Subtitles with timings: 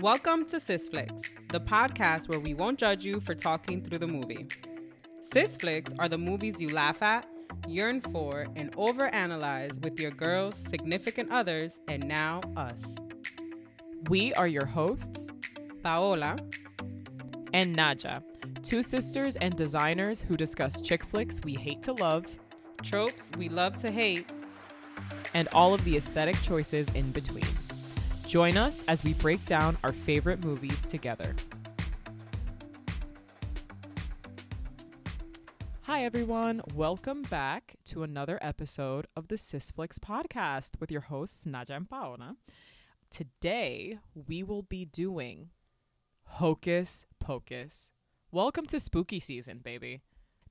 [0.00, 4.46] Welcome to Sisflix, the podcast where we won't judge you for talking through the movie.
[5.30, 7.26] Sisflix are the movies you laugh at,
[7.68, 12.82] yearn for, and overanalyze with your girls, significant others, and now us.
[14.08, 15.28] We are your hosts,
[15.82, 16.38] Paola
[17.52, 18.22] and Nadhya,
[18.62, 22.24] two sisters and designers who discuss chick flicks we hate to love,
[22.82, 24.32] tropes we love to hate,
[25.34, 27.44] and all of the aesthetic choices in between.
[28.30, 31.34] Join us as we break down our favorite movies together.
[35.80, 36.62] Hi, everyone.
[36.72, 42.36] Welcome back to another episode of the Sisflix podcast with your hosts, Nadhya and Paola.
[43.10, 45.48] Today, we will be doing
[46.22, 47.90] Hocus Pocus.
[48.30, 50.02] Welcome to spooky season, baby.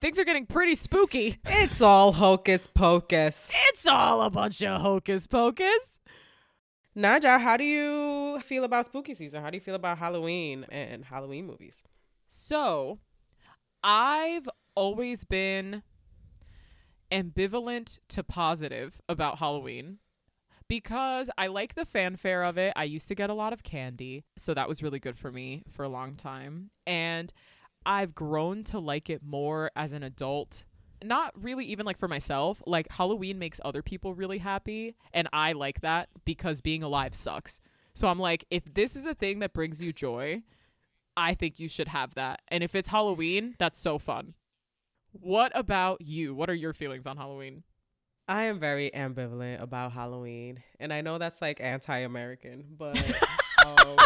[0.02, 1.38] Things are getting pretty spooky.
[1.46, 3.50] It's all hocus pocus.
[3.70, 6.00] It's all a bunch of hocus pocus.
[6.98, 9.41] Nadhya, how do you feel about spooky season?
[9.41, 11.84] How do you feel about Halloween and Halloween movies?
[12.27, 12.99] So,
[13.84, 15.84] I've always been
[17.12, 19.99] ambivalent to positive about Halloween
[20.68, 22.73] because I like the fanfare of it.
[22.76, 25.63] I used to get a lot of candy, so that was really good for me
[25.70, 26.70] for a long time.
[26.85, 27.31] And
[27.85, 30.65] I've grown to like it more as an adult.
[31.04, 32.62] Not really even like for myself.
[32.66, 37.62] Like Halloween makes other people really happy, and I like that because being alive sucks.
[37.94, 40.44] So I'm like, if this is a thing that brings you joy,
[41.18, 42.42] I think you should have that.
[42.48, 44.36] And if it's Halloween, that's so fun.
[45.12, 46.36] What about you?
[46.36, 47.64] What are your feelings on Halloween?
[48.27, 52.96] I am very ambivalent about Halloween, and I know that's like anti-American, but
[53.66, 53.98] um,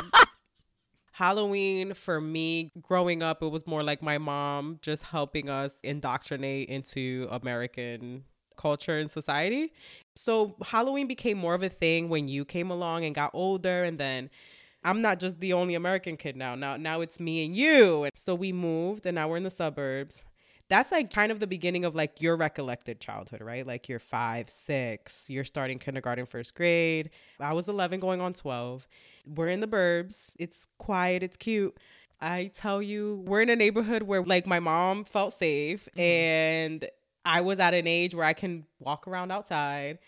[1.13, 6.69] Halloween for me growing up, it was more like my mom just helping us indoctrinate
[6.69, 8.23] into American
[8.57, 9.71] culture and society.
[10.15, 13.97] So Halloween became more of a thing when you came along and got older, and
[13.97, 14.29] then.
[14.85, 16.55] I'm not just the only American kid now.
[16.55, 18.03] Now now it's me and you.
[18.03, 20.25] And so we moved and now we're in the suburbs
[20.69, 23.65] that's like kind of the beginning of like your recollected childhood, right?
[23.65, 27.11] Like you're five, six, you're starting kindergarten, first grade.
[27.39, 28.87] I was 11 going on 12.
[29.25, 30.23] We're in the burbs.
[30.37, 31.77] It's quiet, it's cute.
[32.21, 35.99] I tell you, we're in a neighborhood where like my mom felt safe mm-hmm.
[35.99, 36.89] and
[37.25, 39.99] I was at an age where I can walk around outside.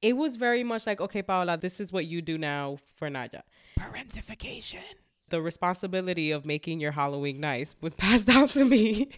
[0.00, 3.42] It was very much like, okay, Paola, this is what you do now for Nadhya.
[3.78, 4.80] Parentification.
[5.28, 9.08] The responsibility of making your Halloween nice was passed down to me.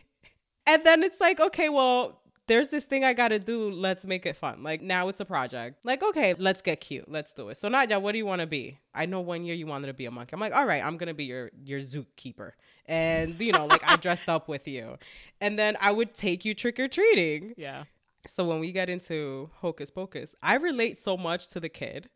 [0.67, 3.71] And then it's like, okay, well, there's this thing I gotta do.
[3.71, 4.63] Let's make it fun.
[4.63, 5.79] Like now it's a project.
[5.85, 7.11] Like, okay, let's get cute.
[7.11, 7.57] Let's do it.
[7.57, 8.79] So Nadhya, what do you want to be?
[8.95, 10.35] I know one year you wanted to be a monkey.
[10.35, 12.53] I'm like, all right, I'm gonna be your your zookeeper.
[12.87, 14.99] And you know, like I dressed up with you.
[15.41, 17.55] And then I would take you trick or treating.
[17.57, 17.85] Yeah.
[18.27, 22.09] So when we get into Hocus Pocus, I relate so much to the kid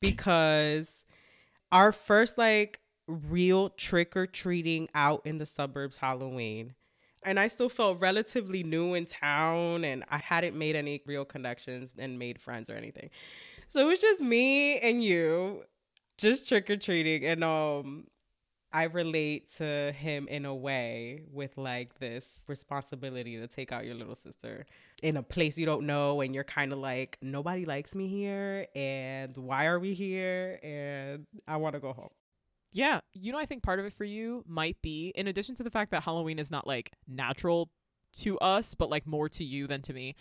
[0.00, 1.04] because
[1.72, 6.74] our first like real trick or treating out in the suburbs Halloween
[7.24, 11.90] and I still felt relatively new in town and I hadn't made any real connections
[11.98, 13.10] and made friends or anything.
[13.68, 15.64] So it was just me and you
[16.18, 18.06] just trick or treating and um
[18.72, 23.94] I relate to him in a way with like this responsibility to take out your
[23.94, 24.66] little sister
[25.02, 28.66] in a place you don't know and you're kind of like nobody likes me here
[28.74, 32.10] and why are we here and I want to go home.
[32.72, 35.62] Yeah, you know, I think part of it for you might be, in addition to
[35.62, 37.70] the fact that Halloween is not like natural
[38.18, 40.14] to us, but like more to you than to me.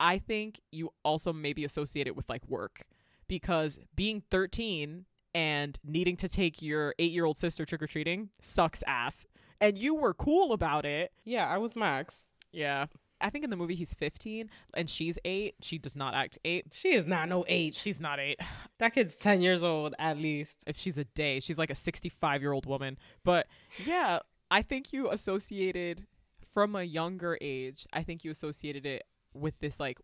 [0.00, 2.84] I think you also maybe associate it with like work
[3.26, 5.04] because being 13
[5.34, 9.26] and needing to take your eight year old sister trick or treating sucks ass.
[9.60, 11.12] And you were cool about it.
[11.24, 12.16] Yeah, I was Max.
[12.52, 12.86] Yeah.
[13.20, 15.56] I think in the movie he's 15 and she's 8.
[15.60, 16.66] She does not act 8.
[16.72, 17.74] She is not no 8.
[17.74, 18.38] She's not 8.
[18.78, 20.62] That kid's 10 years old at least.
[20.66, 22.96] If she's a day, she's like a 65-year-old woman.
[23.24, 23.46] But
[23.84, 24.20] yeah,
[24.50, 26.06] I think you associated
[26.54, 29.04] from a younger age, I think you associated it
[29.34, 29.98] with this like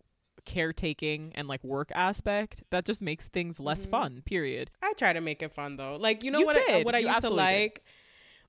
[0.44, 3.92] caretaking and like work aspect that just makes things less mm-hmm.
[3.92, 6.68] fun period i try to make it fun though like you know you what did.
[6.68, 7.82] I, what you i used to like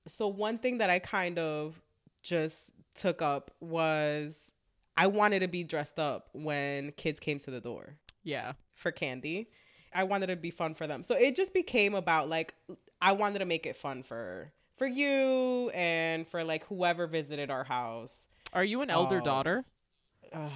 [0.04, 0.12] did.
[0.12, 1.80] so one thing that i kind of
[2.22, 4.52] just took up was
[4.96, 7.96] I wanted to be dressed up when kids came to the door.
[8.24, 8.52] Yeah.
[8.74, 9.48] For candy.
[9.94, 11.02] I wanted to be fun for them.
[11.02, 12.54] So it just became about like
[13.00, 17.64] I wanted to make it fun for for you and for like whoever visited our
[17.64, 18.26] house.
[18.52, 19.64] Are you an elder um, daughter?
[20.32, 20.50] Uh,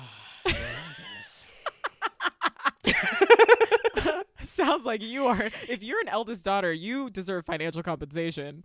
[4.43, 5.51] Sounds like you are.
[5.69, 8.65] If you're an eldest daughter, you deserve financial compensation.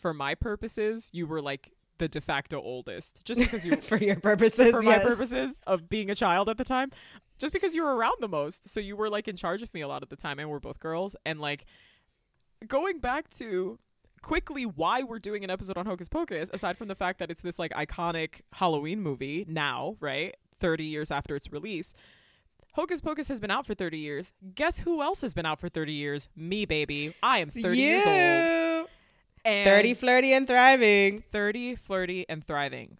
[0.00, 4.16] For my purposes, you were like the de facto oldest just because you for your
[4.16, 5.02] purposes for yes.
[5.02, 6.90] my purposes of being a child at the time
[7.38, 9.80] just because you were around the most so you were like in charge of me
[9.80, 11.64] a lot of the time and we're both girls and like
[12.66, 13.78] going back to
[14.24, 17.42] quickly why we're doing an episode on Hocus Pocus, aside from the fact that it's
[17.42, 20.34] this like iconic Halloween movie now, right?
[20.60, 21.92] 30 years after its release.
[22.72, 24.32] Hocus Pocus has been out for 30 years.
[24.54, 26.28] Guess who else has been out for 30 years?
[26.34, 27.14] Me, baby.
[27.22, 28.63] I am 30 years old.
[29.44, 32.98] And 30 flirty and thriving 30, flirty, and thriving.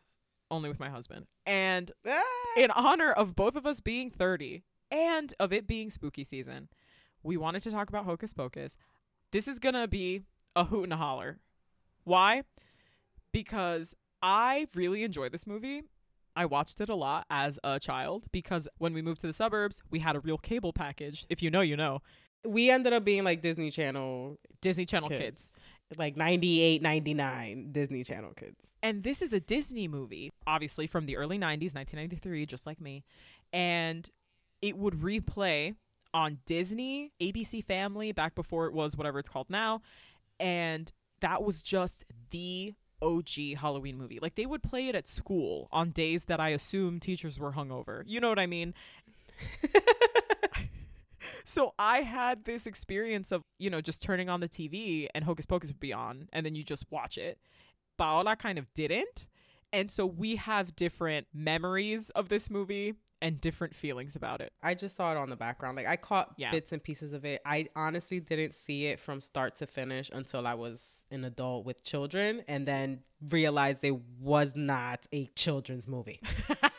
[0.50, 1.26] Only with my husband.
[1.46, 2.23] And Ah.
[2.56, 6.69] in honor of both of us being 30 and of it being spooky season,
[7.23, 8.76] we wanted to talk about Hocus Pocus.
[9.31, 10.23] This is going to be
[10.55, 11.38] a hoot and a holler.
[12.05, 12.43] Why?
[13.32, 15.82] Because I really enjoy this movie.
[16.37, 19.82] I watched it a lot as a child because when we moved to the suburbs,
[19.91, 21.26] we had a real cable package.
[21.29, 22.00] If you know, you know.
[22.46, 25.20] we ended up being like disney channel Disney Channel Kids.
[25.23, 25.50] kids.
[25.99, 31.17] Like 98 99 disney channel kids And this is a Disney movie, obviously from the
[31.17, 33.02] early 90s, 1993, just like me.
[33.50, 34.08] And
[34.61, 35.75] it would replay
[36.12, 39.81] on Disney, ABC Family, back before it was whatever it's called now.
[40.38, 44.19] And that was just the OG Halloween movie.
[44.20, 48.02] Like they would play it at school on days that I assume teachers were hungover.
[48.06, 48.75] You know what I mean?
[51.44, 55.46] so I had this experience of, you know, just turning on the TV and Hocus
[55.46, 57.38] Pocus would be on, and then you just watch it.
[57.99, 59.26] Paola kind of didn't.
[59.73, 64.52] And so we have different memories of this movie and different feelings about it.
[64.62, 65.76] I just saw it on the background.
[65.76, 66.50] Like I caught Yeah.
[66.50, 67.41] bits and pieces of it.
[67.46, 71.82] I honestly didn't see it from start to finish until I was an adult with
[71.82, 73.00] children and then
[73.31, 76.20] realized it was not a children's movie.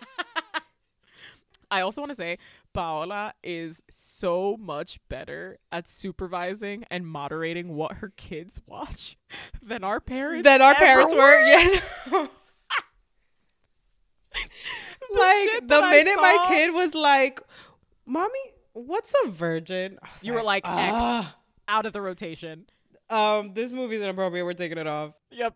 [1.72, 2.38] I also want to say
[2.74, 9.18] Paola is so much better at supervising and moderating what her kids watch
[9.64, 10.44] than our parents.
[10.46, 11.46] Than our parents were.
[11.46, 11.80] Yeah.
[12.12, 12.30] no.
[15.12, 17.40] The like the minute my kid was like,
[18.06, 18.40] "Mommy,
[18.74, 21.28] what's a virgin?" You were like, X.
[21.68, 22.66] Out of the rotation.
[23.10, 24.46] Um, this movie's inappropriate.
[24.46, 25.14] We're taking it off.
[25.32, 25.56] Yep.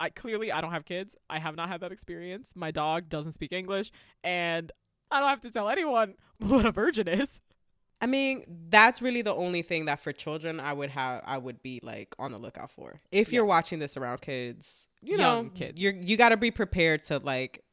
[0.00, 1.16] I clearly I don't have kids.
[1.28, 2.52] I have not had that experience.
[2.54, 3.90] My dog doesn't speak English
[4.22, 4.70] and
[5.10, 7.40] I don't have to tell anyone what a virgin is.
[8.00, 11.62] I mean, that's really the only thing that for children I would have I would
[11.62, 13.00] be like on the lookout for.
[13.10, 15.80] If you're watching this around kids, you Young know, kids.
[15.80, 17.64] you're you got to be prepared to like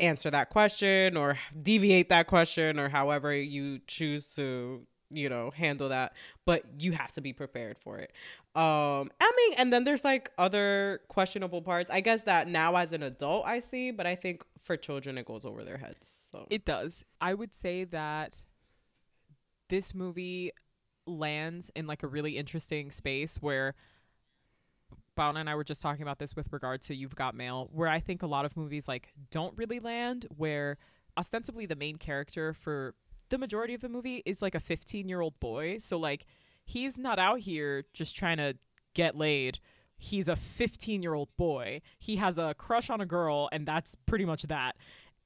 [0.00, 4.84] answer that question or deviate that question or however you choose to,
[5.16, 6.14] you know, handle that,
[6.44, 8.12] but you have to be prepared for it.
[8.54, 11.90] Um, I mean, and then there's like other questionable parts.
[11.90, 15.26] I guess that now as an adult I see, but I think for children it
[15.26, 16.28] goes over their heads.
[16.30, 17.04] So It does.
[17.20, 18.44] I would say that
[19.68, 20.52] this movie
[21.06, 23.74] lands in like a really interesting space where
[25.16, 27.88] Paola and I were just talking about this with regard to You've Got Mail, where
[27.88, 30.76] I think a lot of movies like don't really land where
[31.16, 32.94] ostensibly the main character for
[33.34, 35.78] the majority of the movie is like a 15 year old boy.
[35.78, 36.24] So like
[36.64, 38.54] he's not out here just trying to
[38.94, 39.58] get laid.
[39.96, 41.82] He's a 15 year old boy.
[41.98, 44.76] He has a crush on a girl, and that's pretty much that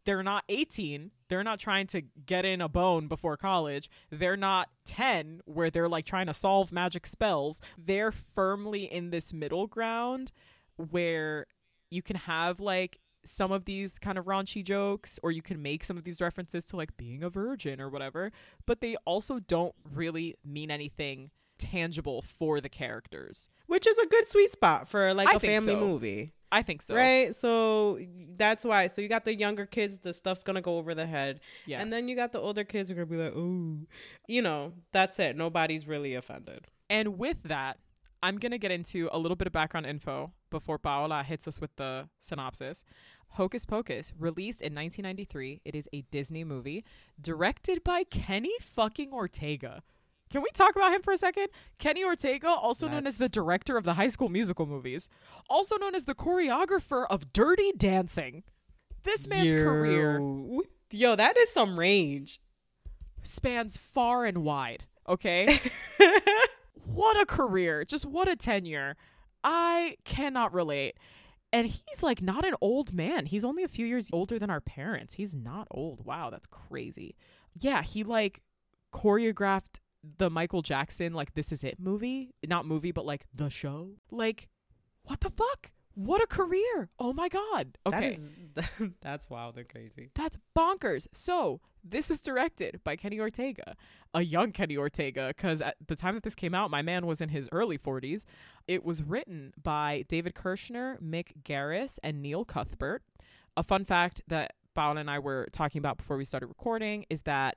[0.04, 4.68] they're not 18 they're not trying to get in a bone before college they're not
[4.86, 10.32] 10 where they're like trying to solve magic spells they're firmly in this middle ground
[10.76, 11.46] where
[11.90, 15.84] you can have like some of these kind of raunchy jokes or you can make
[15.84, 18.30] some of these references to like being a virgin or whatever
[18.66, 24.26] but they also don't really mean anything tangible for the characters which is a good
[24.28, 25.80] sweet spot for like I a family so.
[25.80, 26.32] movie.
[26.52, 27.34] i think so Right?
[27.34, 27.98] So
[28.36, 28.86] that's why.
[28.86, 31.40] So you got the younger kids, the stuff's gonna go over the head.
[31.66, 33.86] yeah And then you got the older kids who are gonna be like, ooh.
[34.28, 35.36] You know, that's it.
[35.36, 36.66] Nobody's really offended.
[36.88, 37.78] And with that,
[38.22, 41.60] I'm going to get into a little bit of background info before Paola hits us
[41.60, 42.84] with the synopsis.
[43.32, 45.60] Hocus Pocus, released in 1993.
[45.64, 46.84] It is a Disney movie
[47.20, 49.82] directed by Kenny fucking Ortega.
[50.30, 51.48] Can we talk about him for a second?
[51.78, 55.08] Kenny Ortega, also known as the director of the High School Musical movies,
[55.48, 58.42] also known as the choreographer of Dirty Dancing.
[59.04, 60.62] This man's career Yo.
[60.90, 62.40] Yo, that is some range.
[63.22, 65.60] spans far and wide, okay?
[66.88, 67.84] what a career.
[67.84, 68.96] Just what a tenure.
[69.44, 70.96] I cannot relate.
[71.52, 73.26] And he's like not an old man.
[73.26, 75.14] He's only a few years older than our parents.
[75.14, 76.04] He's not old.
[76.04, 77.16] Wow, that's crazy.
[77.58, 78.42] Yeah, he like
[78.92, 79.80] choreographed
[80.18, 82.34] the Michael Jackson like This Is It movie.
[82.46, 83.92] Not movie, but like the show.
[84.10, 84.48] Like,
[85.04, 85.70] what the fuck?
[85.98, 86.90] What a career.
[87.00, 87.76] Oh my god.
[87.84, 88.16] Okay.
[88.54, 90.10] That is, that's wild and crazy.
[90.14, 91.08] That's bonkers.
[91.12, 93.74] So, this was directed by Kenny Ortega,
[94.14, 97.20] a young Kenny Ortega, because at the time that this came out, my man was
[97.20, 98.26] in his early 40s.
[98.68, 103.02] It was written by David Kirshner, Mick Garris, and Neil Cuthbert.
[103.56, 107.22] A fun fact that Paola and I were talking about before we started recording is
[107.22, 107.56] that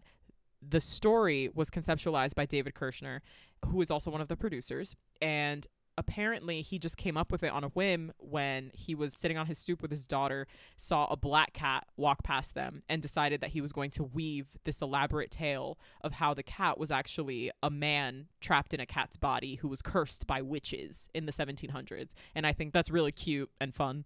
[0.68, 3.20] the story was conceptualized by David Kirshner,
[3.68, 4.96] who is also one of the producers.
[5.22, 5.68] And
[5.98, 9.46] apparently he just came up with it on a whim when he was sitting on
[9.46, 13.52] his stoop with his daughter saw a black cat walk past them and decided that
[13.52, 17.70] he was going to weave this elaborate tale of how the cat was actually a
[17.70, 22.48] man trapped in a cat's body who was cursed by witches in the 1700s and
[22.48, 24.06] i think that's really cute and fun.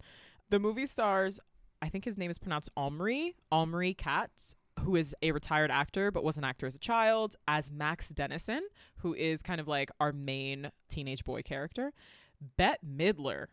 [0.50, 1.40] The movie stars
[1.82, 6.22] i think his name is pronounced omri omri katz who is a retired actor but
[6.22, 8.62] was an actor as a child, as Max Dennison,
[8.98, 11.92] who is kind of like our main teenage boy character.
[12.56, 13.46] Bette Midler,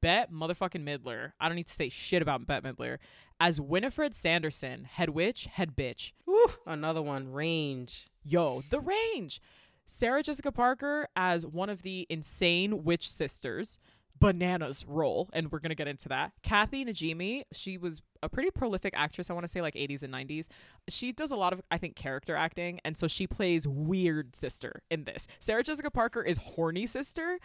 [0.00, 1.32] Bette motherfucking Midler.
[1.38, 2.96] I don't need to say shit about Bette Midler.
[3.38, 6.12] As Winifred Sanderson, head witch, head bitch.
[6.26, 8.08] Woo, another one, range.
[8.24, 9.42] Yo, the range.
[9.86, 13.78] Sarah Jessica Parker as one of the insane witch sisters
[14.20, 16.32] bananas role, and we're gonna get into that.
[16.42, 19.30] Kathy Najimy, she was a pretty prolific actress.
[19.30, 20.46] I want to say like 80s and 90s.
[20.88, 24.82] She does a lot of, I think, character acting, and so she plays weird sister
[24.90, 25.26] in this.
[25.40, 27.38] Sarah Jessica Parker is horny sister.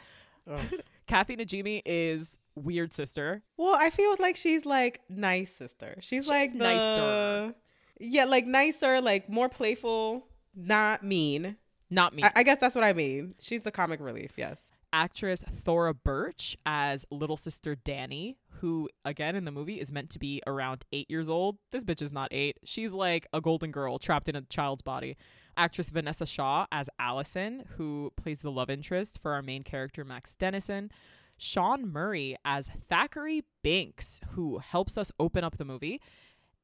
[0.48, 0.60] Oh.
[1.08, 3.41] Kathy Najimy is weird sister.
[3.58, 5.96] Well, I feel like she's like nice sister.
[6.00, 7.55] She's, she's like the, nicer.
[8.00, 11.55] Yeah, like nicer, like more playful, not mean.
[11.89, 12.25] Not mean.
[12.25, 13.36] I, I guess that's what I mean.
[13.39, 14.34] She's the comic relief.
[14.36, 20.09] Yes actress Thora Birch as little sister Danny, who, again, in the movie is meant
[20.11, 21.57] to be around eight years old.
[21.71, 22.57] This bitch is not eight.
[22.63, 25.17] She's like a golden girl trapped in a child's body.
[25.57, 30.33] Actress Vanessa Shaw as Allison, who plays the love interest for our main character, Max
[30.33, 30.89] Dennison.
[31.37, 35.99] Sean Murray as Thackery Binks, who helps us open up the movie,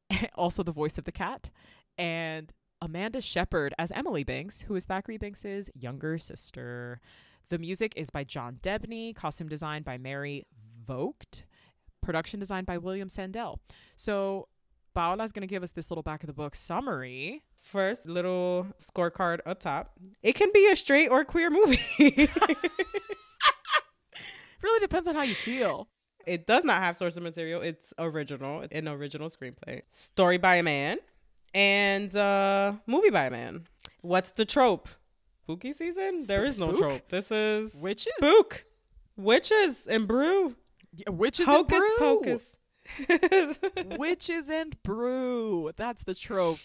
[0.35, 1.49] also the voice of the cat.
[1.97, 7.01] And Amanda Shepard as Emily Binks, who is Thackery Binks's younger sister.
[7.49, 10.45] The music is by John Debney, costume design by Mary
[10.85, 11.43] Vogt,
[12.01, 13.57] production design by William Sandell.
[13.95, 14.47] So
[14.95, 17.43] Paola's going to give us this little back of the book summary.
[17.55, 19.91] First, little scorecard up top.
[20.23, 21.79] It can be a straight or queer movie.
[24.61, 25.87] really depends on how you feel.
[26.25, 27.61] It does not have source of material.
[27.61, 29.81] It's original, an original screenplay.
[29.89, 30.97] Story by a man
[31.53, 33.67] and uh movie by a man.
[34.01, 34.89] What's the trope?
[35.43, 36.25] Spooky season?
[36.27, 37.09] there is no trope.
[37.09, 38.13] This is witches.
[38.17, 38.65] Spook.
[39.17, 40.55] Witches and brew.
[40.93, 41.97] Yeah, witches Hocus and brew.
[41.97, 42.43] Pocus.
[43.97, 45.71] witches and brew.
[45.75, 46.59] That's the trope.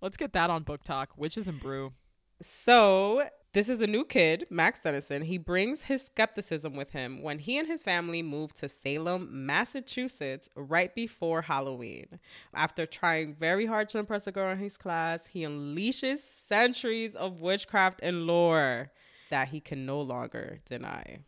[0.00, 1.08] Let's get that on BookTok.
[1.16, 1.92] Witches and brew.
[2.40, 5.22] So this is a new kid, Max Dennison.
[5.22, 10.48] He brings his skepticism with him when he and his family moved to Salem, Massachusetts,
[10.56, 12.18] right before Halloween.
[12.54, 17.42] After trying very hard to impress a girl in his class, he unleashes centuries of
[17.42, 18.90] witchcraft and lore
[19.28, 21.18] that he can no longer deny.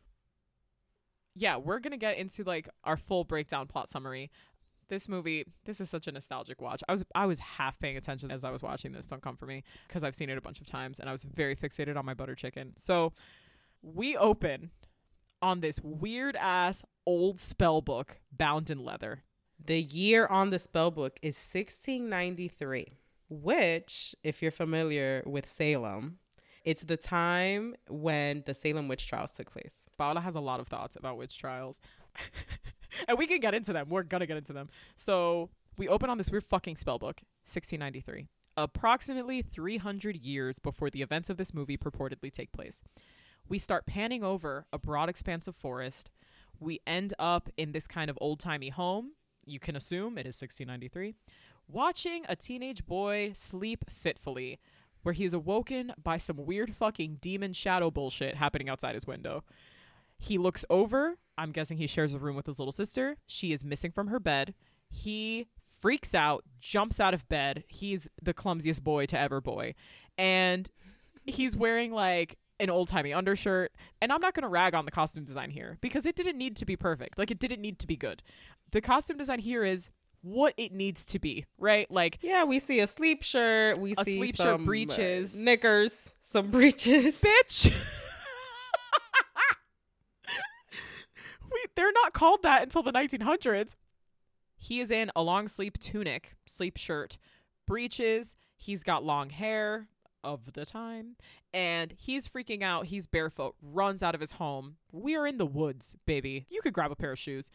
[1.34, 4.30] Yeah, we're going to get into like our full breakdown plot summary
[4.88, 6.82] this movie this is such a nostalgic watch.
[6.88, 9.46] I was i was half paying attention as i was watching this don't come for
[9.46, 12.04] me because i've seen it a bunch of times and i was very fixated on
[12.04, 12.72] my butter chicken.
[12.76, 13.12] So
[13.82, 14.70] we open
[15.42, 19.22] on this weird ass old spell book bound in leather.
[19.62, 22.98] The year on the spell book is 1693
[23.30, 26.18] which if you're familiar with salem
[26.64, 29.86] it's the time when the salem witch trials took place.
[29.98, 31.78] Paola has a lot of thoughts about witch trials
[33.08, 33.88] and we can get into them.
[33.88, 34.68] We're gonna get into them.
[34.96, 41.02] So we open on this weird fucking spell book, 1693, approximately 300 years before the
[41.02, 42.80] events of this movie purportedly take place.
[43.48, 46.10] We start panning over a broad expanse of forest.
[46.60, 49.12] We end up in this kind of old timey home.
[49.44, 51.14] You can assume it is 1693.
[51.68, 54.60] Watching a teenage boy sleep fitfully,
[55.02, 59.44] where he is awoken by some weird fucking demon shadow bullshit happening outside his window.
[60.24, 61.18] He looks over.
[61.36, 63.16] I'm guessing he shares a room with his little sister.
[63.26, 64.54] She is missing from her bed.
[64.88, 65.48] He
[65.80, 67.64] freaks out, jumps out of bed.
[67.68, 69.74] He's the clumsiest boy to ever boy.
[70.16, 70.70] And
[71.26, 73.72] he's wearing like an old timey undershirt.
[74.00, 76.56] And I'm not going to rag on the costume design here because it didn't need
[76.56, 77.18] to be perfect.
[77.18, 78.22] Like, it didn't need to be good.
[78.70, 79.90] The costume design here is
[80.22, 81.90] what it needs to be, right?
[81.90, 85.38] Like, yeah, we see a sleep shirt, we a see sleep some shirt, breeches, uh,
[85.38, 87.70] knickers, some breeches, bitch.
[91.52, 93.74] we, they're not called that until the 1900s.
[94.56, 97.18] He is in a long sleeve tunic, sleep shirt,
[97.66, 98.36] breeches.
[98.56, 99.88] He's got long hair
[100.22, 101.16] of the time,
[101.52, 102.86] and he's freaking out.
[102.86, 104.76] He's barefoot, runs out of his home.
[104.90, 106.46] We are in the woods, baby.
[106.48, 107.50] You could grab a pair of shoes.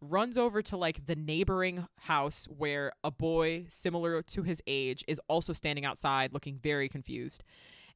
[0.00, 5.20] Runs over to like the neighboring house where a boy similar to his age is
[5.28, 7.44] also standing outside looking very confused.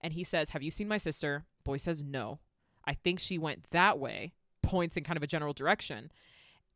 [0.00, 1.44] And he says, Have you seen my sister?
[1.64, 2.38] Boy says, No.
[2.84, 6.10] I think she went that way points in kind of a general direction.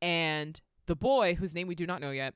[0.01, 2.35] And the boy, whose name we do not know yet,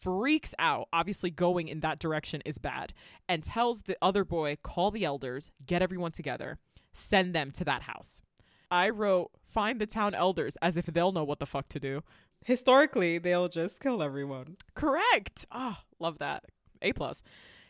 [0.00, 0.88] freaks out.
[0.92, 2.92] Obviously, going in that direction is bad,
[3.28, 6.58] and tells the other boy, call the elders, get everyone together,
[6.92, 8.22] send them to that house.
[8.70, 12.02] I wrote, find the town elders as if they'll know what the fuck to do.
[12.44, 14.56] Historically, they'll just kill everyone.
[14.74, 15.46] Correct.
[15.52, 16.44] Oh, love that.
[16.80, 17.22] A plus.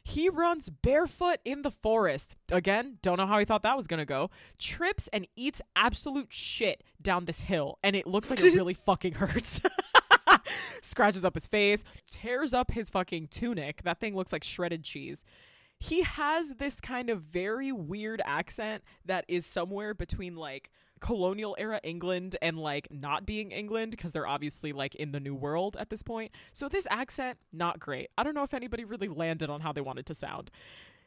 [0.04, 2.34] He runs barefoot in the forest.
[2.50, 4.30] Again, don't know how he thought that was gonna go.
[4.58, 9.14] Trips and eats absolute shit down this hill, and it looks like it really fucking
[9.14, 9.60] hurts.
[10.82, 13.82] Scratches up his face, tears up his fucking tunic.
[13.84, 15.24] That thing looks like shredded cheese.
[15.78, 20.70] He has this kind of very weird accent that is somewhere between like
[21.02, 25.34] colonial era England and like not being England because they're obviously like in the new
[25.34, 26.30] world at this point.
[26.52, 28.08] So this accent not great.
[28.16, 30.50] I don't know if anybody really landed on how they wanted to sound.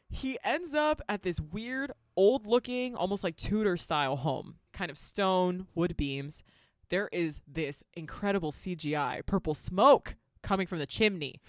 [0.08, 4.98] He ends up at this weird old looking almost like Tudor style home, kind of
[4.98, 6.44] stone, wood beams.
[6.90, 11.40] There is this incredible CGI purple smoke coming from the chimney.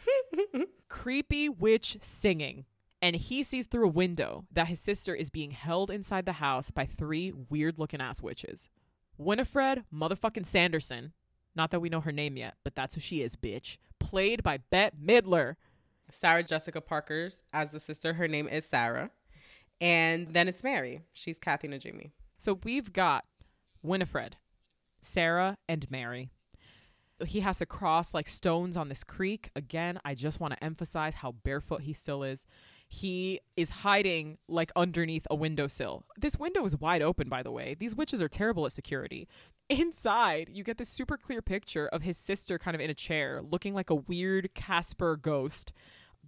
[0.89, 2.65] Creepy witch singing
[3.01, 6.71] and he sees through a window that his sister is being held inside the house
[6.71, 8.69] by three weird looking ass witches.
[9.17, 11.13] Winifred motherfucking Sanderson,
[11.55, 14.57] not that we know her name yet, but that's who she is, bitch, played by
[14.57, 15.55] Bette Midler.
[16.09, 18.13] Sarah Jessica Parker's as the sister.
[18.13, 19.11] Her name is Sarah.
[19.81, 21.01] And then it's Mary.
[21.13, 22.11] She's Kathy Najimy.
[22.37, 23.25] So we've got
[23.83, 24.37] Winifred,
[25.01, 26.29] Sarah, and Mary.
[27.25, 29.49] He has to cross like stones on this creek.
[29.55, 32.45] Again, I just want to emphasize how barefoot he still is
[32.89, 36.03] he is hiding like underneath a windowsill.
[36.17, 37.75] This window is wide open, by the way.
[37.77, 39.27] These witches are terrible at security.
[39.69, 43.41] Inside, you get this super clear picture of his sister kind of in a chair,
[43.41, 45.73] looking like a weird Casper ghost.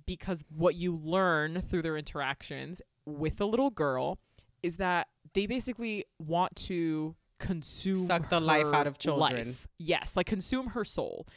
[0.06, 4.20] Because what you learn through their interactions with the little girl
[4.62, 9.48] is that they basically want to consume suck the life out of children.
[9.48, 9.68] Life.
[9.78, 11.28] Yes, like consume her soul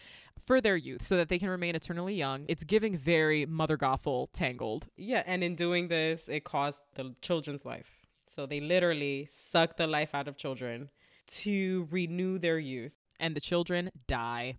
[0.46, 2.44] for their youth so that they can remain eternally young.
[2.48, 4.88] It's giving very Mother Gothel tangled.
[4.96, 8.06] Yeah, and in doing this, it cost the children's life.
[8.26, 10.90] So they literally suck the life out of children
[11.26, 12.96] to renew their youth.
[13.20, 14.56] And the children die.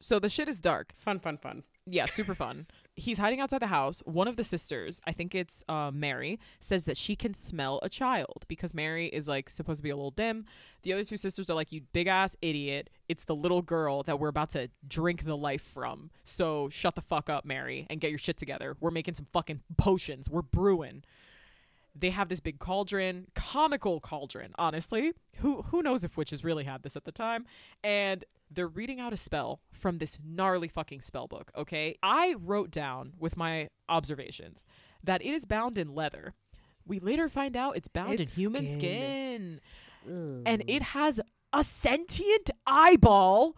[0.00, 0.94] So the shit is dark.
[0.96, 1.62] Fun, fun, fun.
[1.84, 4.00] Yeah, super fun he's hiding outside the house.
[4.04, 7.88] One of the sisters, I think it's uh, Mary, says that she can smell a
[7.88, 10.44] child because Mary is like supposed to be a little dim.
[10.82, 12.90] The other two sisters are like, "You big ass idiot!
[13.08, 16.10] It's the little girl that we're about to drink the life from.
[16.24, 18.76] So shut the fuck up, Mary, and get your shit together.
[18.80, 20.28] We're making some fucking potions.
[20.28, 21.04] We're brewing."
[21.94, 25.12] They have this big cauldron, comical cauldron, honestly.
[25.38, 27.44] Who who knows if witches really had this at the time?
[27.84, 31.96] And they're reading out a spell from this gnarly fucking spell book, okay?
[32.02, 34.64] I wrote down with my observations
[35.02, 36.34] that it is bound in leather.
[36.86, 39.60] We later find out it's bound it's in human skin.
[40.04, 40.42] skin.
[40.46, 41.20] And it has
[41.52, 43.56] a sentient eyeball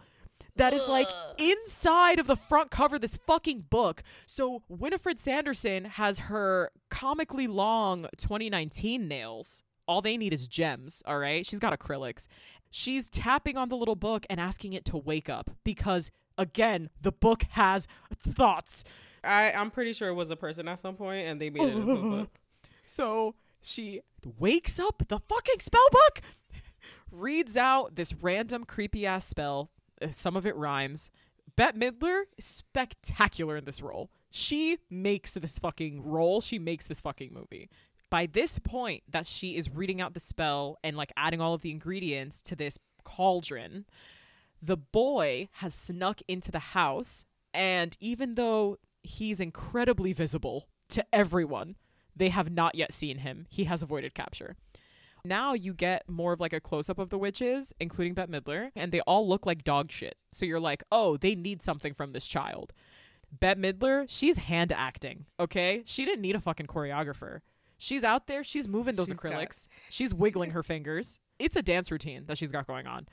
[0.57, 4.03] that is like inside of the front cover of this fucking book.
[4.27, 9.63] So Winifred Sanderson has her comically long 2019 nails.
[9.87, 11.45] All they need is gems, all right?
[11.45, 12.27] She's got acrylics.
[12.71, 17.13] She's tapping on the little book and asking it to wake up because again, the
[17.13, 18.85] book has thoughts.
[19.23, 21.77] I I'm pretty sure it was a person at some point and they made it
[21.77, 22.31] into a book.
[22.87, 24.03] So she
[24.39, 26.21] wakes up the fucking spell book,
[27.11, 29.71] reads out this random creepy ass spell.
[30.01, 31.11] Uh, some of it rhymes.
[31.57, 34.11] Bette Midler is spectacular in this role.
[34.31, 36.41] She makes this fucking role.
[36.41, 37.69] She makes this fucking movie
[38.15, 41.63] by this point that she is reading out the spell and like adding all of
[41.63, 43.87] the ingredients to this cauldron,
[44.63, 47.25] the boy has snuck into the house.
[47.53, 51.75] And even though he's incredibly visible to everyone,
[52.15, 53.47] they have not yet seen him.
[53.51, 54.55] He has avoided capture.
[55.25, 58.71] Now you get more of like a close up of the witches, including Bette Midler,
[58.77, 60.17] and they all look like dog shit.
[60.33, 62.73] So you're like, oh, they need something from this child.
[63.33, 65.83] Bette Midler, she's hand acting, okay?
[65.87, 67.41] She didn't need a fucking choreographer.
[67.79, 68.45] She's out there.
[68.45, 69.67] She's moving those she's acrylics.
[69.89, 71.19] She's wiggling her fingers.
[71.39, 73.07] It's a dance routine that she's got going on.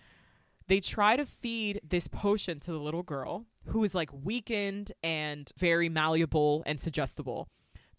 [0.67, 5.51] They try to feed this potion to the little girl who is like weakened and
[5.57, 7.47] very malleable and suggestible.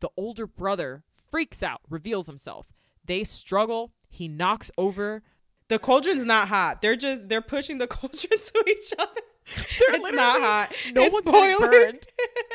[0.01, 2.67] The older brother freaks out, reveals himself.
[3.05, 3.93] They struggle.
[4.13, 5.23] He knocks over.
[5.69, 6.83] The cauldron's not hot.
[6.83, 9.21] They're just they're pushing the cauldron to each other.
[9.57, 10.73] They're it's not hot.
[10.93, 11.71] No it's one's boiling.
[11.71, 12.07] burned.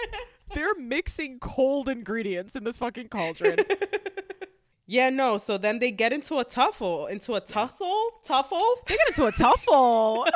[0.53, 3.57] They're mixing cold ingredients in this fucking cauldron.
[4.85, 5.37] Yeah, no.
[5.39, 8.61] So then they get into a tuffle, into a tussle, tuffle.
[8.87, 10.27] They get into a tuffle.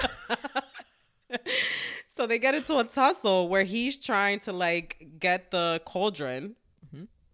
[2.09, 6.55] so they get into a tussle where he's trying to like get the cauldron.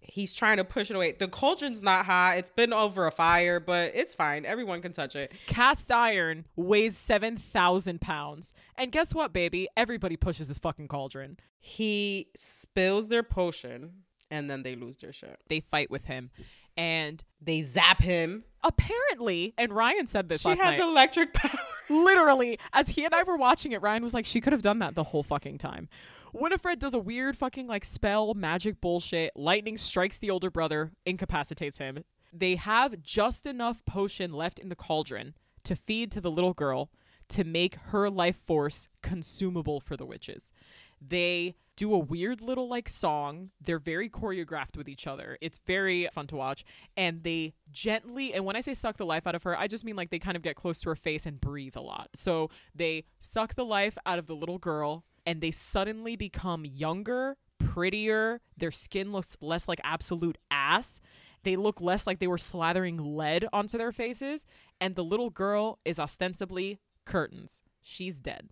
[0.08, 1.12] He's trying to push it away.
[1.12, 2.38] The cauldron's not hot.
[2.38, 4.46] It's been over a fire, but it's fine.
[4.46, 5.34] Everyone can touch it.
[5.48, 8.54] Cast iron weighs 7,000 pounds.
[8.78, 9.68] And guess what, baby?
[9.76, 11.38] Everybody pushes this fucking cauldron.
[11.60, 15.38] He spills their potion and then they lose their shit.
[15.50, 16.32] They fight with him.
[16.78, 18.44] And They zap him.
[18.64, 20.80] apparently, and Ryan said this She has night.
[20.80, 21.60] electric power.
[21.90, 24.80] Literally, as he and I were watching it, Ryan was like, she could have done
[24.80, 25.90] that the whole fucking time.
[26.34, 29.32] Winifred does a weird fucking like spell magic bullshit.
[29.36, 32.04] Lightning strikes the older brother, incapacitates him.
[32.34, 36.90] They have just enough potion left in the cauldron to feed to the little girl
[37.30, 40.54] to make her life force consumable for the witches.
[41.02, 43.52] They do a weird little like song.
[43.62, 45.38] They're very choreographed with each other.
[45.42, 46.66] It's very fun to watch.
[46.98, 49.86] And they gently, and when I say suck the life out of her, I just
[49.86, 52.10] mean like they kind of get close to her face and breathe a lot.
[52.16, 57.38] So they suck the life out of the little girl and they suddenly become younger,
[57.60, 58.42] prettier.
[58.58, 61.00] Their skin looks less like absolute ass.
[61.44, 64.48] They look less like they were slathering lead onto their faces.
[64.82, 67.62] And the little girl is ostensibly curtains.
[67.84, 68.50] She's dead.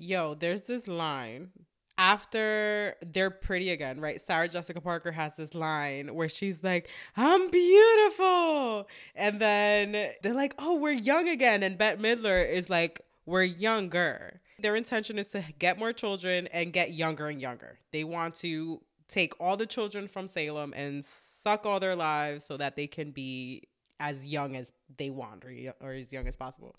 [0.00, 1.50] Yo, there's this line
[1.98, 4.20] after they're pretty again, right?
[4.20, 8.88] Sarah Jessica Parker has this line where she's like, I'm beautiful.
[9.16, 11.64] And then they're like, oh, we're young again.
[11.64, 14.40] And Bette Midler is like, we're younger.
[14.60, 17.80] Their intention is to get more children and get younger and younger.
[17.92, 22.56] They want to take all the children from Salem and suck all their lives so
[22.56, 23.64] that they can be
[23.98, 26.76] as young as they want or, or as young as possible.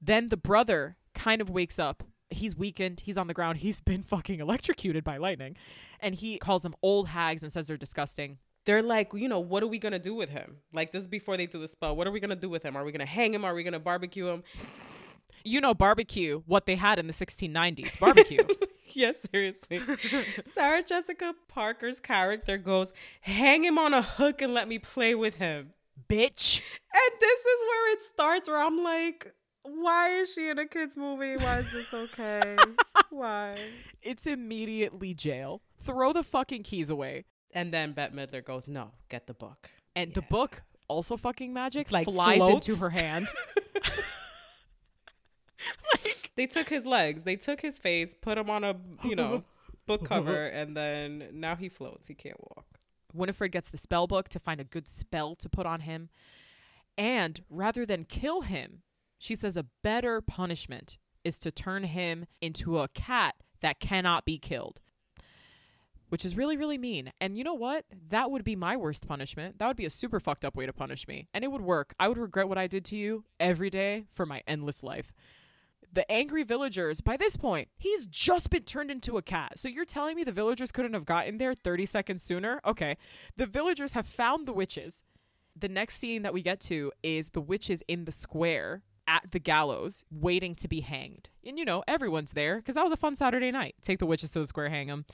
[0.00, 2.04] Then the brother kind of wakes up.
[2.30, 3.00] He's weakened.
[3.00, 3.58] He's on the ground.
[3.66, 5.56] He's been fucking electrocuted by lightning.
[6.00, 8.38] And he calls them old hags and says they're disgusting.
[8.66, 10.58] they're like, you know, what are we gonna do with him?
[10.74, 11.96] Like this is before they do the spell.
[11.96, 12.76] What are we gonna do with him?
[12.76, 13.44] Are we gonna hang him?
[13.44, 14.42] Are we gonna barbecue him?
[15.44, 17.98] You know, barbecue, what they had in the 1690s.
[17.98, 18.42] Barbecue.
[18.92, 19.80] yes, seriously.
[20.52, 25.36] Sarah Jessica Parker's character goes, hang him on a hook and let me play with
[25.36, 25.70] him.
[26.10, 26.60] Bitch.
[26.92, 29.32] And this is where it starts, where I'm like,
[29.76, 31.36] why is she in a kids movie?
[31.36, 32.56] Why is this okay?
[33.10, 33.58] why?
[34.02, 35.62] It's immediately jail.
[35.82, 37.24] Throw the fucking keys away.
[37.52, 39.70] And then Bette Midler goes, no, get the book.
[39.96, 42.68] And the book, also fucking magic, Like flies floats?
[42.68, 43.28] into her hand.
[45.92, 49.44] like They took his legs, they took his face, put him on a, you know,
[49.86, 52.08] book cover, and then now he floats.
[52.08, 52.66] He can't walk.
[53.14, 56.10] Winifred gets the spell book to find a good spell to put on him.
[56.96, 58.82] And rather than kill him,
[59.18, 64.38] she says a better punishment is to turn him into a cat that cannot be
[64.38, 64.80] killed.
[66.08, 67.12] Which is really, really mean.
[67.20, 67.84] And you know what?
[68.08, 69.58] That would be my worst punishment.
[69.58, 71.28] That would be a super fucked up way to punish me.
[71.34, 71.94] And it would work.
[72.00, 75.12] I would regret what I did to you every day for my endless life.
[75.92, 79.58] The angry villagers, by this point, he's just been turned into a cat.
[79.58, 82.60] So you're telling me the villagers couldn't have gotten there 30 seconds sooner?
[82.64, 82.96] Okay.
[83.36, 85.02] The villagers have found the witches.
[85.54, 89.40] The next scene that we get to is the witches in the square at the
[89.40, 91.30] gallows waiting to be hanged.
[91.44, 93.74] And you know, everyone's there because that was a fun Saturday night.
[93.82, 95.06] Take the witches to the square, hang them.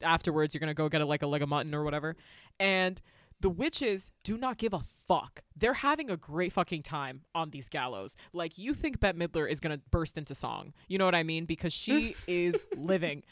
[0.00, 2.16] Afterwards, you're going to go get a, like a leg of mutton or whatever.
[2.60, 3.00] And
[3.40, 5.40] the witches do not give a fuck.
[5.56, 8.16] They're having a great fucking time on these gallows.
[8.32, 10.72] Like you think Bette Midler is gonna burst into song.
[10.86, 11.44] You know what I mean?
[11.44, 13.24] Because she is living.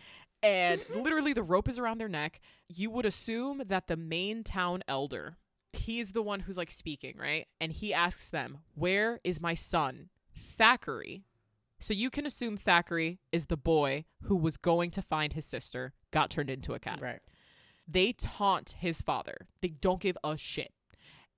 [0.42, 2.40] And literally the rope is around their neck.
[2.68, 5.36] You would assume that the main town elder,
[5.72, 7.46] he's the one who's like speaking, right?
[7.60, 10.08] And he asks them, Where is my son?
[10.58, 11.22] Thackery.
[11.78, 15.92] So you can assume Thackery is the boy who was going to find his sister,
[16.10, 17.20] got turned into a cat Right.
[17.88, 19.46] they taunt his father.
[19.62, 20.72] They don't give a shit.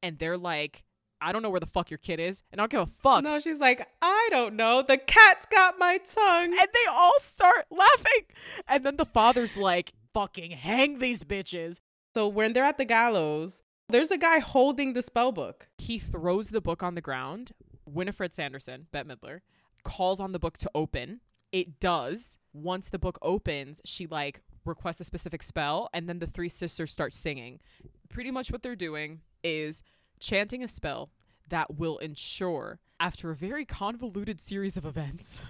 [0.03, 0.83] And they're like,
[1.21, 3.23] I don't know where the fuck your kid is, and I don't give a fuck.
[3.23, 4.83] No, she's like, I don't know.
[4.83, 6.47] The cat's got my tongue.
[6.59, 8.27] And they all start laughing.
[8.67, 11.79] And then the father's like, fucking hang these bitches.
[12.15, 13.63] So when they're at the gallows,
[13.93, 15.69] there's a guy holding the spell book.
[15.79, 17.53] He throws the book on the ground.
[17.85, 19.41] Winifred Sanderson, Bette Midler,
[19.85, 21.21] calls on the book to open.
[21.53, 22.39] It does.
[22.55, 26.91] Once the book opens, she like requests a specific spell, and then the three sisters
[26.91, 27.61] start singing.
[28.09, 29.83] Pretty much what they're doing is
[30.21, 31.11] chanting a spell
[31.49, 35.41] that will ensure, after a very convoluted series of events,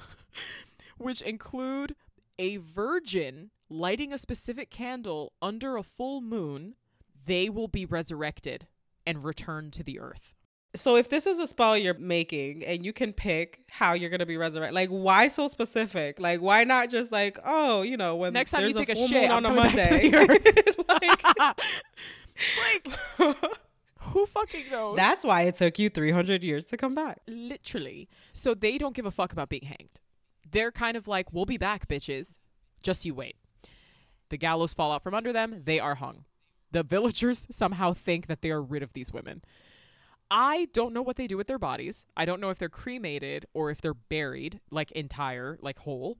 [0.98, 1.94] which include
[2.38, 6.74] a virgin lighting a specific candle under a full moon,
[7.26, 8.66] they will be resurrected
[9.06, 10.34] and returned to the earth.
[10.74, 14.24] So if this is a spell you're making and you can pick how you're gonna
[14.24, 16.18] be resurrected, like why so specific?
[16.18, 18.94] Like why not just like oh you know when Next time there's you take a
[18.94, 20.74] full shit, moon I'm on a coming back to Monday?
[20.88, 21.58] like
[22.64, 22.88] like,
[23.98, 24.96] who fucking knows?
[24.96, 27.20] that's why it took you 300 years to come back.
[27.26, 28.08] literally.
[28.32, 30.00] So they don't give a fuck about being hanged.
[30.50, 32.38] They're kind of like, we'll be back, bitches.
[32.82, 33.36] Just you wait.
[34.28, 35.62] The gallows fall out from under them.
[35.64, 36.24] They are hung.
[36.72, 39.42] The villagers somehow think that they are rid of these women.
[40.30, 42.06] I don't know what they do with their bodies.
[42.16, 46.16] I don't know if they're cremated or if they're buried, like entire, like whole.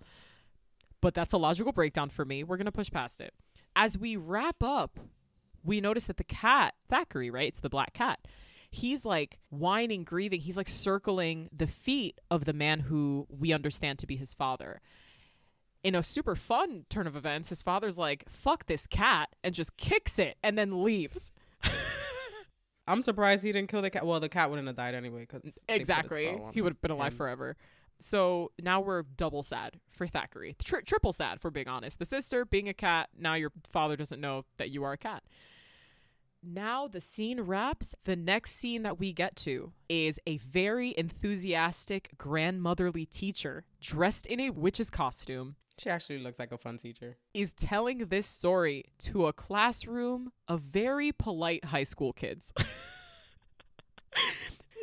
[1.01, 2.45] But that's a logical breakdown for me.
[2.45, 3.33] We're going to push past it.
[3.75, 5.01] As we wrap up,
[5.65, 7.49] we notice that the cat, Thackery, right?
[7.49, 8.21] It's the black cat.
[8.71, 10.41] He's like whining, grieving.
[10.41, 14.81] He's like circling the feet of the man who we understand to be his father.
[15.85, 19.77] In a super fun turn of events, his father's like, fuck this cat, and just
[19.77, 21.33] kicks it and then leaves.
[22.87, 24.07] I'm surprised he didn't kill the cat.
[24.07, 25.27] Well, the cat wouldn't have died anyway.
[25.27, 26.39] Cause they put a Exactly.
[26.53, 27.19] He would have been alive him.
[27.19, 27.57] forever.
[27.99, 30.57] So now we're double sad for Thackery.
[30.63, 31.99] Tri- triple sad, for being honest.
[31.99, 33.11] The sister being a cat.
[33.17, 35.23] Now your father doesn't know that you are a cat.
[36.43, 37.95] Now the scene wraps.
[38.05, 44.41] The next scene that we get to is a very enthusiastic grandmotherly teacher dressed in
[44.41, 47.17] a witch's costume She actually looks like a fun teacher.
[47.35, 52.53] is telling this story to a classroom of very polite high school kids.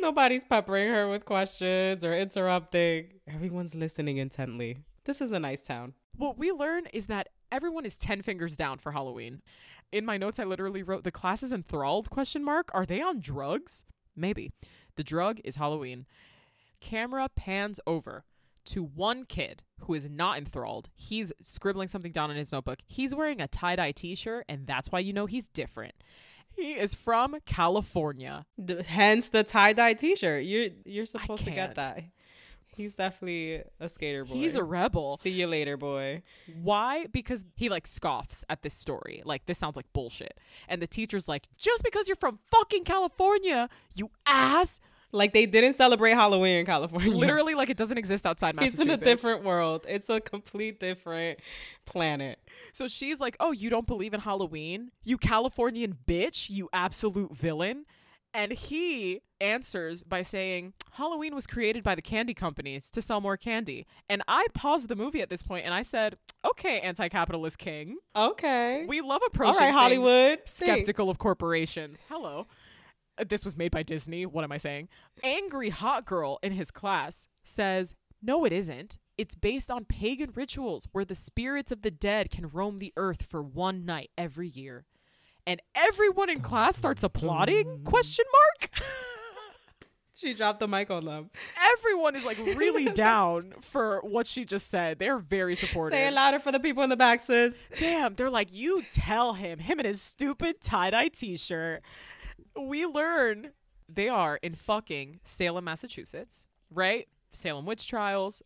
[0.02, 3.14] Nobody's peppering her with questions or interrupting.
[3.34, 4.80] Everyone's listening intently.
[5.06, 5.94] This is a nice town.
[6.18, 9.42] what we learn is that everyone is 10 fingers down for Halloween.
[9.94, 12.72] In my notes I literally wrote the class is enthralled question mark.
[12.74, 13.86] Are they on drugs?
[14.18, 14.52] Maybe.
[14.98, 16.08] The drug is Halloween.
[16.82, 18.26] Camera pans over
[18.70, 20.90] to one kid who is not enthralled.
[20.96, 22.80] He's scribbling something down in his notebook.
[22.88, 25.96] He's wearing a tie-dye t-shirt and that's why you know he's different.
[26.52, 28.46] He is from California.
[28.64, 30.44] D- hence the tie dye T-shirt.
[30.44, 32.04] You're you're supposed to get that.
[32.76, 34.36] He's definitely a skater boy.
[34.36, 35.20] He's a rebel.
[35.22, 36.24] See you later, boy.
[36.62, 37.08] Why?
[37.08, 39.22] Because he like scoffs at this story.
[39.26, 40.38] Like this sounds like bullshit.
[40.68, 44.80] And the teacher's like, "Just because you're from fucking California, you ass."
[45.12, 47.12] Like they didn't celebrate Halloween in California.
[47.12, 48.84] Literally like it doesn't exist outside Massachusetts.
[48.84, 49.86] It's in a different world.
[49.88, 51.40] It's a complete different
[51.86, 52.40] planet.
[52.74, 54.92] So she's like, "Oh, you don't believe in Halloween?
[55.04, 57.86] You Californian bitch, you absolute villain."
[58.32, 63.38] And he answers by saying, Halloween was created by the candy companies to sell more
[63.38, 63.88] candy.
[64.08, 67.98] And I paused the movie at this point and I said, Okay, anti capitalist king.
[68.16, 68.86] Okay.
[68.88, 70.40] We love All approaching right, things Hollywood.
[70.46, 72.00] skeptical of corporations.
[72.08, 72.46] Hello.
[73.28, 74.26] This was made by Disney.
[74.26, 74.90] What am I saying?
[75.24, 78.98] Angry hot girl in his class says, No, it isn't.
[79.18, 83.24] It's based on pagan rituals where the spirits of the dead can roam the earth
[83.30, 84.86] for one night every year.
[85.46, 87.84] And everyone in class starts applauding?
[87.84, 88.72] Question mark?
[90.20, 91.30] She dropped the mic on them.
[91.78, 95.00] everyone is like really down for what she just said.
[95.00, 95.98] They're very supportive.
[95.98, 97.54] Say it louder for the people in the back, sis.
[97.80, 101.84] Damn, they're like, you tell him, him and his stupid tie dye t shirt.
[102.60, 103.52] We learn
[103.88, 107.08] they are in fucking Salem, Massachusetts, right?
[107.32, 108.42] Salem witch trials.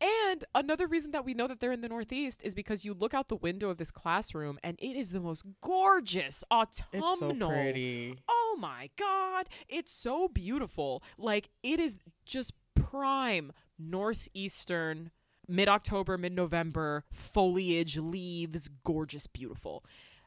[0.00, 3.14] And another reason that we know that they're in the Northeast is because you look
[3.14, 7.30] out the window of this classroom and it is the most gorgeous autumnal.
[7.30, 8.18] It's so pretty.
[8.28, 9.48] Oh my God.
[9.68, 11.02] It's so beautiful.
[11.16, 15.12] Like, it is just prime northeastern,
[15.48, 19.82] mid October, mid November, foliage, leaves, gorgeous, beautiful.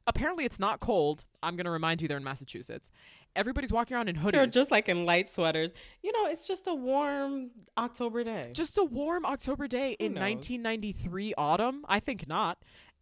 [0.09, 1.25] Apparently, it's not cold.
[1.43, 2.89] I'm going to remind you they're in Massachusetts.
[3.35, 4.31] Everybody's walking around in hoodies.
[4.31, 5.71] They're just like in light sweaters.
[6.01, 8.49] You know, it's just a warm October day.
[8.53, 10.21] Just a warm October day in knows?
[10.21, 11.85] 1993 autumn?
[11.87, 12.57] I think not.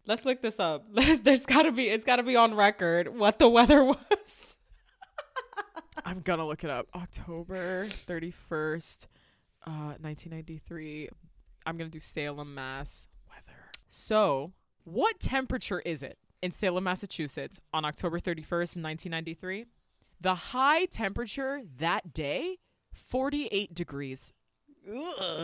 [0.06, 0.86] Let's look this up.
[1.24, 4.56] There's gotta be it's gotta be on record what the weather was.
[6.06, 6.88] I'm gonna look it up.
[6.93, 9.08] October 31st,
[9.65, 11.08] uh, 1993.
[11.65, 13.08] I'm gonna do Salem, Mass.
[13.30, 13.60] Weather.
[13.89, 14.52] So,
[14.84, 19.65] what temperature is it in Salem, Massachusetts on October 31st, 1993?
[20.19, 22.58] The high temperature that day,
[22.93, 24.34] 48 degrees.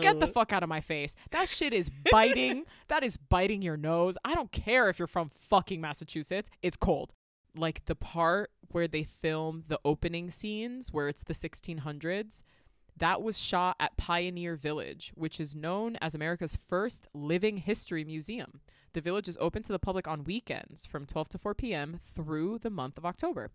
[0.00, 1.14] Get the fuck out of my face.
[1.30, 2.64] That shit is biting.
[2.88, 4.16] that is biting your nose.
[4.24, 6.48] I don't care if you're from fucking Massachusetts.
[6.62, 7.12] It's cold.
[7.54, 12.42] Like the part where they film the opening scenes where it's the 1600s,
[12.96, 18.60] that was shot at Pioneer Village, which is known as America's first living history museum.
[18.94, 22.00] The village is open to the public on weekends from 12 to 4 p.m.
[22.14, 23.50] through the month of October.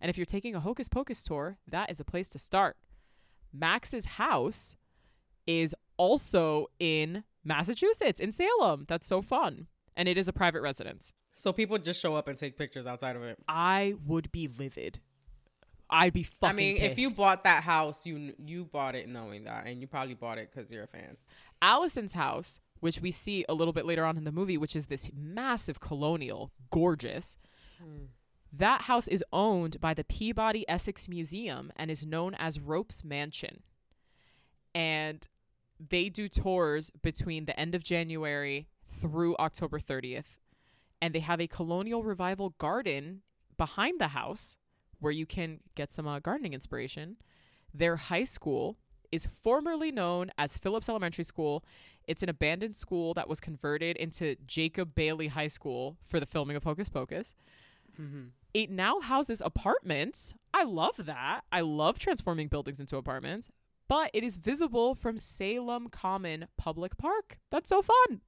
[0.00, 2.76] And if you're taking a Hocus Pocus tour, that is a place to start.
[3.52, 4.76] Max's house
[5.44, 8.84] is also in Massachusetts, in Salem.
[8.88, 9.66] That's so fun.
[9.96, 11.12] And it is a private residence.
[11.34, 13.38] So people just show up and take pictures outside of it.
[13.48, 15.00] I would be livid.
[15.90, 19.44] I'd be fucking I mean, if you bought that house, you you bought it knowing
[19.44, 21.16] that, and you probably bought it because you're a fan.
[21.62, 24.86] Allison's house, which we see a little bit later on in the movie, which is
[24.86, 27.38] this massive colonial, gorgeous.
[28.52, 33.62] That house is owned by the Peabody Essex Museum and is known as Rope's Mansion.
[34.74, 35.26] And
[35.78, 38.68] they do tours between the end of January
[39.00, 40.38] through October 30th.
[41.02, 43.22] And they have a colonial revival garden
[43.56, 44.56] behind the house,
[44.98, 47.16] where you can get some uh, gardening inspiration,
[47.72, 48.78] their high school
[49.12, 51.64] is formerly known as Phillips Elementary School.
[52.06, 56.56] It's an abandoned school that was converted into Jacob Bailey High School for the filming
[56.56, 57.34] of Hocus Pocus.
[57.98, 58.30] Mhm.
[58.54, 60.34] It now houses apartments.
[60.54, 61.42] I love that.
[61.50, 63.50] I love transforming buildings into apartments,
[63.88, 67.38] but it is visible from Salem Common Public Park.
[67.50, 68.22] That's so fun.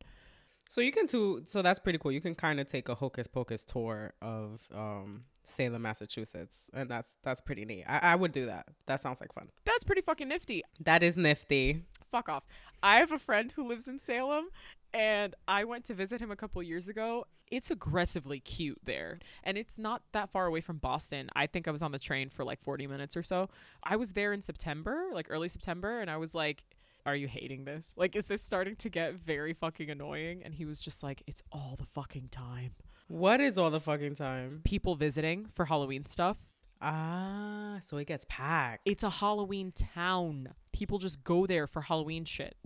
[0.68, 1.42] So you can too.
[1.46, 2.12] So that's pretty cool.
[2.12, 7.10] You can kind of take a hocus pocus tour of um, Salem, Massachusetts, and that's
[7.22, 7.84] that's pretty neat.
[7.88, 8.66] I, I would do that.
[8.86, 9.48] That sounds like fun.
[9.64, 10.62] That's pretty fucking nifty.
[10.80, 11.84] That is nifty.
[12.12, 12.44] Fuck off.
[12.82, 14.48] I have a friend who lives in Salem
[14.94, 17.26] and I went to visit him a couple years ago.
[17.50, 19.18] It's aggressively cute there.
[19.44, 21.28] And it's not that far away from Boston.
[21.34, 23.48] I think I was on the train for like 40 minutes or so.
[23.82, 26.64] I was there in September, like early September, and I was like,
[27.06, 27.92] are you hating this?
[27.96, 30.42] Like, is this starting to get very fucking annoying?
[30.44, 32.72] And he was just like, it's all the fucking time.
[33.08, 34.60] What is all the fucking time?
[34.64, 36.36] People visiting for Halloween stuff.
[36.80, 38.82] Ah, so it gets packed.
[38.84, 40.50] It's a Halloween town.
[40.72, 42.56] People just go there for Halloween shit.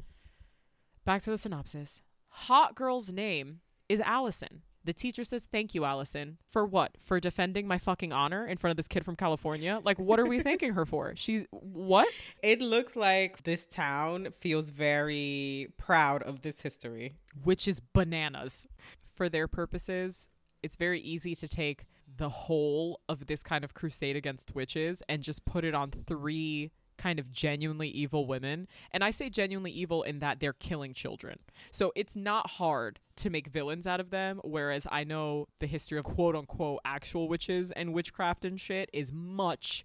[1.04, 2.02] Back to the synopsis.
[2.28, 4.62] Hot girl's name is Allison.
[4.84, 6.38] The teacher says, Thank you, Allison.
[6.50, 6.96] For what?
[7.00, 9.80] For defending my fucking honor in front of this kid from California?
[9.84, 11.14] Like, what are we thanking her for?
[11.14, 12.08] She's what?
[12.42, 17.14] It looks like this town feels very proud of this history.
[17.44, 18.66] Which is bananas.
[19.14, 20.28] For their purposes,
[20.62, 21.84] it's very easy to take
[22.16, 26.70] the whole of this kind of crusade against witches and just put it on three
[26.98, 28.68] kind of genuinely evil women.
[28.90, 31.38] And I say genuinely evil in that they're killing children.
[31.70, 34.40] So it's not hard to make villains out of them.
[34.44, 39.12] Whereas I know the history of quote unquote actual witches and witchcraft and shit is
[39.12, 39.84] much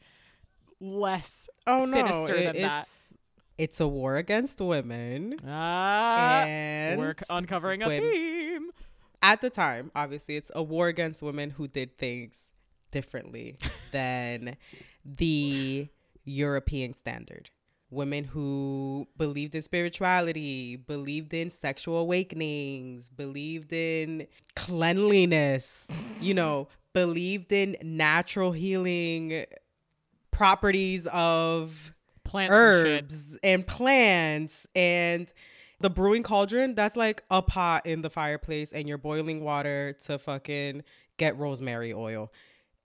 [0.79, 2.81] less Oh no, sinister it- than that.
[2.83, 3.13] it's
[3.57, 5.35] it's a war against women.
[5.47, 8.69] Ah, and we're c- uncovering a when- theme.
[9.23, 12.39] at the time, obviously, it's a war against women who did things
[12.91, 13.57] differently
[13.91, 14.57] than
[15.03, 15.87] the
[16.27, 17.49] European standard.
[17.89, 25.87] Women who believed in spirituality, believed in sexual awakenings, believed in cleanliness,
[26.19, 29.45] you know, believed in natural healing
[30.31, 31.93] properties of
[32.27, 35.31] Plants and herbs and plants and
[35.79, 40.19] the brewing cauldron that's like a pot in the fireplace and you're boiling water to
[40.19, 40.83] fucking
[41.15, 42.31] get rosemary oil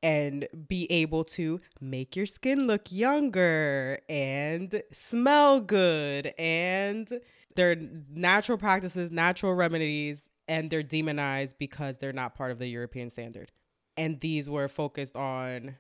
[0.02, 7.20] and be able to make your skin look younger and smell good and
[7.54, 7.76] they're
[8.10, 13.52] natural practices natural remedies and they're demonized because they're not part of the european standard
[13.96, 15.76] and these were focused on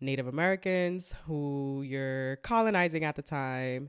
[0.00, 3.88] Native Americans who you're colonizing at the time,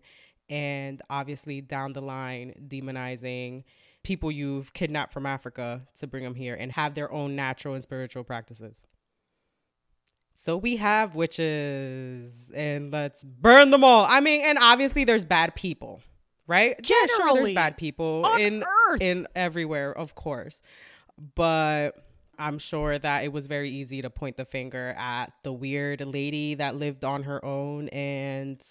[0.49, 3.63] and obviously down the line, demonizing
[4.03, 7.83] people you've kidnapped from Africa to bring them here and have their own natural and
[7.83, 8.85] spiritual practices.
[10.39, 14.05] So we have witches, and let's burn them all.
[14.07, 15.99] I mean, and obviously there's bad people,
[16.45, 16.75] right?
[16.87, 19.01] yeah, sure, there's bad people in Earth.
[19.01, 20.61] in everywhere, of course,
[21.33, 21.93] but
[22.37, 26.53] I'm sure that it was very easy to point the finger at the weird lady
[26.53, 28.61] that lived on her own and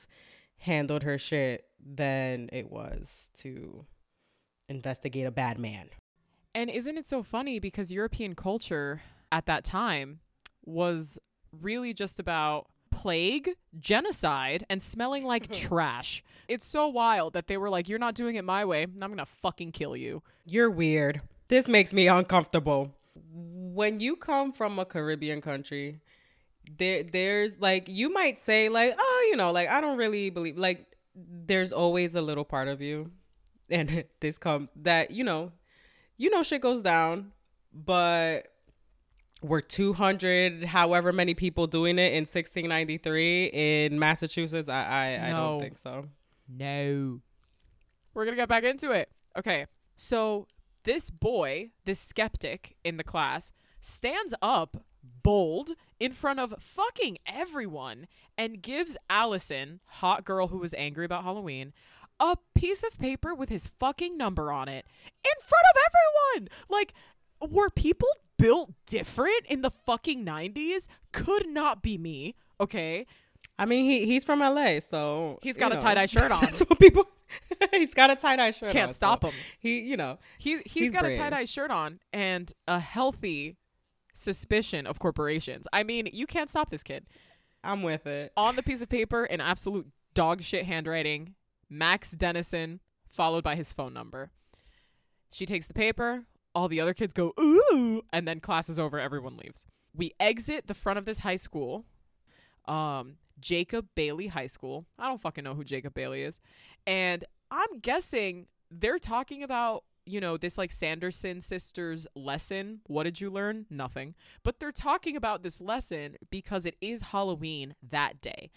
[0.58, 3.86] handled her shit than it was to
[4.68, 5.88] investigate a bad man.
[6.54, 9.02] And isn't it so funny because European culture
[9.32, 10.20] at that time
[10.64, 11.18] was
[11.60, 16.22] really just about plague, genocide, and smelling like trash.
[16.48, 18.82] It's so wild that they were like, You're not doing it my way.
[18.82, 20.22] I'm going to fucking kill you.
[20.44, 21.20] You're weird.
[21.48, 22.92] This makes me uncomfortable.
[23.32, 26.00] When you come from a Caribbean country,
[26.78, 30.56] there there's like you might say like, "Oh, you know, like I don't really believe
[30.56, 33.10] like there's always a little part of you
[33.70, 35.52] and this comes that, you know,
[36.16, 37.32] you know shit goes down,
[37.72, 38.48] but
[39.42, 44.68] we're 200 however many people doing it in 1693 in Massachusetts.
[44.68, 46.06] I I, I don't think so.
[46.48, 47.20] No.
[48.14, 49.10] We're going to get back into it.
[49.38, 49.66] Okay.
[49.96, 50.46] So
[50.84, 54.84] this boy, this skeptic in the class, stands up
[55.22, 58.06] bold in front of fucking everyone
[58.38, 61.72] and gives Allison, hot girl who was angry about Halloween,
[62.18, 64.86] a piece of paper with his fucking number on it
[65.24, 66.48] in front of everyone.
[66.68, 66.94] Like,
[67.50, 68.08] were people
[68.38, 70.86] built different in the fucking 90s?
[71.12, 72.34] Could not be me.
[72.60, 73.06] Okay.
[73.58, 76.40] I mean, he he's from LA, so he's got a know, tie-dye shirt on.
[76.40, 77.06] That's what people.
[77.70, 78.70] he's got a tie dye shirt.
[78.70, 79.34] Can't on, stop so him.
[79.58, 81.16] He, you know, He he's He's got brave.
[81.16, 83.56] a tie dye shirt on and a healthy
[84.14, 85.66] suspicion of corporations.
[85.72, 87.06] I mean, you can't stop this kid.
[87.64, 88.32] I'm with it.
[88.36, 91.34] On the piece of paper, in absolute dog shit handwriting,
[91.68, 94.30] Max Dennison, followed by his phone number.
[95.30, 96.24] She takes the paper.
[96.56, 98.98] All the other kids go ooh, and then class is over.
[98.98, 99.66] Everyone leaves.
[99.94, 101.84] We exit the front of this high school,
[102.66, 104.86] um, Jacob Bailey High School.
[104.98, 106.40] I don't fucking know who Jacob Bailey is.
[106.86, 112.80] And I'm guessing they're talking about, you know, this like Sanderson sisters lesson.
[112.86, 113.66] What did you learn?
[113.68, 114.14] Nothing.
[114.42, 118.50] But they're talking about this lesson because it is Halloween that day.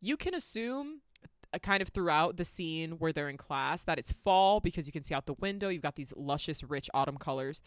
[0.00, 1.02] You can assume
[1.54, 4.92] Uh, kind of throughout the scene where they're in class that it's fall because you
[4.92, 5.68] can see out the window.
[5.68, 7.62] You've got these luscious, rich autumn colors.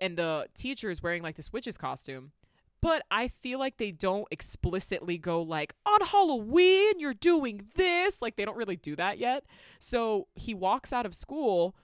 [0.00, 2.32] And the teacher is wearing like this witch's costume.
[2.80, 8.22] But I feel like they don't explicitly go like, on Halloween, you're doing this.
[8.22, 9.44] Like, they don't really do that yet.
[9.78, 11.74] So he walks out of school,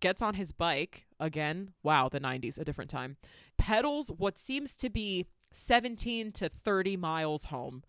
[0.00, 1.06] gets on his bike.
[1.18, 3.16] Again, wow, the 90s, a different time.
[3.58, 7.82] Pedals what seems to be 17 to 30 miles home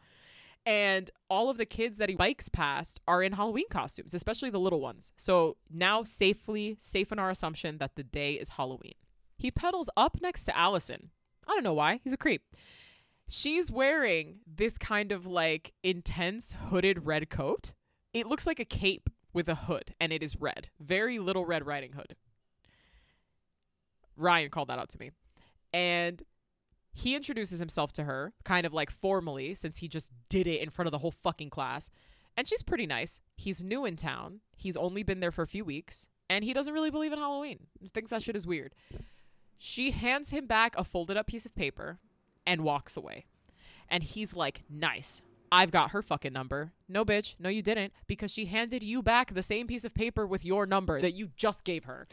[0.66, 4.60] and all of the kids that he bikes past are in Halloween costumes, especially the
[4.60, 5.12] little ones.
[5.16, 8.94] So now safely, safe in our assumption that the day is Halloween.
[9.38, 11.10] He pedals up next to Allison.
[11.48, 12.00] I don't know why.
[12.04, 12.44] He's a creep.
[13.28, 17.74] She's wearing this kind of like intense hooded red coat.
[18.14, 20.70] It looks like a cape with a hood, and it is red.
[20.80, 22.16] Very little Red Riding Hood.
[24.18, 25.12] Ryan called that out to me.
[25.74, 26.22] And
[26.94, 30.70] he introduces himself to her, kind of like formally, since he just did it in
[30.70, 31.90] front of the whole fucking class.
[32.36, 33.20] And she's pretty nice.
[33.36, 34.42] He's new in town.
[34.56, 36.08] He's only been there for a few weeks.
[36.30, 37.68] And he doesn't really believe in Halloween.
[37.80, 38.74] He thinks that shit is weird.
[39.58, 42.00] She hands him back a folded up piece of paper
[42.46, 43.26] and walks away.
[43.90, 45.22] And he's like, nice.
[45.52, 46.72] I've got her fucking number.
[46.88, 47.36] No, bitch.
[47.38, 47.92] No, you didn't.
[48.08, 51.30] Because she handed you back the same piece of paper with your number that you
[51.36, 52.08] just gave her.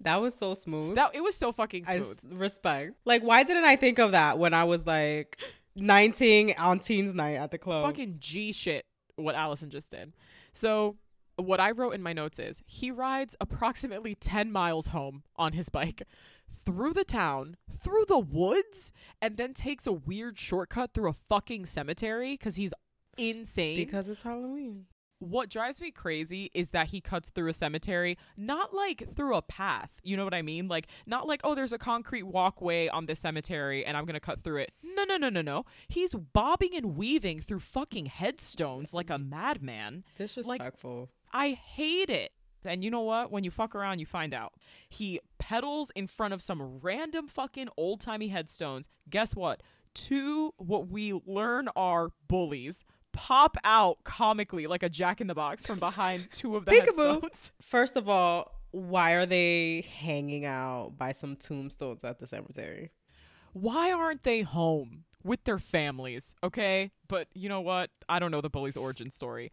[0.00, 0.96] That was so smooth.
[0.96, 2.18] That it was so fucking smooth.
[2.32, 2.94] respect.
[3.04, 5.38] Like, why didn't I think of that when I was like
[5.76, 7.86] 19 on teens night at the club?
[7.86, 8.84] fucking G shit
[9.16, 10.12] what Allison just did.
[10.52, 10.96] So
[11.36, 15.68] what I wrote in my notes is he rides approximately 10 miles home on his
[15.68, 16.02] bike
[16.64, 21.66] through the town, through the woods, and then takes a weird shortcut through a fucking
[21.66, 22.74] cemetery cuz he's
[23.16, 23.76] insane.
[23.76, 24.86] because it's Halloween.
[25.18, 29.42] what drives me crazy is that he cuts through a cemetery, not like through a
[29.42, 29.90] path.
[30.02, 30.66] You know what I mean?
[30.66, 34.20] Like, not like, oh, there's a concrete walkway on this cemetery and I'm going to
[34.20, 34.72] cut through it.
[34.82, 35.64] No, no, no, no, no.
[35.88, 40.04] He's bobbing and weaving through fucking headstones like a madman.
[40.16, 41.10] Disrespectful.
[41.34, 42.32] I hate it.
[42.64, 43.30] And you know what?
[43.30, 44.54] When you fuck around, you find out.
[44.88, 48.88] He pedals in front of some random fucking old timey headstones.
[49.08, 49.62] Guess what?
[49.94, 55.66] Two, what we learn are bullies, pop out comically like a jack in the box
[55.66, 57.14] from behind two of the Peekaboo.
[57.22, 57.50] headstones.
[57.60, 62.92] First of all, why are they hanging out by some tombstones at the cemetery?
[63.52, 66.34] Why aren't they home with their families?
[66.42, 66.90] Okay.
[67.08, 67.90] But you know what?
[68.08, 69.50] I don't know the bully's origin story.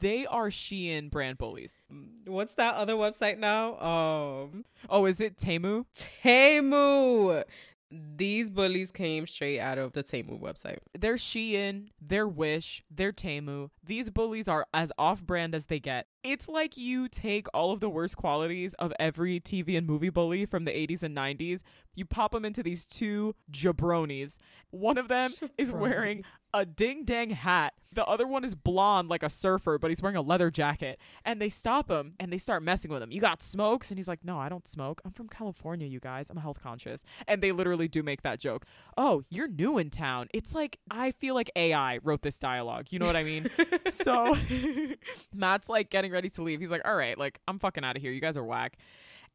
[0.00, 1.80] They are Shein brand bullies.
[2.26, 3.78] What's that other website now?
[3.80, 5.86] Um, Oh, is it Temu?
[6.22, 7.42] Temu.
[7.90, 10.76] These bullies came straight out of the Temu website.
[10.98, 13.70] They're Shein, they're Wish, they're Temu.
[13.82, 16.06] These bullies are as off brand as they get.
[16.24, 20.46] It's like you take all of the worst qualities of every TV and movie bully
[20.46, 21.62] from the 80s and 90s,
[21.94, 24.38] you pop them into these two jabronis.
[24.70, 27.74] One of them is wearing a ding dang hat.
[27.92, 30.98] The other one is blonde like a surfer, but he's wearing a leather jacket.
[31.24, 33.10] And they stop him and they start messing with him.
[33.10, 33.90] You got smokes?
[33.90, 35.00] And he's like, No, I don't smoke.
[35.04, 36.30] I'm from California, you guys.
[36.30, 37.02] I'm health conscious.
[37.26, 38.66] And they literally do make that joke.
[38.96, 40.28] Oh, you're new in town.
[40.34, 42.88] It's like, I feel like AI wrote this dialogue.
[42.90, 43.50] You know what I mean?
[43.90, 44.36] so
[45.34, 46.60] Matt's like getting ready to leave.
[46.60, 48.12] He's like, All right, like, I'm fucking out of here.
[48.12, 48.76] You guys are whack.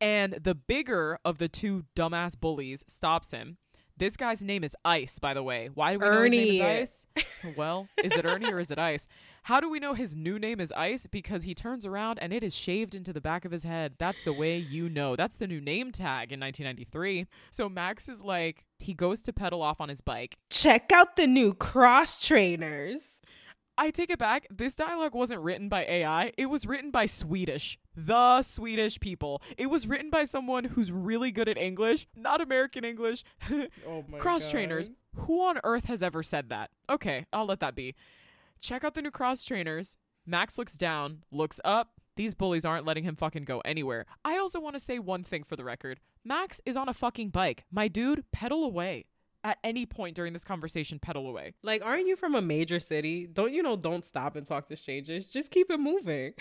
[0.02, 3.58] And the bigger of the two dumbass bullies stops him.
[3.96, 5.70] This guy's name is Ice, by the way.
[5.72, 7.26] Why do we know his name is Ice?
[7.56, 9.08] well, is it Ernie or is it Ice?
[9.44, 11.06] How do we know his new name is Ice?
[11.06, 13.94] Because he turns around and it is shaved into the back of his head.
[14.00, 15.16] That's the way you know.
[15.16, 17.28] That's the new name tag in 1993.
[17.52, 20.38] So Max is like, he goes to pedal off on his bike.
[20.50, 23.13] Check out the new cross trainers.
[23.78, 24.48] I take it back.
[24.52, 26.32] This dialogue wasn't written by AI.
[26.38, 27.80] It was written by Swedish.
[27.96, 29.42] The Swedish people.
[29.58, 33.24] It was written by someone who's really good at English, not American English.
[33.88, 34.90] Oh my cross trainers.
[35.16, 36.70] Who on earth has ever said that?
[36.90, 37.96] Okay, I'll let that be.
[38.60, 39.98] Check out the new cross trainers.
[40.26, 41.94] Max looks down, looks up.
[42.16, 44.06] These bullies aren't letting him fucking go anywhere.
[44.24, 46.00] I also want to say one thing for the record.
[46.24, 47.66] Max is on a fucking bike.
[47.72, 49.06] My dude, pedal away.
[49.44, 51.54] At any point during this conversation, pedal away.
[51.64, 53.28] Like, aren't you from a major city?
[53.28, 53.76] Don't you know?
[53.76, 55.28] Don't stop and talk to strangers.
[55.28, 56.34] Just keep it moving.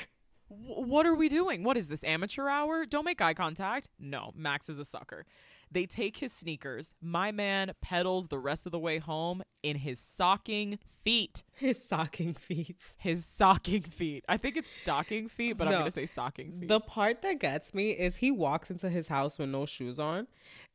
[0.48, 1.64] W- what are we doing?
[1.64, 2.86] What is this amateur hour?
[2.86, 3.88] Don't make eye contact.
[3.98, 5.24] No, Max is a sucker.
[5.70, 6.94] They take his sneakers.
[7.00, 11.42] My man pedals the rest of the way home in his socking feet.
[11.56, 12.76] His socking feet.
[12.98, 14.24] His socking feet.
[14.28, 16.68] I think it's stocking feet, but I'm going to say socking feet.
[16.68, 20.28] The part that gets me is he walks into his house with no shoes on,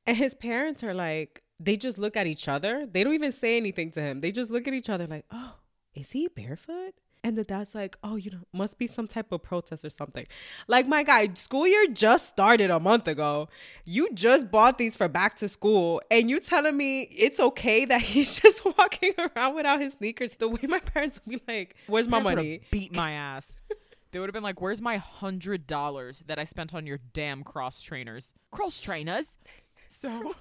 [0.05, 2.85] and his parents are like, they just look at each other.
[2.85, 4.21] They don't even say anything to him.
[4.21, 5.55] They just look at each other like, oh,
[5.93, 6.93] is he barefoot?
[7.23, 10.25] And the dad's like, oh, you know, must be some type of protest or something.
[10.67, 13.49] Like, my guy, school year just started a month ago.
[13.85, 18.01] You just bought these for back to school, and you telling me it's okay that
[18.13, 20.35] he's just walking around without his sneakers.
[20.35, 22.61] The way my parents would be like, where's my money?
[22.71, 23.55] Beat my ass.
[24.11, 27.43] they would have been like, "Where's my hundred dollars that I spent on your damn
[27.43, 28.31] cross trainers?
[28.51, 29.25] Cross trainers."
[29.89, 30.33] So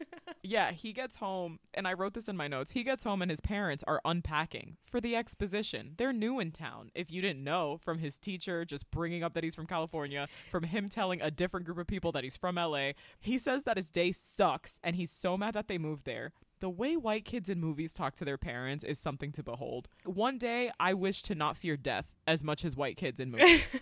[0.42, 2.72] yeah, he gets home, and I wrote this in my notes.
[2.72, 5.94] He gets home, and his parents are unpacking for the exposition.
[5.96, 6.90] They're new in town.
[6.94, 10.64] If you didn't know, from his teacher just bringing up that he's from California, from
[10.64, 13.88] him telling a different group of people that he's from LA, he says that his
[13.88, 16.32] day sucks, and he's so mad that they moved there.
[16.60, 19.88] The way white kids in movies talk to their parents is something to behold.
[20.04, 23.62] One day, I wish to not fear death as much as white kids in movies.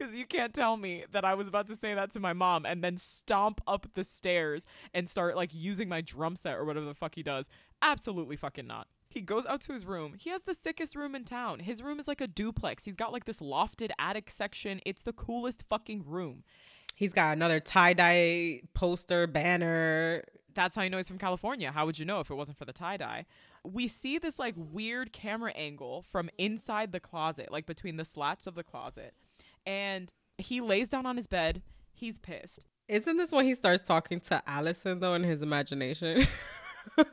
[0.00, 2.64] Because you can't tell me that I was about to say that to my mom
[2.64, 4.64] and then stomp up the stairs
[4.94, 7.50] and start like using my drum set or whatever the fuck he does.
[7.82, 8.86] Absolutely fucking not.
[9.10, 10.14] He goes out to his room.
[10.16, 11.58] He has the sickest room in town.
[11.60, 12.86] His room is like a duplex.
[12.86, 14.80] He's got like this lofted attic section.
[14.86, 16.44] It's the coolest fucking room.
[16.94, 20.22] He's got another tie dye poster, banner.
[20.54, 21.72] That's how you know he's from California.
[21.72, 23.26] How would you know if it wasn't for the tie dye?
[23.64, 28.46] We see this like weird camera angle from inside the closet, like between the slats
[28.46, 29.14] of the closet.
[29.66, 31.62] And he lays down on his bed.
[31.92, 32.64] He's pissed.
[32.88, 36.22] Isn't this when he starts talking to Allison though in his imagination?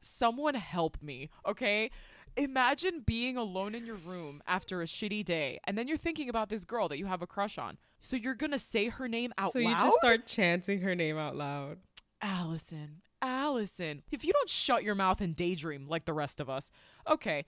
[0.00, 1.90] Someone help me, okay?
[2.36, 6.48] Imagine being alone in your room after a shitty day, and then you're thinking about
[6.48, 7.76] this girl that you have a crush on.
[8.00, 9.64] So you're gonna say her name out so loud.
[9.64, 11.78] So you just start chanting her name out loud.
[12.22, 14.02] Allison, Allison.
[14.10, 16.70] If you don't shut your mouth and daydream like the rest of us.
[17.10, 17.44] Okay.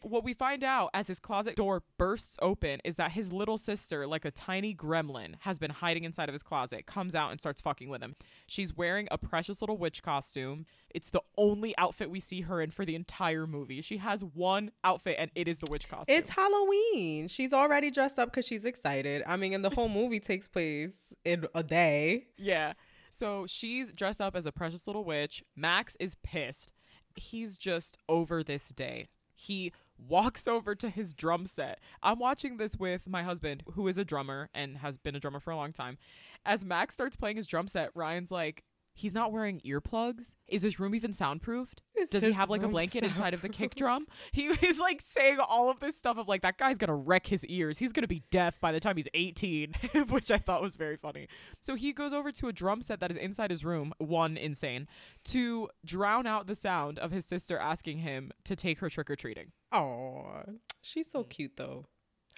[0.00, 4.06] What we find out as his closet door bursts open is that his little sister,
[4.06, 7.62] like a tiny gremlin, has been hiding inside of his closet, comes out and starts
[7.62, 8.14] fucking with him.
[8.46, 10.66] She's wearing a precious little witch costume.
[10.90, 13.80] It's the only outfit we see her in for the entire movie.
[13.80, 16.14] She has one outfit and it is the witch costume.
[16.14, 17.28] It's Halloween.
[17.28, 19.22] She's already dressed up because she's excited.
[19.26, 20.92] I mean, and the whole movie takes place
[21.24, 22.26] in a day.
[22.36, 22.74] Yeah.
[23.16, 25.42] So she's dressed up as a precious little witch.
[25.54, 26.72] Max is pissed.
[27.16, 29.08] He's just over this day.
[29.34, 31.78] He walks over to his drum set.
[32.02, 35.40] I'm watching this with my husband, who is a drummer and has been a drummer
[35.40, 35.98] for a long time.
[36.44, 38.64] As Max starts playing his drum set, Ryan's like,
[38.96, 40.36] He's not wearing earplugs.
[40.46, 41.82] Is his room even soundproofed?
[41.96, 44.06] Is Does he have like a blanket inside of the kick drum?
[44.30, 47.44] He is like saying all of this stuff of like that guy's gonna wreck his
[47.46, 47.78] ears.
[47.78, 49.74] He's gonna be deaf by the time he's 18,
[50.10, 51.26] which I thought was very funny.
[51.60, 54.86] So he goes over to a drum set that is inside his room, one insane,
[55.24, 59.16] to drown out the sound of his sister asking him to take her trick or
[59.16, 59.50] treating.
[59.72, 60.42] Oh,
[60.80, 61.28] she's so mm.
[61.28, 61.86] cute though.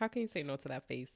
[0.01, 1.13] How can you say no to that face?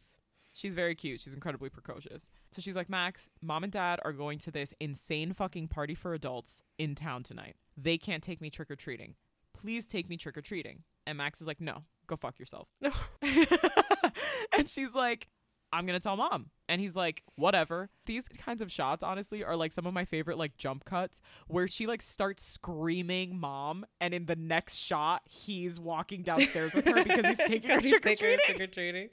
[0.53, 1.20] She's very cute.
[1.22, 2.30] She's incredibly precocious.
[2.51, 6.15] So she's like, Max, mom and dad are going to this insane fucking party for
[6.15, 7.57] adults in town tonight.
[7.77, 9.15] They can't take me trick or treating.
[9.55, 10.83] Please take me trick or treating.
[11.07, 12.69] And Max is like, no, go fuck yourself.
[13.23, 15.29] and she's like,
[15.73, 16.51] I'm gonna tell mom.
[16.69, 17.91] And he's like, whatever.
[18.07, 21.69] These kinds of shots, honestly, are like some of my favorite like jump cuts where
[21.69, 27.05] she like starts screaming mom, and in the next shot, he's walking downstairs with her
[27.05, 29.09] because he's taking her trick or treating.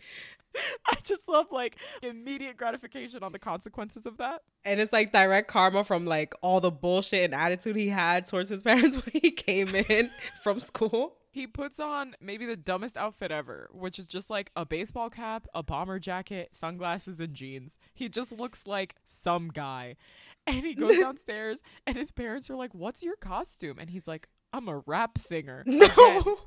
[0.85, 4.41] I just love like immediate gratification on the consequences of that.
[4.65, 8.49] And it's like direct karma from like all the bullshit and attitude he had towards
[8.49, 11.17] his parents when he came in from school.
[11.31, 15.45] He puts on maybe the dumbest outfit ever, which is just like a baseball cap,
[15.53, 17.77] a bomber jacket, sunglasses, and jeans.
[17.93, 19.97] He just looks like some guy.
[20.47, 23.77] And he goes downstairs, and his parents are like, What's your costume?
[23.79, 25.63] And he's like, I'm a rap singer.
[25.67, 26.39] No.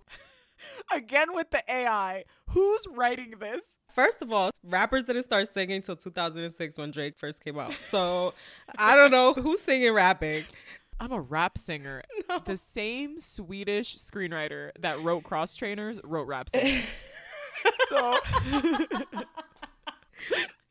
[0.92, 2.24] again with the AI.
[2.48, 3.78] Who's writing this?
[3.94, 7.74] First of all, rappers didn't start singing until 2006 when Drake first came out.
[7.90, 8.34] So
[8.78, 10.44] I don't know who's singing rapping.
[10.98, 12.02] I'm a rap singer.
[12.28, 12.38] No.
[12.38, 16.82] The same Swedish screenwriter that wrote Cross Trainers wrote rap singing.
[17.88, 18.12] so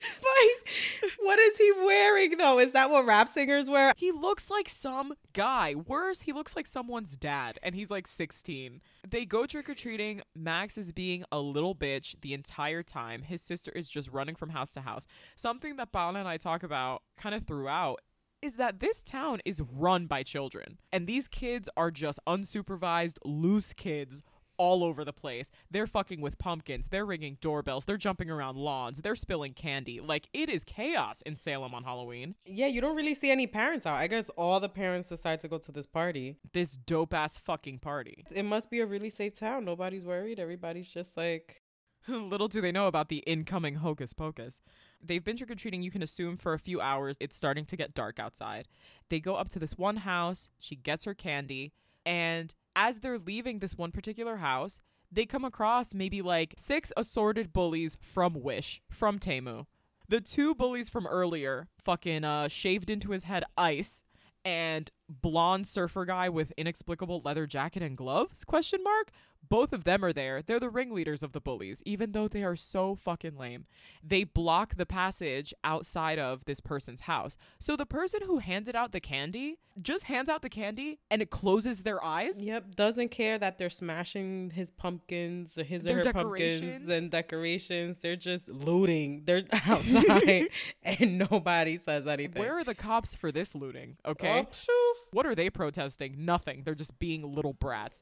[0.19, 2.59] Like, what is he wearing though?
[2.59, 3.93] Is that what rap singers wear?
[3.97, 5.75] he looks like some guy.
[5.75, 8.81] Worse, he looks like someone's dad, and he's like 16.
[9.07, 10.21] They go trick or treating.
[10.35, 13.23] Max is being a little bitch the entire time.
[13.23, 15.05] His sister is just running from house to house.
[15.35, 18.01] Something that Paola and I talk about kind of throughout
[18.41, 23.73] is that this town is run by children, and these kids are just unsupervised, loose
[23.73, 24.21] kids
[24.59, 25.49] all over the place.
[25.71, 26.89] They're fucking with pumpkins.
[26.89, 27.85] They're ringing doorbells.
[27.85, 28.99] They're jumping around lawns.
[28.99, 29.99] They're spilling candy.
[29.99, 32.35] Like, it is chaos in Salem on Halloween.
[32.45, 33.95] Yeah, you don't really see any parents out.
[33.95, 36.37] I guess all the parents decide to go to this party.
[36.53, 38.25] This dope ass fucking party.
[38.35, 39.65] It must be a really safe town.
[39.65, 40.39] Nobody's worried.
[40.39, 41.63] Everybody's just like,
[42.07, 44.61] Little do they know about the incoming hocus pocus.
[45.01, 47.15] They've been trick or treating, you can assume, for a few hours.
[47.19, 48.67] It's starting to get dark outside.
[49.09, 50.49] They go up to this one house.
[50.59, 51.73] She gets her candy.
[52.05, 57.51] And as they're leaving this one particular house, they come across maybe like six assorted
[57.51, 59.65] bullies from Wish, from Temu.
[60.07, 64.03] The two bullies from earlier, fucking uh, shaved into his head ice,
[64.45, 69.11] and blonde surfer guy with inexplicable leather jacket and gloves question mark
[69.47, 72.55] both of them are there they're the ringleaders of the bullies even though they are
[72.55, 73.65] so fucking lame
[74.03, 78.91] they block the passage outside of this person's house so the person who handed out
[78.91, 83.37] the candy just hands out the candy and it closes their eyes Yep, doesn't care
[83.37, 87.99] that they're smashing his pumpkins or his Their or her pumpkins and decorations.
[87.99, 89.23] They're just looting.
[89.25, 90.49] They're outside
[90.83, 92.41] and nobody says anything.
[92.41, 94.95] where are the cops for this looting okay Oh.
[95.11, 96.15] What are they protesting?
[96.25, 96.63] Nothing.
[96.65, 98.01] They're just being little brats.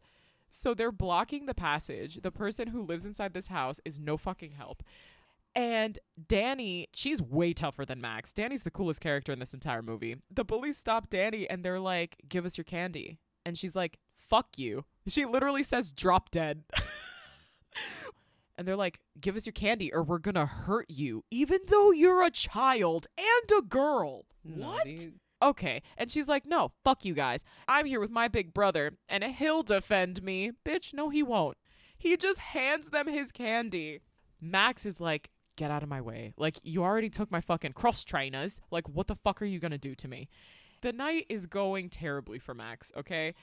[0.51, 2.19] So they're blocking the passage.
[2.21, 4.83] The person who lives inside this house is no fucking help.
[5.55, 8.31] And Danny, she's way tougher than Max.
[8.31, 10.17] Danny's the coolest character in this entire movie.
[10.29, 13.17] The bullies stop Danny and they're like, give us your candy.
[13.45, 14.85] And she's like, fuck you.
[15.07, 16.63] She literally says, drop dead.
[18.57, 22.23] and they're like, give us your candy or we're gonna hurt you, even though you're
[22.23, 24.25] a child and a girl.
[24.43, 24.87] No, what?
[25.41, 25.81] Okay.
[25.97, 27.43] And she's like, no, fuck you guys.
[27.67, 30.51] I'm here with my big brother, and he'll defend me.
[30.65, 31.57] Bitch, no, he won't.
[31.97, 34.01] He just hands them his candy.
[34.39, 36.33] Max is like, get out of my way.
[36.37, 38.61] Like, you already took my fucking cross trainers.
[38.71, 40.29] Like, what the fuck are you gonna do to me?
[40.81, 43.33] The night is going terribly for Max, okay?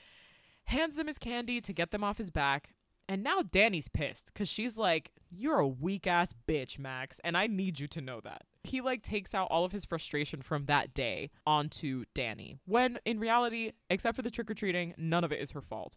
[0.65, 2.69] Hands them his candy to get them off his back.
[3.07, 7.47] And now Danny's pissed because she's like, You're a weak ass bitch, Max, and I
[7.47, 8.43] need you to know that.
[8.63, 13.19] He like takes out all of his frustration from that day onto Danny, when in
[13.19, 15.95] reality, except for the trick or treating, none of it is her fault.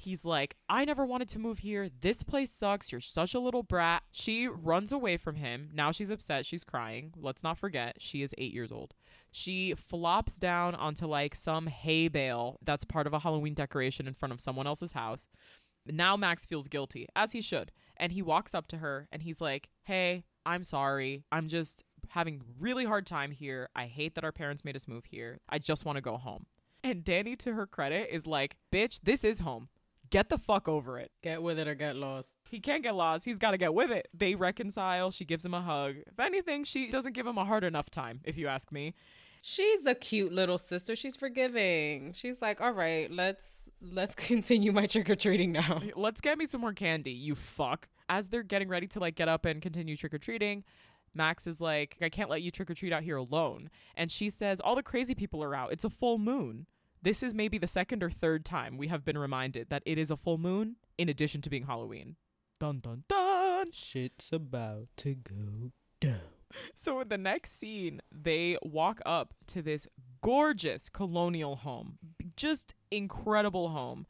[0.00, 1.88] He's like, I never wanted to move here.
[2.00, 2.92] This place sucks.
[2.92, 4.04] You're such a little brat.
[4.12, 5.70] She runs away from him.
[5.74, 6.46] Now she's upset.
[6.46, 7.12] She's crying.
[7.16, 8.94] Let's not forget, she is eight years old.
[9.32, 14.14] She flops down onto like some hay bale that's part of a Halloween decoration in
[14.14, 15.28] front of someone else's house.
[15.92, 17.72] Now Max feels guilty, as he should.
[17.96, 21.24] And he walks up to her and he's like, Hey, I'm sorry.
[21.32, 23.68] I'm just having really hard time here.
[23.74, 25.40] I hate that our parents made us move here.
[25.48, 26.46] I just want to go home.
[26.84, 29.68] And Danny, to her credit, is like, Bitch, this is home.
[30.10, 31.10] Get the fuck over it.
[31.22, 32.36] Get with it or get lost.
[32.48, 33.26] He can't get lost.
[33.26, 34.08] He's got to get with it.
[34.14, 35.10] They reconcile.
[35.10, 35.96] She gives him a hug.
[36.06, 38.94] If anything, she doesn't give him a hard enough time, if you ask me.
[39.50, 40.94] She's a cute little sister.
[40.94, 42.12] She's forgiving.
[42.12, 45.80] She's like, all right, let's let's continue my trick or treating now.
[45.96, 47.88] Let's get me some more candy, you fuck.
[48.10, 50.64] As they're getting ready to like get up and continue trick or treating,
[51.14, 53.70] Max is like, I can't let you trick or treat out here alone.
[53.96, 55.72] And she says, All the crazy people are out.
[55.72, 56.66] It's a full moon.
[57.00, 60.10] This is maybe the second or third time we have been reminded that it is
[60.10, 62.16] a full moon in addition to being Halloween.
[62.60, 63.72] Dun dun dun.
[63.72, 65.70] Shit's about to go
[66.00, 66.37] down.
[66.74, 69.86] So in the next scene, they walk up to this
[70.22, 71.98] gorgeous colonial home.
[72.36, 74.06] Just incredible home.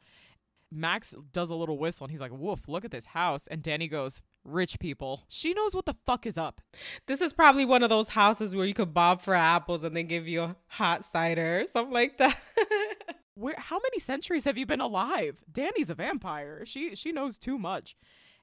[0.71, 3.87] Max does a little whistle and he's like, "Woof, look at this house." And Danny
[3.87, 6.61] goes, "Rich people." She knows what the fuck is up.
[7.07, 10.03] This is probably one of those houses where you could bob for apples and they
[10.03, 12.37] give you a hot cider, something like that.
[13.35, 15.41] Where how many centuries have you been alive?
[15.51, 16.65] Danny's a vampire.
[16.65, 17.95] She she knows too much.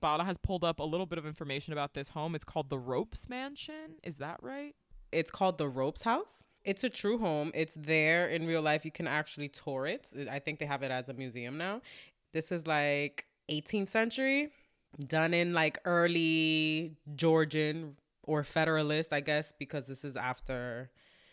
[0.02, 2.34] Bada has pulled up a little bit of information about this home.
[2.34, 3.96] It's called the Ropes Mansion.
[4.02, 4.74] Is that right?
[5.12, 6.42] it's called the Ropes House.
[6.64, 7.52] It's a true home.
[7.54, 8.84] It's there in real life.
[8.84, 10.12] You can actually tour it.
[10.30, 11.80] I think they have it as a museum now.
[12.32, 14.50] This is like 18th century,
[15.06, 20.90] done in like early Georgian or Federalist, I guess, because this is after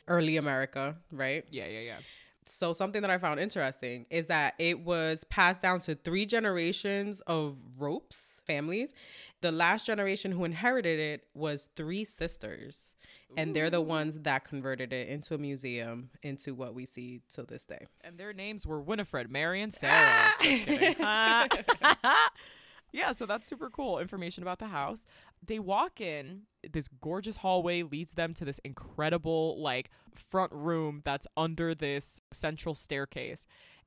[0.07, 1.43] early America, right?
[1.49, 1.97] Yeah, yeah, yeah.
[2.45, 7.21] So something that I found interesting is that it was passed down to three generations
[7.21, 8.93] of ropes families.
[9.41, 12.95] The last generation who inherited it was three sisters,
[13.35, 17.45] and they're the ones that converted it into a museum, into what we see till
[17.45, 17.85] this day.
[18.01, 20.31] And their names were Winifred, Mary, and Sarah.
[20.39, 20.95] Kidding.
[22.91, 25.05] yeah, so that's super cool information about the house.
[25.45, 31.27] They walk in, this gorgeous hallway leads them to this incredible, like, front room that's
[31.35, 33.45] under this central staircase.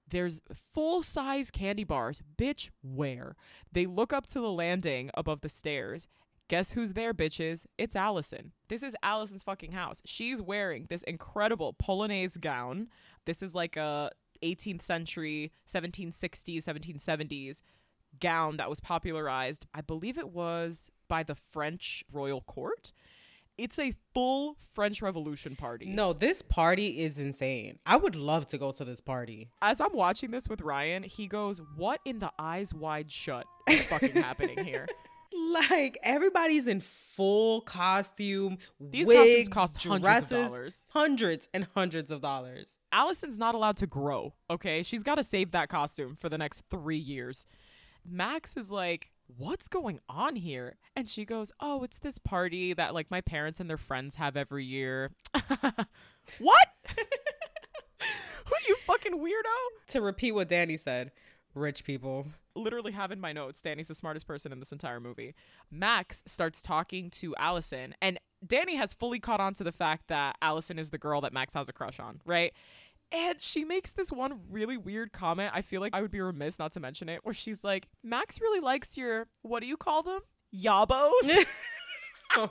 [0.09, 0.41] There's
[0.73, 2.23] full size candy bars.
[2.39, 3.37] Bitch, where?
[3.73, 6.07] They look up to the landing above the stairs.
[6.49, 7.67] Guess who's there, bitches?
[7.77, 8.53] It's Allison.
[8.69, 10.01] This is Allison's fucking house.
[10.05, 12.87] She's wearing this incredible Polonaise gown.
[13.25, 14.11] This is like a
[14.45, 17.63] 18th century, 1760s, 1770s
[18.21, 22.93] gown that was popularized, I believe it was by the French royal court.
[23.59, 25.87] It's a full French Revolution party.
[25.87, 27.79] No, this party is insane.
[27.87, 29.49] I would love to go to this party.
[29.63, 33.83] As I'm watching this with Ryan, he goes, What in the eyes wide shut is
[33.85, 34.87] fucking happening here?
[35.53, 38.57] Like everybody's in full costume.
[38.81, 40.87] These wigs, costumes cost hundreds dresses, of dollars.
[40.91, 42.79] hundreds and hundreds of dollars.
[42.91, 44.83] Allison's not allowed to grow, okay?
[44.83, 47.45] She's got to save that costume for the next three years.
[48.09, 50.77] Max is like, What's going on here?
[50.95, 54.37] And she goes, Oh, it's this party that like my parents and their friends have
[54.37, 55.11] every year.
[56.39, 56.69] what?
[58.47, 59.87] Who you fucking weirdo?
[59.89, 61.11] To repeat what Danny said,
[61.55, 62.29] rich people.
[62.55, 65.35] Literally have in my notes, Danny's the smartest person in this entire movie.
[65.71, 70.37] Max starts talking to Allison, and Danny has fully caught on to the fact that
[70.41, 72.53] Allison is the girl that Max has a crush on, right?
[73.13, 75.53] And she makes this one really weird comment.
[75.55, 78.41] I feel like I would be remiss not to mention it, where she's like, Max
[78.41, 80.21] really likes your, what do you call them?
[80.55, 81.47] Yabos?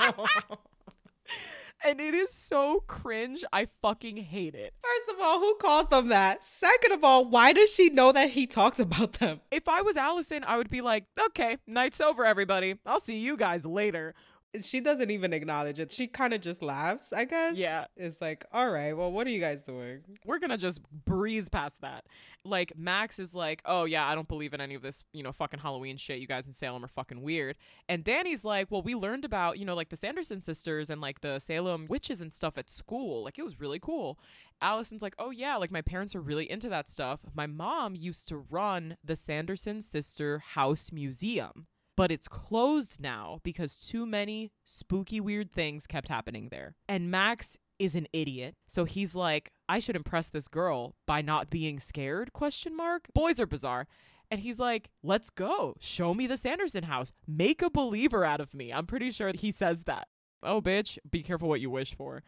[1.84, 3.44] and it is so cringe.
[3.52, 4.74] I fucking hate it.
[4.82, 6.46] First of all, who calls them that?
[6.46, 9.42] Second of all, why does she know that he talks about them?
[9.52, 12.76] If I was Allison, I would be like, okay, night's over, everybody.
[12.86, 14.16] I'll see you guys later.
[14.62, 15.92] She doesn't even acknowledge it.
[15.92, 17.56] She kind of just laughs, I guess.
[17.56, 17.86] Yeah.
[17.96, 20.02] It's like, all right, well, what are you guys doing?
[20.26, 22.06] We're gonna just breeze past that.
[22.44, 25.32] Like Max is like, oh yeah, I don't believe in any of this, you know,
[25.32, 26.20] fucking Halloween shit.
[26.20, 27.56] You guys in Salem are fucking weird.
[27.90, 31.22] And Danny's like, well, we learned about, you know, like the Sanderson sisters and like
[31.22, 33.24] the Salem witches and stuff at school.
[33.24, 34.20] Like it was really cool.
[34.62, 37.20] Allison's like, oh yeah, like my parents are really into that stuff.
[37.34, 43.78] My mom used to run the Sanderson sister house museum but it's closed now because
[43.78, 46.76] too many spooky weird things kept happening there.
[46.88, 48.56] And Max is an idiot.
[48.68, 52.34] So he's like, I should impress this girl by not being scared?
[52.34, 53.08] Question mark.
[53.14, 53.88] Boys are bizarre.
[54.32, 55.76] And he's like, "Let's go.
[55.80, 57.14] Show me the Sanderson house.
[57.28, 60.08] Make a believer out of me." I'm pretty sure he says that.
[60.42, 62.24] Oh, bitch, be careful what you wish for.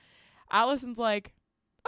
[0.52, 1.34] Allison's like,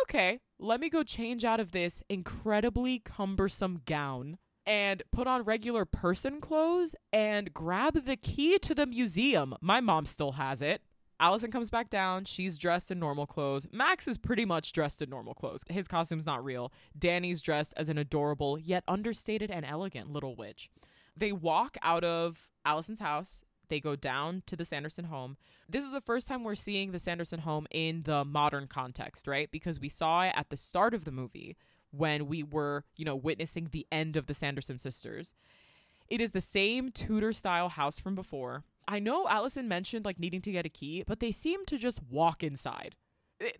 [0.01, 4.39] "Okay, let me go change out of this incredibly cumbersome gown."
[4.69, 9.55] And put on regular person clothes and grab the key to the museum.
[9.61, 10.83] My mom still has it.
[11.19, 12.25] Allison comes back down.
[12.25, 13.65] She's dressed in normal clothes.
[13.71, 15.63] Max is pretty much dressed in normal clothes.
[15.67, 16.71] His costume's not real.
[16.97, 20.69] Danny's dressed as an adorable, yet understated and elegant little witch.
[21.17, 23.43] They walk out of Allison's house.
[23.69, 25.35] They go down to the Sanderson home.
[25.67, 29.49] This is the first time we're seeing the Sanderson home in the modern context, right?
[29.51, 31.57] Because we saw it at the start of the movie
[31.91, 35.35] when we were, you know, witnessing the end of the Sanderson sisters.
[36.07, 38.63] It is the same Tudor style house from before.
[38.87, 42.01] I know Allison mentioned like needing to get a key, but they seem to just
[42.09, 42.95] walk inside.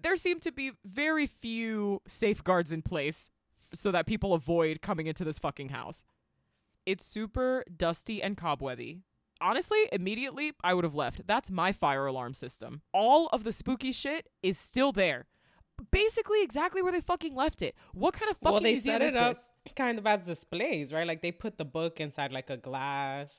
[0.02, 3.30] There seem to be very few safeguards in place
[3.74, 6.04] so that people avoid coming into this fucking house.
[6.86, 8.98] It's super dusty and cobwebby.
[9.40, 11.28] Honestly, immediately I would have left.
[11.28, 12.82] That's my fire alarm system.
[12.92, 15.28] All of the spooky shit is still there
[15.92, 17.76] basically exactly where they fucking left it.
[17.94, 19.52] What kind of fucking well, they set it up this?
[19.76, 21.08] kind of as displays, right?
[21.08, 23.34] Like they put the book inside like a glass,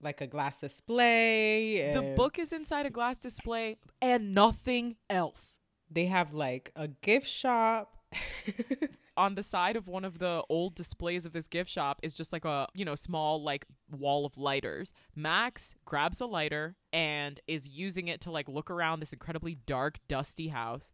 [0.00, 1.92] like a glass display.
[1.92, 5.60] The book is inside a glass display and nothing else.
[5.90, 7.92] They have like a gift shop.
[9.18, 12.34] On the side of one of the old displays of this gift shop is just
[12.34, 14.92] like a, you know, small like wall of lighters.
[15.14, 19.98] Max grabs a lighter and is using it to like look around this incredibly dark,
[20.06, 20.92] dusty house.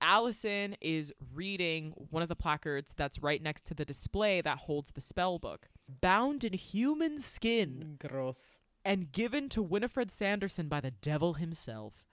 [0.00, 4.92] Allison is reading one of the placards that's right next to the display that holds
[4.92, 5.68] the spell book.
[6.00, 8.60] Bound in human skin Gross.
[8.84, 12.04] and given to Winifred Sanderson by the devil himself.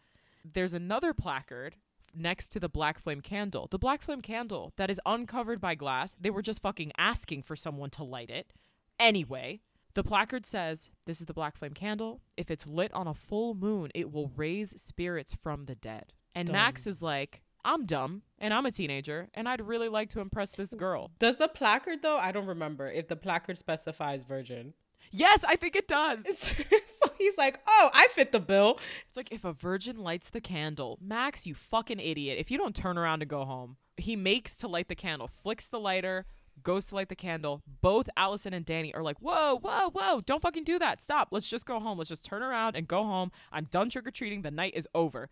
[0.43, 1.75] There's another placard
[2.13, 3.67] next to the black flame candle.
[3.69, 6.15] The black flame candle that is uncovered by glass.
[6.19, 8.53] They were just fucking asking for someone to light it.
[8.99, 9.61] Anyway,
[9.93, 12.21] the placard says, This is the black flame candle.
[12.37, 16.13] If it's lit on a full moon, it will raise spirits from the dead.
[16.35, 16.55] And Dumb.
[16.55, 20.51] Max is like, I'm dumb and I'm a teenager and I'd really like to impress
[20.51, 21.11] this girl.
[21.19, 22.17] Does the placard though?
[22.17, 24.73] I don't remember if the placard specifies virgin.
[25.11, 26.25] Yes, I think it does.
[26.37, 30.39] so he's like, "Oh, I fit the bill." It's like if a virgin lights the
[30.39, 32.37] candle, Max, you fucking idiot.
[32.39, 35.67] If you don't turn around and go home, he makes to light the candle, flicks
[35.67, 36.25] the lighter,
[36.63, 37.61] goes to light the candle.
[37.81, 41.01] Both Allison and Danny are like, whoa, whoa, whoa, don't fucking do that.
[41.01, 41.29] Stop.
[41.31, 41.97] Let's just go home.
[41.97, 43.31] Let's just turn around and go home.
[43.51, 44.41] I'm done trick or treating.
[44.43, 45.29] The night is over.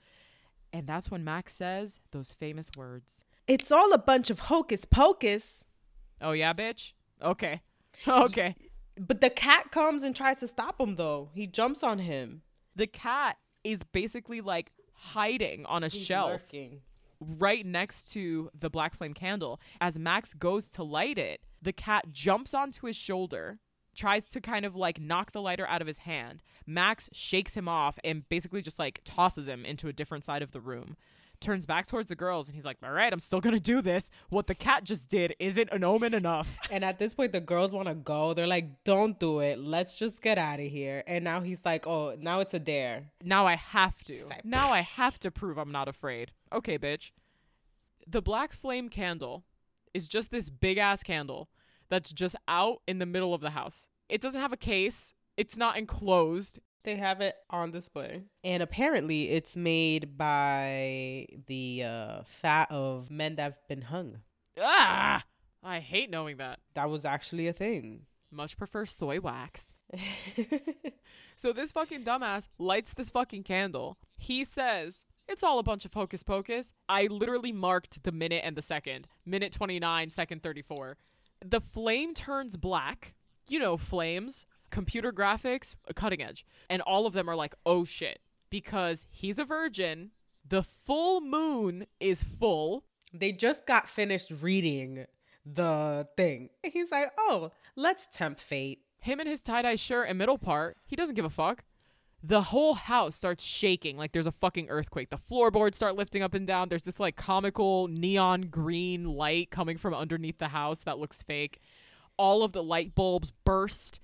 [0.71, 3.23] And that's when Max says those famous words.
[3.47, 5.63] It's all a bunch of hocus pocus.
[6.21, 6.93] Oh, yeah, bitch?
[7.21, 7.61] Okay.
[8.07, 8.55] Okay.
[8.97, 11.29] But the cat comes and tries to stop him though.
[11.33, 12.43] He jumps on him.
[12.75, 16.81] The cat is basically like hiding on a He's shelf lurking.
[17.19, 19.59] right next to the black flame candle.
[19.81, 23.59] As Max goes to light it, the cat jumps onto his shoulder,
[23.99, 26.41] tries to kind of like knock the lighter out of his hand.
[26.65, 30.51] Max shakes him off and basically just like tosses him into a different side of
[30.51, 30.95] the room.
[31.41, 34.09] turns back towards the girls, and he's like, "All right, I'm still gonna do this.
[34.27, 37.73] What the cat just did isn't an omen enough." And at this point, the girls
[37.73, 38.33] want to go.
[38.33, 39.57] They're like, don't do it.
[39.57, 41.01] Let's just get out of here.
[41.07, 43.11] And now he's like, oh, now it's a dare.
[43.23, 44.21] Now I have to.
[44.25, 46.33] Like, now I have to prove I'm not afraid.
[46.51, 47.11] Okay, bitch.
[48.05, 49.45] The black flame candle
[49.93, 51.47] is just this big ass candle
[51.89, 53.87] that's just out in the middle of the house.
[54.07, 55.13] It doesn't have a case.
[55.37, 56.59] It's not enclosed.
[56.83, 58.23] They have it on display.
[58.43, 64.19] And apparently, it's made by the uh, fat of men that have been hung.
[64.59, 65.23] Ah!
[65.61, 66.59] I hate knowing that.
[66.73, 68.05] That was actually a thing.
[68.31, 69.65] Much prefer soy wax.
[71.39, 73.97] So this fucking dumbass lights this fucking candle.
[74.17, 76.73] He says, it's all a bunch of hocus pocus.
[76.89, 79.07] I literally marked the minute and the second.
[79.25, 80.97] Minute 29, second 34.
[81.43, 83.13] The flame turns black.
[83.47, 86.45] You know, flames, computer graphics, uh, cutting edge.
[86.69, 88.19] And all of them are like, oh shit.
[88.49, 90.11] Because he's a virgin.
[90.47, 92.83] The full moon is full.
[93.13, 95.05] they just got finished reading
[95.45, 96.49] the thing.
[96.63, 98.79] He's like, oh, let's tempt fate.
[99.01, 101.63] him in his tie-dye shirt and middle part, he doesn't give a fuck.
[102.21, 105.09] The whole house starts shaking like there's a fucking earthquake.
[105.09, 106.67] The floorboards start lifting up and down.
[106.67, 111.59] There's this like comical neon green light coming from underneath the house that looks fake.
[112.17, 114.01] All of the light bulbs burst.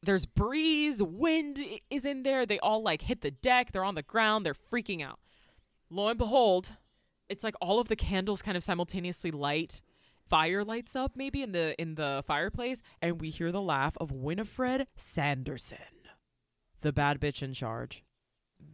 [0.00, 2.46] There's breeze, wind is in there.
[2.46, 3.72] They all like hit the deck.
[3.72, 4.46] They're on the ground.
[4.46, 5.18] They're freaking out.
[5.90, 6.72] Lo and behold,
[7.28, 9.80] it's like all of the candles kind of simultaneously light
[10.28, 14.12] fire lights up maybe in the in the fireplace and we hear the laugh of
[14.12, 15.78] Winifred Sanderson
[16.80, 18.04] the bad bitch in charge.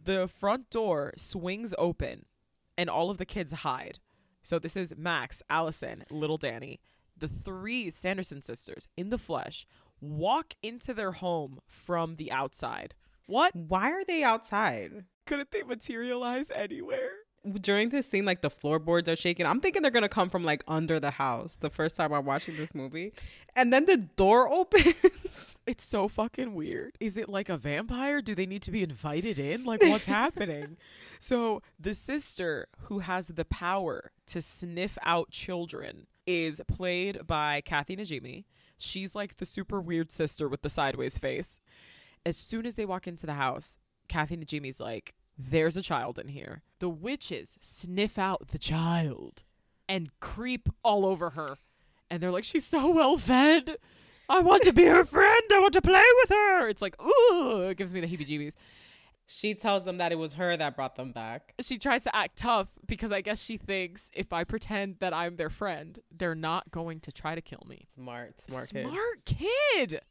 [0.03, 2.25] The front door swings open
[2.77, 3.99] and all of the kids hide.
[4.43, 6.79] So this is Max Allison little Danny.
[7.17, 9.65] The three Sanderson sisters in the flesh
[10.01, 12.93] walk into their home from the outside.
[13.27, 13.55] What?
[13.55, 15.05] Why are they outside?
[15.25, 17.11] couldn't they materialize anywhere
[17.61, 19.45] During this scene, like the floorboards are shaking.
[19.45, 22.57] I'm thinking they're gonna come from like under the house the first time I'm watching
[22.57, 23.13] this movie.
[23.55, 24.95] And then the door opens.
[25.67, 26.95] It's so fucking weird.
[26.99, 28.21] Is it like a vampire?
[28.21, 29.63] Do they need to be invited in?
[29.63, 30.77] Like, what's happening?
[31.19, 37.95] So, the sister who has the power to sniff out children is played by Kathy
[37.95, 38.45] Najimy.
[38.77, 41.59] She's like the super weird sister with the sideways face.
[42.25, 43.77] As soon as they walk into the house,
[44.07, 46.61] Kathy Najimy's like, There's a child in here.
[46.79, 49.43] The witches sniff out the child
[49.89, 51.57] and creep all over her.
[52.09, 53.77] And they're like, She's so well fed.
[54.29, 55.41] I want to be her friend.
[55.51, 56.67] I want to play with her.
[56.67, 58.53] It's like, ooh, it gives me the heebie jeebies.
[59.27, 61.53] she tells them that it was her that brought them back.
[61.61, 65.35] She tries to act tough because I guess she thinks if I pretend that I'm
[65.35, 67.85] their friend, they're not going to try to kill me.
[67.93, 68.87] Smart, smart, kid.
[68.89, 70.01] Smart kid.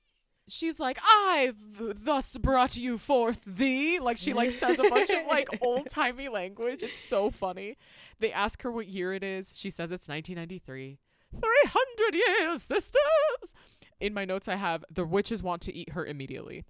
[0.49, 3.99] She's like, I've thus brought you forth thee.
[3.99, 6.82] Like she like says a bunch of like old timey language.
[6.82, 7.78] It's so funny.
[8.20, 9.53] They ask her what year it is.
[9.55, 10.99] She says it's 1993.
[11.32, 13.55] 300 years, sisters.
[14.01, 16.64] In my notes, I have the witches want to eat her immediately.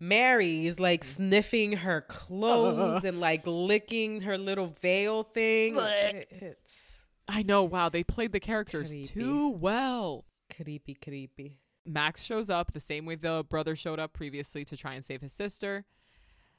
[0.00, 5.76] Mary's like sniffing her clothes and like licking her little veil thing.
[5.78, 7.62] It's I know.
[7.62, 9.04] Wow, they played the characters Creepy.
[9.04, 10.24] too well.
[10.54, 11.58] creepy, creepy.
[11.88, 15.22] Max shows up the same way the brother showed up previously to try and save
[15.22, 15.84] his sister.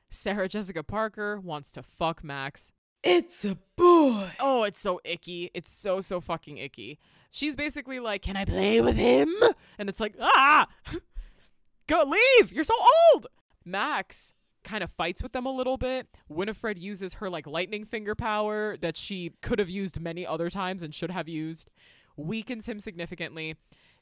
[0.10, 2.72] Sarah Jessica Parker wants to fuck Max.
[3.04, 4.32] It's a boy.
[4.40, 5.52] Oh, it's so icky.
[5.54, 7.00] It's so, so fucking icky.
[7.32, 9.34] She's basically like, Can I play with him?
[9.78, 10.68] And it's like, Ah!
[11.88, 12.52] Go leave!
[12.52, 12.76] You're so
[13.14, 13.28] old!
[13.66, 16.08] Max kind of fights with them a little bit.
[16.28, 20.84] Winifred uses her like lightning finger power that she could have used many other times
[20.84, 21.70] and should have used,
[22.18, 23.56] weakens him significantly.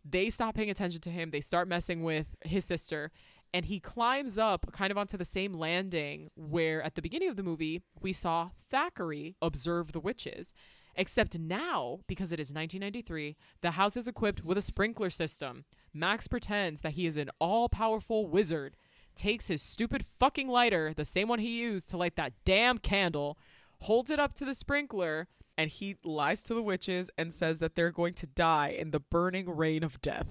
[0.10, 1.32] They stop paying attention to him.
[1.32, 3.12] They start messing with his sister.
[3.54, 7.36] And he climbs up kind of onto the same landing where at the beginning of
[7.36, 10.54] the movie we saw Thackery observe the witches.
[10.96, 15.64] Except now, because it is 1993, the house is equipped with a sprinkler system.
[15.94, 18.76] Max pretends that he is an all powerful wizard,
[19.16, 23.38] takes his stupid fucking lighter, the same one he used to light that damn candle,
[23.82, 25.28] holds it up to the sprinkler,
[25.58, 29.00] and he lies to the witches and says that they're going to die in the
[29.00, 30.28] burning rain of death.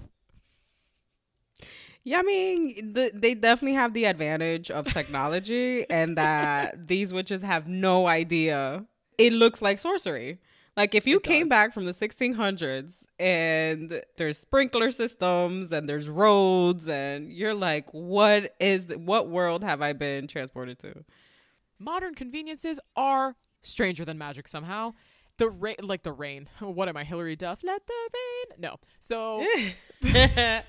[2.03, 7.41] Yeah, I mean, the, they definitely have the advantage of technology and that these witches
[7.41, 8.85] have no idea.
[9.17, 10.39] It looks like sorcery.
[10.77, 11.49] Like if you It came does.
[11.49, 18.55] back from the 1600s and there's sprinkler systems and there's roads and you're like, what
[18.59, 21.03] is what world have I been transported to?
[21.79, 24.93] Modern conveniences are stranger than magic somehow.
[25.37, 26.49] The rain, like the rain.
[26.59, 27.59] What am I, Hilary Duff?
[27.63, 28.59] Let the rain.
[28.59, 28.77] No.
[28.99, 29.45] So
[30.01, 30.63] the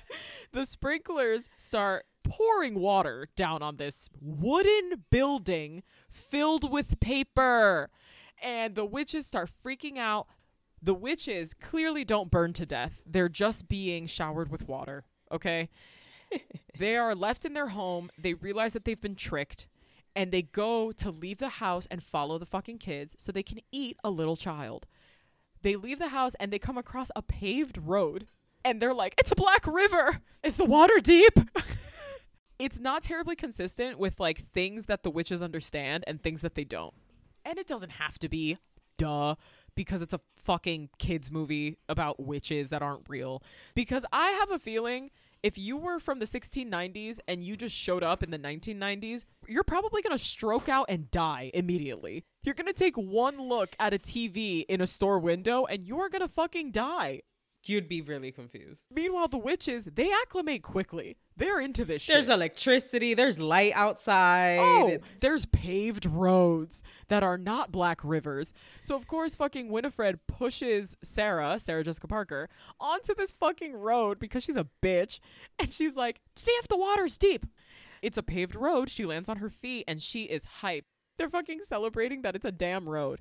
[0.65, 7.89] sprinklers start pouring water down on this wooden building filled with paper.
[8.41, 10.27] and the witches start freaking out.
[10.81, 13.01] The witches clearly don't burn to death.
[13.05, 15.69] They're just being showered with water, okay?
[16.79, 18.09] they are left in their home.
[18.17, 19.67] They realize that they've been tricked
[20.19, 23.61] and they go to leave the house and follow the fucking kids so they can
[23.71, 24.85] eat a little child.
[25.61, 28.27] They leave the house and they come across a paved road
[28.65, 30.19] and they're like, "It's a black river.
[30.43, 31.39] Is the water deep?"
[32.59, 36.65] it's not terribly consistent with like things that the witches understand and things that they
[36.65, 36.95] don't.
[37.45, 38.57] And it doesn't have to be,
[38.97, 39.35] duh,
[39.73, 43.41] because it's a fucking kids movie about witches that aren't real.
[43.73, 45.11] Because I have a feeling
[45.43, 49.63] if you were from the 1690s and you just showed up in the 1990s, you're
[49.63, 52.23] probably going to stroke out and die immediately.
[52.43, 55.99] You're going to take one look at a TV in a store window and you
[55.99, 57.21] are going to fucking die.
[57.65, 58.85] You'd be really confused.
[58.89, 61.17] Meanwhile, the witches, they acclimate quickly.
[61.35, 62.13] They're into this shit.
[62.13, 64.59] There's electricity, there's light outside.
[64.59, 68.53] Oh, there's paved roads that are not black rivers.
[68.81, 72.49] So of course fucking Winifred pushes Sarah, Sarah Jessica Parker,
[72.79, 75.19] onto this fucking road because she's a bitch
[75.57, 77.45] and she's like, "See if the water's deep."
[78.01, 78.89] It's a paved road.
[78.89, 80.85] She lands on her feet and she is hyped.
[81.17, 83.19] They're fucking celebrating that it's a damn road.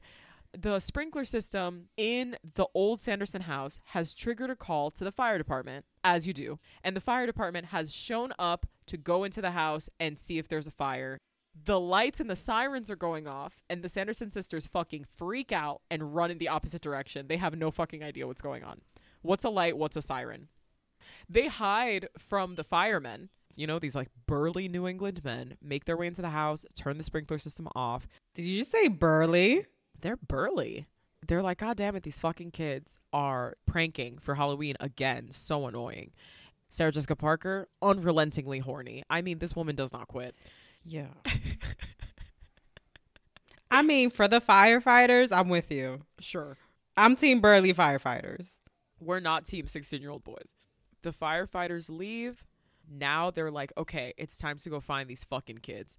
[0.56, 5.36] The sprinkler system in the old Sanderson house has triggered a call to the fire
[5.36, 6.58] department, as you do.
[6.82, 10.48] And the fire department has shown up to go into the house and see if
[10.48, 11.18] there's a fire.
[11.64, 15.82] The lights and the sirens are going off, and the Sanderson sisters fucking freak out
[15.90, 17.26] and run in the opposite direction.
[17.26, 18.80] They have no fucking idea what's going on.
[19.22, 19.76] What's a light?
[19.76, 20.48] What's a siren?
[21.28, 23.28] They hide from the firemen.
[23.54, 26.96] You know, these like burly New England men make their way into the house, turn
[26.96, 29.66] the sprinkler system off, Did you just say burly?
[30.00, 30.86] They're burly.
[31.26, 35.30] They're like, God damn it, these fucking kids are pranking for Halloween again.
[35.30, 36.12] So annoying.
[36.70, 39.02] Sarah Jessica Parker, unrelentingly horny.
[39.08, 40.36] I mean, this woman does not quit.
[40.84, 41.08] Yeah.
[43.70, 46.02] I mean, for the firefighters, I'm with you.
[46.18, 46.56] Sure.
[46.96, 48.58] I'm team burly firefighters.
[49.00, 50.54] We're not team 16 year old boys.
[51.02, 52.46] The firefighters leave.
[52.90, 55.98] Now they're like, okay, it's time to go find these fucking kids.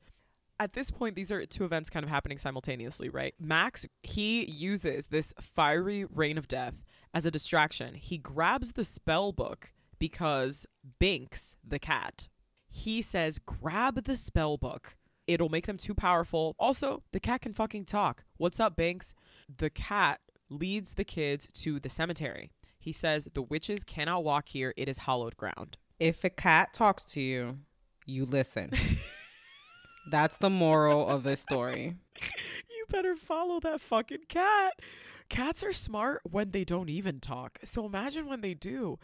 [0.59, 3.33] At this point, these are two events kind of happening simultaneously, right?
[3.39, 6.73] Max, he uses this fiery rain of death
[7.13, 7.93] as a distraction.
[7.93, 10.65] He grabs the spell book because
[10.99, 12.27] Binks, the cat,
[12.69, 14.95] he says, grab the spell book.
[15.27, 16.55] It'll make them too powerful.
[16.59, 18.25] Also, the cat can fucking talk.
[18.37, 19.13] What's up, Binks?
[19.57, 22.51] The cat leads the kids to the cemetery.
[22.79, 24.73] He says, The witches cannot walk here.
[24.75, 25.77] It is hallowed ground.
[25.99, 27.59] If a cat talks to you,
[28.05, 28.71] you listen.
[30.09, 31.95] That's the moral of this story.
[32.77, 34.73] You better follow that fucking cat.
[35.29, 37.59] Cats are smart when they don't even talk.
[37.65, 38.97] So imagine when they do.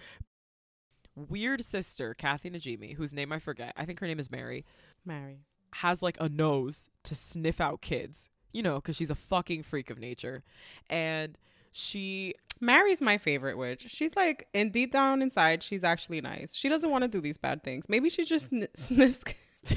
[1.15, 4.65] Weird sister, Kathy Najimy, whose name I forget, I think her name is Mary,
[5.05, 5.41] Mary.
[5.75, 9.89] has like a nose to sniff out kids, you know, because she's a fucking freak
[9.89, 10.43] of nature.
[10.89, 11.37] And
[11.71, 13.85] she, Mary's my favorite witch.
[13.89, 16.53] She's like, and deep down inside, she's actually nice.
[16.55, 17.87] She doesn't want to do these bad things.
[17.89, 19.23] Maybe she just sn- sniffs.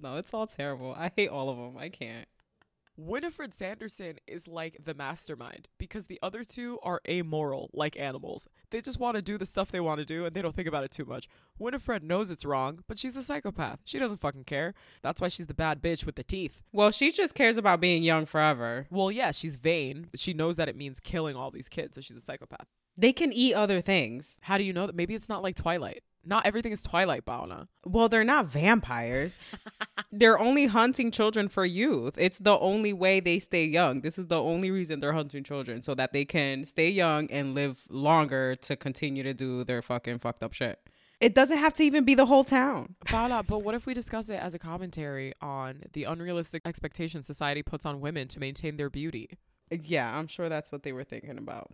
[0.00, 0.94] no, it's all terrible.
[0.96, 1.76] I hate all of them.
[1.76, 2.28] I can't.
[2.98, 8.48] Winifred Sanderson is like the mastermind because the other two are amoral like animals.
[8.70, 10.66] They just want to do the stuff they want to do and they don't think
[10.66, 11.28] about it too much.
[11.60, 13.78] Winifred knows it's wrong, but she's a psychopath.
[13.84, 14.74] She doesn't fucking care.
[15.00, 16.60] That's why she's the bad bitch with the teeth.
[16.72, 18.88] Well, she just cares about being young forever.
[18.90, 22.00] Well, yeah, she's vain, but she knows that it means killing all these kids, so
[22.00, 22.66] she's a psychopath.
[22.96, 24.38] They can eat other things.
[24.40, 24.96] How do you know that?
[24.96, 26.02] Maybe it's not like Twilight.
[26.28, 27.68] Not everything is Twilight, Paola.
[27.86, 29.38] Well, they're not vampires.
[30.12, 32.16] they're only hunting children for youth.
[32.18, 34.02] It's the only way they stay young.
[34.02, 37.54] This is the only reason they're hunting children so that they can stay young and
[37.54, 40.78] live longer to continue to do their fucking fucked up shit.
[41.18, 42.94] It doesn't have to even be the whole town.
[43.06, 47.62] Paola, but what if we discuss it as a commentary on the unrealistic expectations society
[47.62, 49.38] puts on women to maintain their beauty?
[49.70, 51.72] Yeah, I'm sure that's what they were thinking about.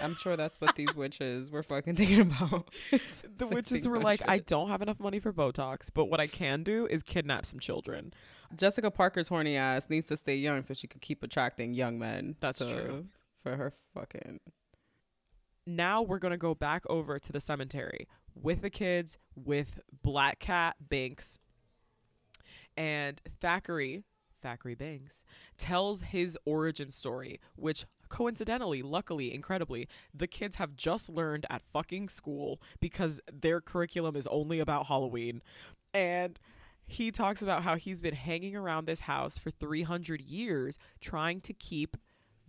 [0.00, 2.68] I'm sure that's what these witches were fucking thinking about.
[3.38, 6.62] the witches were like, I don't have enough money for Botox, but what I can
[6.62, 8.12] do is kidnap some children.
[8.54, 12.36] Jessica Parker's horny ass needs to stay young so she can keep attracting young men.
[12.40, 13.06] That's to- true.
[13.42, 14.40] For her fucking
[15.66, 20.40] Now we're going to go back over to the cemetery with the kids, with Black
[20.40, 21.38] Cat Binks,
[22.76, 24.02] and Thackery,
[24.42, 25.24] Thackery Binks,
[25.58, 32.08] tells his origin story, which coincidentally, luckily, incredibly, the kids have just learned at fucking
[32.08, 35.42] school because their curriculum is only about Halloween.
[35.92, 36.38] And
[36.86, 41.52] he talks about how he's been hanging around this house for 300 years trying to
[41.52, 41.96] keep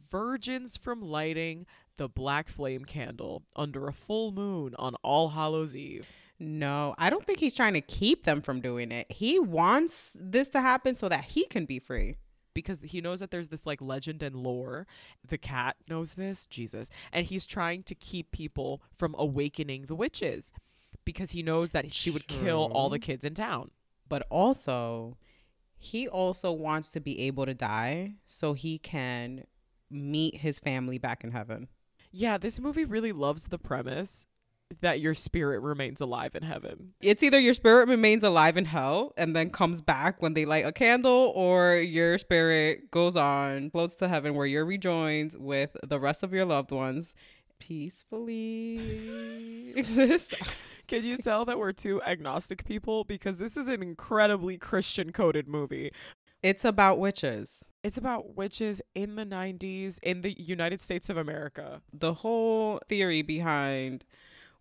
[0.09, 1.65] virgins from lighting
[1.97, 6.07] the black flame candle under a full moon on All Hallows Eve.
[6.39, 9.11] No, I don't think he's trying to keep them from doing it.
[9.11, 12.17] He wants this to happen so that he can be free.
[12.53, 14.87] because he knows that there's this like legend and lore.
[15.27, 20.51] The cat knows this, Jesus, and he's trying to keep people from awakening the witches
[21.05, 23.69] because he knows that she would kill all the kids in town.
[24.09, 25.17] But also,
[25.77, 29.43] he also wants to be able to die so he can
[29.91, 31.67] meet his family back in heaven.
[32.11, 34.25] Yeah, this movie really loves the premise
[34.81, 36.93] that your spirit remains alive in heaven.
[37.01, 40.65] It's either your spirit remains alive in hell and then comes back when they light
[40.65, 45.99] a candle, or your spirit goes on, floats to heaven where you're rejoined with the
[45.99, 47.13] rest of your loved ones
[47.59, 48.79] peacefully
[49.75, 50.33] exist.
[50.87, 55.47] Can you tell that we're two agnostic people because this is an incredibly Christian coded
[55.47, 55.91] movie.
[56.43, 57.65] It's about witches.
[57.83, 61.81] It's about witches in the 90s in the United States of America.
[61.91, 64.05] The whole theory behind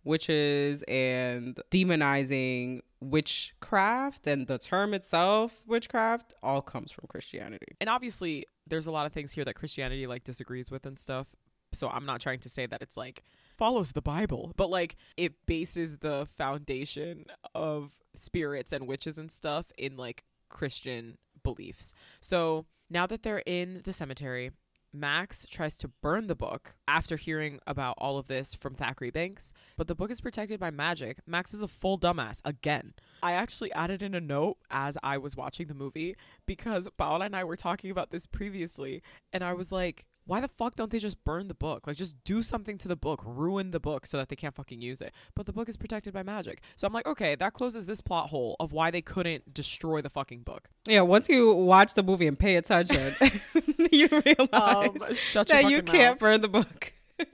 [0.07, 7.75] witches and demonizing witchcraft and the term itself, witchcraft, all comes from Christianity.
[7.79, 11.27] And obviously, there's a lot of things here that Christianity like disagrees with and stuff.
[11.73, 13.23] So I'm not trying to say that it's like
[13.57, 19.65] follows the Bible, but like it bases the foundation of spirits and witches and stuff
[19.77, 21.93] in like Christian beliefs.
[22.21, 24.51] So now that they're in the cemetery,
[24.93, 29.53] Max tries to burn the book after hearing about all of this from Thackery Binks,
[29.75, 31.19] but the book is protected by magic.
[31.27, 32.93] Max is a full dumbass again.
[33.21, 36.15] I actually added in a note as I was watching the movie
[36.45, 39.01] because Paola and I were talking about this previously,
[39.33, 41.87] and I was like, why the fuck don't they just burn the book?
[41.87, 44.81] Like, just do something to the book, ruin the book so that they can't fucking
[44.81, 45.13] use it.
[45.33, 46.61] But the book is protected by magic.
[46.75, 50.09] So I'm like, okay, that closes this plot hole of why they couldn't destroy the
[50.09, 50.69] fucking book.
[50.85, 53.15] Yeah, once you watch the movie and pay attention,
[53.91, 56.19] you realize Um, shut that you can't mouth.
[56.19, 56.93] burn the book.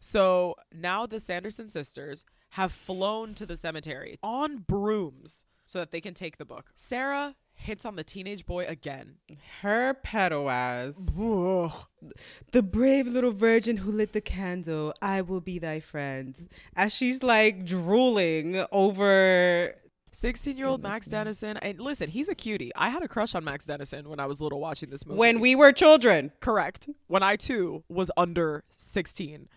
[0.00, 6.00] So now the Sanderson sisters have flown to the cemetery on brooms so that they
[6.00, 6.66] can take the book.
[6.76, 9.16] Sarah hits on the teenage boy again.
[9.60, 10.94] Her pedo ass.
[12.52, 16.48] The brave little virgin who lit the candle, I will be thy friend.
[16.74, 19.74] As she's like drooling over
[20.12, 21.06] 16 year old Max.
[21.06, 21.56] Dennison.
[21.58, 22.72] And listen, he's a cutie.
[22.74, 25.18] I had a crush on Max Dennison when I was little watching this movie.
[25.18, 26.32] when we were children.
[26.40, 26.88] Correct.
[27.06, 29.48] When I too was under 16.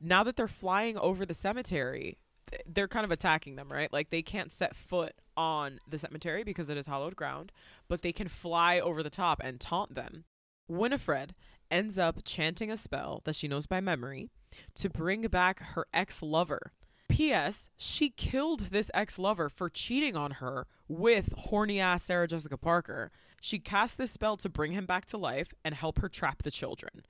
[0.00, 2.18] Now that they're flying over the cemetery,
[2.66, 3.92] they're kind of attacking them, right?
[3.92, 7.52] Like they can't set foot on the cemetery because it is hallowed ground,
[7.88, 10.24] but they can fly over the top and taunt them.
[10.68, 11.34] Winifred
[11.70, 14.28] ends up chanting a spell that she knows by memory
[14.74, 16.72] to bring back her ex lover.
[17.08, 17.68] P.S.
[17.76, 23.12] She killed this ex lover for cheating on her with horny ass Sarah Jessica Parker.
[23.40, 26.50] She cast this spell to bring him back to life and help her trap the
[26.50, 27.04] children.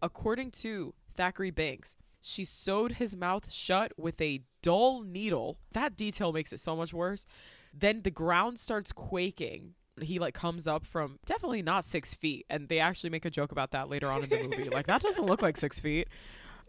[0.00, 5.58] According to Thackery Binks, she sewed his mouth shut with a dull needle.
[5.72, 7.26] That detail makes it so much worse.
[7.72, 9.74] Then the ground starts quaking.
[10.00, 13.52] He like comes up from definitely not six feet, and they actually make a joke
[13.52, 14.70] about that later on in the movie.
[14.70, 16.08] like that doesn't look like six feet.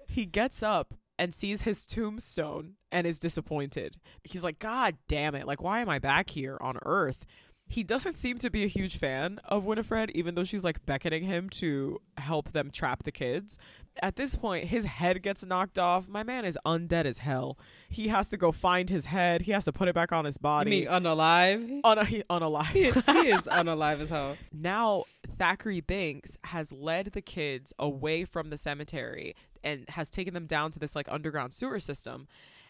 [0.07, 3.95] He gets up and sees his tombstone and is disappointed.
[4.25, 5.47] He's like, God damn it!
[5.47, 7.25] Like why am I back here on Earth?
[7.67, 11.23] He doesn't seem to be a huge fan of Winifred, even though she's like beckoning
[11.23, 13.57] him to help them trap the kids.
[14.03, 16.07] At this point, his head gets knocked off.
[16.07, 17.57] My man is undead as hell.
[17.89, 19.41] He has to go find his head.
[19.43, 20.69] He has to put it back on his You body.
[20.69, 21.79] mean unalive?
[21.83, 22.65] Un- he, unalive.
[22.67, 24.37] he, is, he is unalive as hell.
[24.53, 25.05] now
[25.39, 30.71] Thackery Binks has led the kids away from the cemetery and has taken them down
[30.71, 32.27] to this like underground sewer system.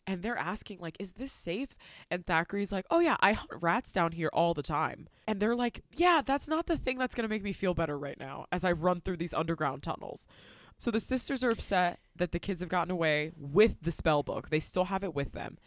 [0.07, 1.69] And they're asking, like, is this safe?
[2.11, 5.07] And Thackery's like, oh, yeah, I hunt rats down here all the time.
[5.27, 7.97] And they're like, yeah, that's not the thing that's going to make me feel better
[7.97, 10.27] right now as I run through these underground tunnels.
[10.77, 14.49] So the sisters are upset that the kids have gotten away with the spell book.
[14.49, 15.57] They still have it with them.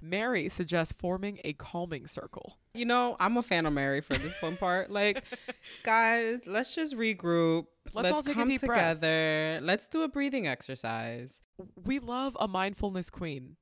[0.00, 2.58] Mary suggests forming a calming circle.
[2.74, 4.90] You know, I'm a fan of Mary for this one part.
[4.90, 5.24] Like,
[5.82, 7.66] guys, let's just regroup.
[7.94, 8.96] Let's all take a come deep breath.
[9.00, 9.60] together.
[9.62, 11.40] Let's do a breathing exercise.
[11.84, 13.56] we love a mindfulness queen.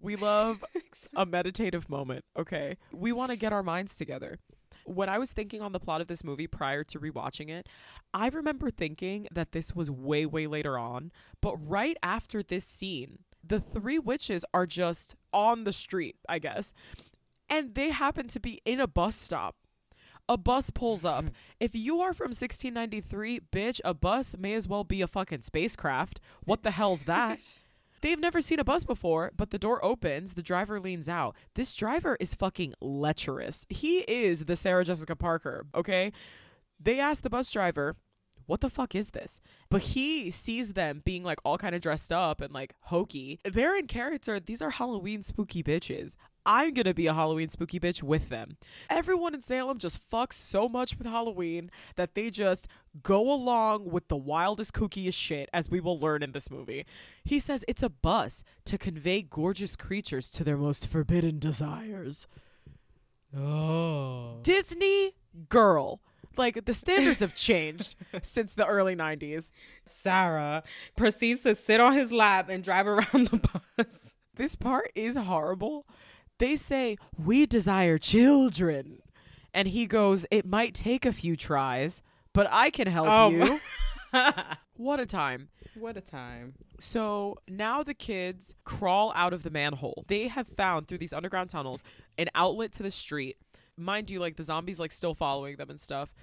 [0.00, 0.64] We love
[1.14, 2.76] a meditative moment, okay?
[2.92, 4.38] We want to get our minds together.
[4.84, 7.68] When I was thinking on the plot of this movie prior to rewatching it,
[8.14, 11.12] I remember thinking that this was way, way later on.
[11.40, 16.72] But right after this scene, the three witches are just on the street, I guess,
[17.48, 19.56] and they happen to be in a bus stop.
[20.28, 21.24] A bus pulls up.
[21.60, 26.20] If you are from 1693, bitch, a bus may as well be a fucking spacecraft.
[26.44, 27.40] What the hell's that?
[28.02, 31.36] They've never seen a bus before, but the door opens, the driver leans out.
[31.54, 33.66] This driver is fucking lecherous.
[33.68, 36.12] He is the Sarah Jessica Parker, okay?
[36.78, 37.96] They ask the bus driver,
[38.50, 39.40] what the fuck is this?
[39.68, 43.38] But he sees them being like all kind of dressed up and like hokey.
[43.44, 44.40] They're in character.
[44.40, 46.16] These are Halloween spooky bitches.
[46.44, 48.56] I'm gonna be a Halloween spooky bitch with them.
[48.88, 52.66] Everyone in Salem just fucks so much with Halloween that they just
[53.04, 56.86] go along with the wildest, kookiest shit, as we will learn in this movie.
[57.22, 62.26] He says it's a bus to convey gorgeous creatures to their most forbidden desires.
[63.36, 64.40] Oh.
[64.42, 65.12] Disney
[65.48, 66.00] girl.
[66.36, 69.50] Like the standards have changed since the early 90s.
[69.84, 70.62] Sarah
[70.96, 73.36] proceeds to sit on his lap and drive around the
[73.76, 74.12] bus.
[74.36, 75.86] This part is horrible.
[76.38, 79.02] They say, We desire children.
[79.52, 82.00] And he goes, It might take a few tries,
[82.32, 83.60] but I can help Oh you.
[84.76, 85.48] what a time.
[85.74, 86.54] what a time.
[86.78, 90.04] So now the kids crawl out of the manhole.
[90.08, 91.82] They have found through these underground tunnels
[92.18, 93.36] an outlet to the street.
[93.80, 96.14] Mind you, like the zombies like still following them and stuff.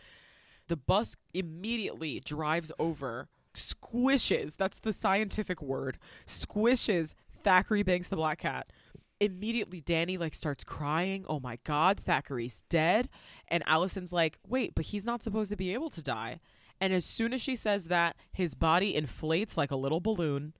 [0.68, 7.14] The bus immediately drives over, squishes, that's the scientific word, squishes
[7.44, 8.72] Thackery Binks the Black Cat.
[9.20, 11.26] Immediately Danny like starts crying.
[11.28, 13.10] Oh my god, Thackery's dead.
[13.48, 16.40] And Allison's like, "Wait, but he's not supposed to be able to die."
[16.80, 20.54] And as soon as she says that, his body inflates like a little balloon.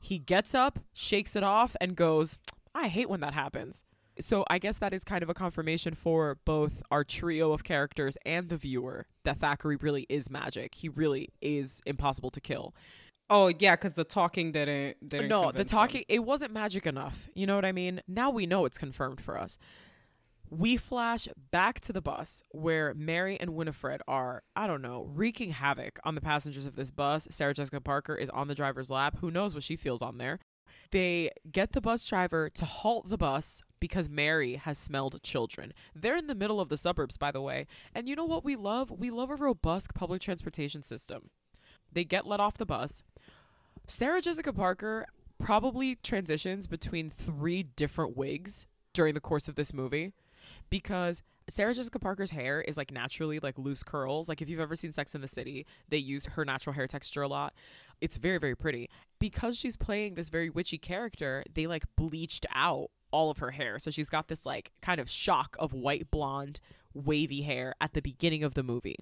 [0.00, 2.38] He gets up, shakes it off, and goes,
[2.74, 3.84] I hate when that happens.
[4.20, 8.16] So I guess that is kind of a confirmation for both our trio of characters
[8.24, 10.76] and the viewer that Thackery really is magic.
[10.76, 12.74] He really is impossible to kill.
[13.30, 15.08] Oh yeah, because the talking didn't.
[15.08, 15.66] didn't no, the them.
[15.66, 17.28] talking, it wasn't magic enough.
[17.34, 18.02] You know what I mean?
[18.06, 19.58] Now we know it's confirmed for us.
[20.50, 25.50] We flash back to the bus where Mary and Winifred are, I don't know, wreaking
[25.50, 27.26] havoc on the passengers of this bus.
[27.30, 29.16] Sarah Jessica Parker is on the driver's lap.
[29.20, 30.38] Who knows what she feels on there?
[30.90, 35.74] They get the bus driver to halt the bus because Mary has smelled children.
[35.94, 37.66] They're in the middle of the suburbs, by the way.
[37.94, 38.90] And you know what we love?
[38.90, 41.28] We love a robust public transportation system.
[41.92, 43.02] They get let off the bus.
[43.86, 45.04] Sarah Jessica Parker
[45.38, 50.14] probably transitions between three different wigs during the course of this movie
[50.70, 54.30] because Sarah Jessica Parker's hair is like naturally like loose curls.
[54.30, 57.20] Like if you've ever seen Sex in the City, they use her natural hair texture
[57.20, 57.52] a lot.
[58.00, 58.88] It's very very pretty.
[59.18, 63.78] Because she's playing this very witchy character, they like bleached out all of her hair.
[63.78, 66.58] So she's got this like kind of shock of white blonde
[66.92, 68.96] wavy hair at the beginning of the movie.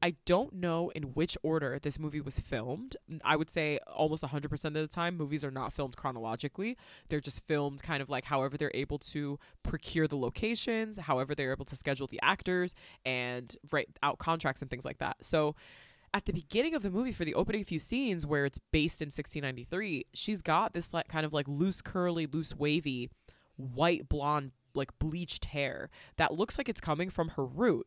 [0.00, 2.96] I don't know in which order this movie was filmed.
[3.24, 6.76] I would say almost 100% of the time movies are not filmed chronologically.
[7.08, 11.52] They're just filmed kind of like however they're able to procure the locations, however they're
[11.52, 12.74] able to schedule the actors
[13.04, 15.16] and write out contracts and things like that.
[15.22, 15.56] So
[16.14, 19.06] at the beginning of the movie for the opening few scenes where it's based in
[19.06, 23.10] 1693, she's got this like kind of like loose curly, loose wavy
[23.56, 27.86] white blonde like bleached hair that looks like it's coming from her root.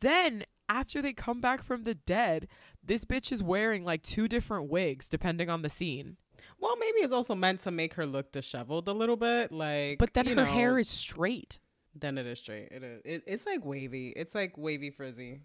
[0.00, 2.48] Then after they come back from the dead,
[2.82, 6.16] this bitch is wearing like two different wigs depending on the scene.
[6.58, 9.98] Well, maybe it's also meant to make her look disheveled a little bit, like.
[9.98, 11.58] But then her know, hair is straight.
[11.94, 12.68] Then it is straight.
[12.70, 13.02] It is.
[13.04, 14.12] It, it's like wavy.
[14.16, 15.42] It's like wavy frizzy.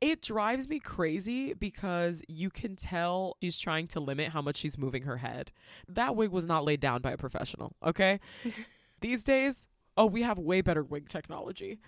[0.00, 4.78] It drives me crazy because you can tell she's trying to limit how much she's
[4.78, 5.50] moving her head.
[5.88, 8.20] That wig was not laid down by a professional, okay?
[9.00, 11.78] These days, oh, we have way better wig technology.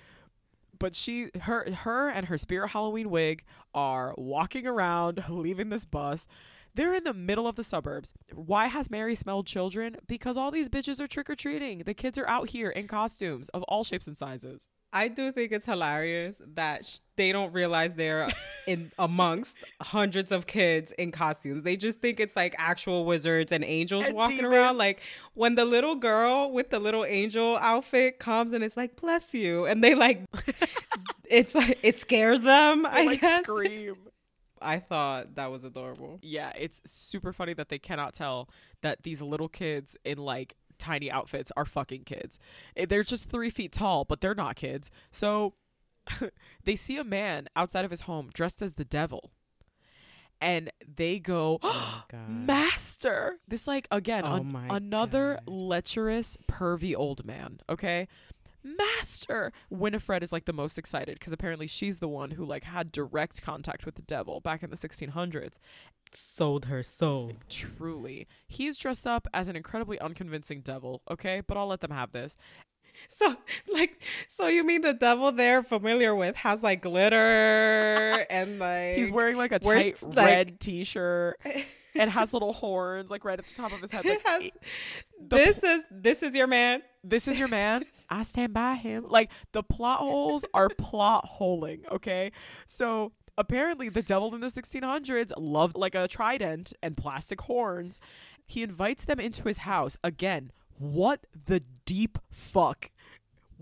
[0.78, 6.26] But she her her and her spirit Halloween wig are walking around, leaving this bus.
[6.74, 8.12] They're in the middle of the suburbs.
[8.32, 9.96] Why has Mary smelled children?
[10.06, 11.80] Because all these bitches are trick or treating.
[11.80, 14.68] The kids are out here in costumes of all shapes and sizes.
[14.92, 18.28] I do think it's hilarious that sh- they don't realize they're
[18.66, 21.62] in amongst hundreds of kids in costumes.
[21.62, 24.52] They just think it's like actual wizards and angels And walking demons.
[24.54, 24.78] around.
[24.78, 25.00] Like
[25.34, 29.64] when the little girl with the little angel outfit comes and it's like bless you,
[29.64, 30.24] and they like
[31.30, 32.84] it's like it scares them.
[32.86, 33.42] I like guess.
[33.44, 33.96] scream.
[34.60, 36.18] I thought that was adorable.
[36.22, 38.48] Yeah, it's super funny that they cannot tell
[38.82, 42.38] that these little kids in like tiny outfits are fucking kids.
[42.76, 44.90] Eh, They're just three feet tall, but they're not kids.
[45.10, 45.54] So
[46.64, 49.30] they see a man outside of his home dressed as the devil.
[50.42, 52.28] And they go, Oh God.
[52.30, 53.36] Master!
[53.46, 55.52] This, like, again, Oh an- another God.
[55.54, 58.08] lecherous, pervy old man, okay?
[58.62, 59.52] Master!
[59.70, 63.42] Winifred is like the most excited because apparently she's the one who like had direct
[63.42, 65.58] contact with the devil back in the 1600s.
[66.12, 67.32] Sold her soul.
[67.48, 68.26] Truly.
[68.48, 71.40] He's dressed up as an incredibly unconvincing devil, okay?
[71.46, 72.36] But I'll let them have this.
[73.08, 73.36] So
[73.72, 77.16] like so you mean the devil they're familiar with has like glitter
[78.30, 81.38] and like He's wearing like a tight like- red t shirt
[81.94, 84.04] and has little horns like right at the top of his head.
[84.04, 84.52] Like, has- "E-
[85.20, 86.82] this is this is your man.
[87.04, 87.84] this is your man.
[88.10, 89.06] I stand by him.
[89.08, 92.32] Like the plot holes are plot holing, okay?
[92.66, 98.00] So apparently the devil in the 1600s loved like a trident and plastic horns.
[98.46, 99.96] He invites them into his house.
[100.02, 102.90] Again, what the deep fuck?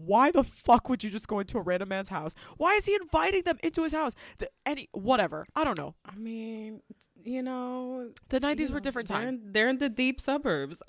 [0.05, 2.35] Why the fuck would you just go into a random man's house?
[2.57, 4.15] Why is he inviting them into his house?
[4.39, 5.47] The, any whatever.
[5.57, 5.95] I don't know.
[6.07, 6.83] I mean,
[7.21, 10.81] you know, The 90s you were know, different they're in, they're in the deep suburbs.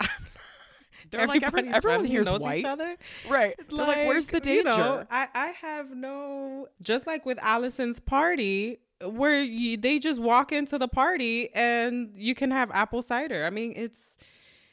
[1.10, 2.60] They're like everyone friendly, here's knows white.
[2.60, 2.96] each other.
[3.28, 3.56] Right.
[3.68, 4.70] They're like, where's the danger?
[4.70, 10.20] You know, I, I have no, just like with Allison's party, where you, they just
[10.20, 13.44] walk into the party and you can have apple cider.
[13.44, 14.16] I mean, it's,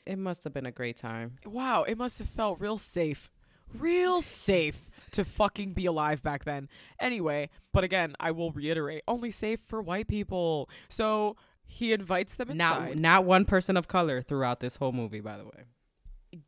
[0.06, 1.38] it must have been a great time.
[1.46, 3.32] wow, it must have felt real safe.
[3.74, 6.68] Real safe to fucking be alive back then.
[7.00, 10.70] Anyway, but again, I will reiterate, only safe for white people.
[10.90, 11.36] So
[11.66, 12.90] he invites them inside.
[12.90, 15.66] Not, not one person of color throughout this whole movie, by the way.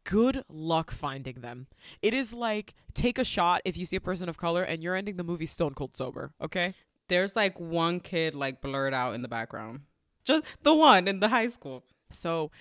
[0.04, 1.68] good luck finding them.
[2.02, 4.96] It is like take a shot if you see a person of color and you're
[4.96, 6.74] ending the movie stone cold sober, okay?
[7.08, 9.82] There's like one kid like blurred out in the background.
[10.24, 11.84] Just the one in the high school.
[12.12, 12.52] So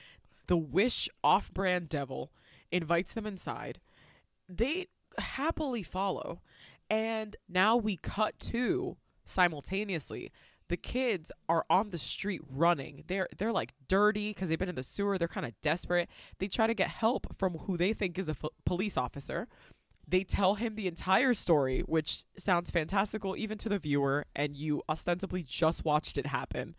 [0.47, 2.30] the Wish off brand devil
[2.70, 3.80] invites them inside.
[4.49, 4.87] They
[5.19, 6.41] happily follow.
[6.91, 10.33] And now we cut to simultaneously.
[10.69, 13.05] The kids are on the street running.
[13.07, 15.16] They're they're like dirty because they've been in the sewer.
[15.16, 16.09] They're kind of desperate.
[16.39, 19.49] They try to get help from who they think is a police officer.
[20.07, 24.83] They tell him the entire story, which sounds fantastical even to the viewer, and you
[24.89, 26.75] ostensibly just watched it happen.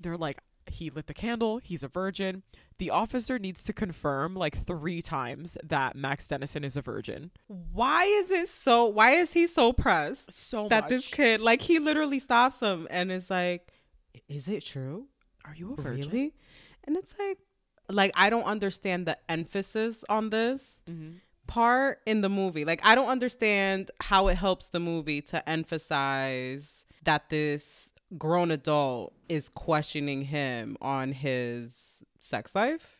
[0.00, 2.42] They're like, he lit the candle, he's a virgin.
[2.78, 7.30] The officer needs to confirm like three times that Max Dennison is a virgin.
[7.46, 8.86] Why is it so?
[8.86, 13.12] Why is he so pressed So that this kid, like, he literally stops him and
[13.12, 13.72] is like,
[14.28, 15.06] "Is it true?
[15.44, 16.10] Are you a virgin?
[16.10, 16.34] Really?"
[16.84, 17.38] And it's like,
[17.88, 21.18] like I don't understand the emphasis on this Mm-hmm.
[21.46, 22.64] part in the movie.
[22.64, 29.14] Like, I don't understand how it helps the movie to emphasize that this grown adult
[29.28, 31.72] is questioning him on his
[32.20, 32.98] sex life.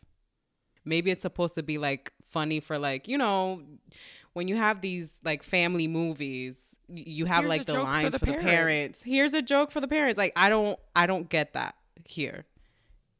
[0.85, 3.63] Maybe it's supposed to be like funny for like, you know,
[4.33, 6.57] when you have these like family movies,
[6.89, 8.51] you have Here's like the joke for lines the for the parents.
[8.51, 9.03] parents.
[9.03, 10.19] Here's a joke for the parents.
[10.19, 12.45] Like I don't I don't get that here.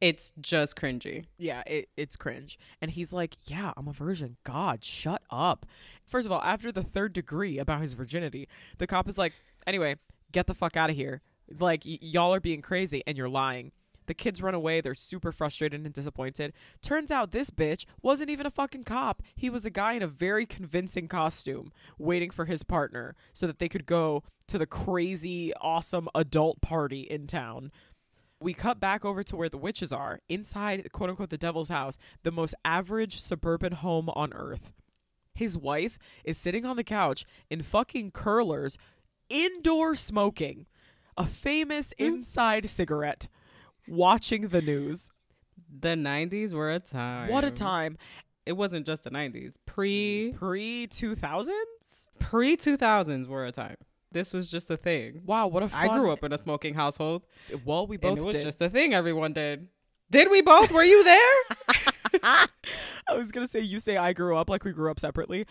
[0.01, 1.25] It's just cringy.
[1.37, 2.59] Yeah, it, it's cringe.
[2.81, 4.35] And he's like, Yeah, I'm a virgin.
[4.43, 5.65] God, shut up.
[6.05, 8.49] First of all, after the third degree about his virginity,
[8.79, 9.31] the cop is like,
[9.65, 9.95] Anyway,
[10.33, 11.21] get the fuck out of here.
[11.49, 13.71] Like, y- y'all are being crazy and you're lying.
[14.05, 14.81] The kids run away.
[14.81, 16.53] They're super frustrated and disappointed.
[16.81, 19.21] Turns out this bitch wasn't even a fucking cop.
[19.35, 23.59] He was a guy in a very convincing costume waiting for his partner so that
[23.59, 27.71] they could go to the crazy, awesome adult party in town.
[28.41, 31.97] We cut back over to where the witches are, inside, quote unquote, the devil's house,
[32.23, 34.73] the most average suburban home on earth.
[35.33, 38.77] His wife is sitting on the couch in fucking curlers,
[39.29, 40.65] indoor smoking,
[41.17, 42.05] a famous hmm?
[42.05, 43.27] inside cigarette,
[43.87, 45.11] watching the news.
[45.75, 47.31] The 90s were a time.
[47.31, 47.97] What a time.
[48.45, 49.55] It wasn't just the 90s.
[49.65, 51.49] Pre mm, Pre 2000s?
[52.19, 53.77] pre 2000s were a time.
[54.11, 55.21] This was just a thing.
[55.25, 55.89] Wow, what a fun.
[55.89, 57.23] I grew up in a smoking household,
[57.65, 58.43] Well, we and both it was did.
[58.43, 59.67] just a thing everyone did.
[60.11, 60.71] Did we both?
[60.71, 61.35] Were you there?
[62.23, 62.47] I
[63.15, 65.47] was gonna say you say I grew up like we grew up separately.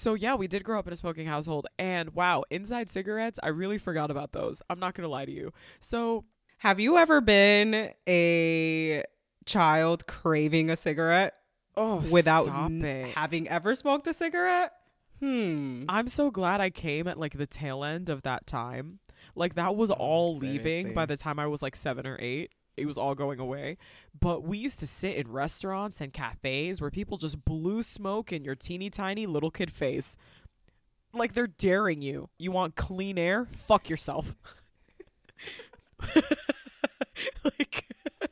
[0.00, 3.48] So yeah, we did grow up in a smoking household, and wow, inside cigarettes, I
[3.48, 4.62] really forgot about those.
[4.70, 5.52] I'm not gonna lie to you.
[5.78, 6.24] So
[6.58, 9.02] Have you ever been a
[9.44, 11.34] child craving a cigarette
[11.76, 14.72] oh, without n- having ever smoked a cigarette?
[15.20, 15.84] Hmm.
[15.86, 19.00] I'm so glad I came at like the tail end of that time.
[19.34, 22.52] Like that was all leaving by the time I was like seven or eight.
[22.80, 23.76] It was all going away.
[24.18, 28.44] But we used to sit in restaurants and cafes where people just blew smoke in
[28.44, 30.16] your teeny tiny little kid face.
[31.12, 32.28] Like they're daring you.
[32.38, 33.46] You want clean air?
[33.66, 34.34] Fuck yourself.
[37.44, 37.86] like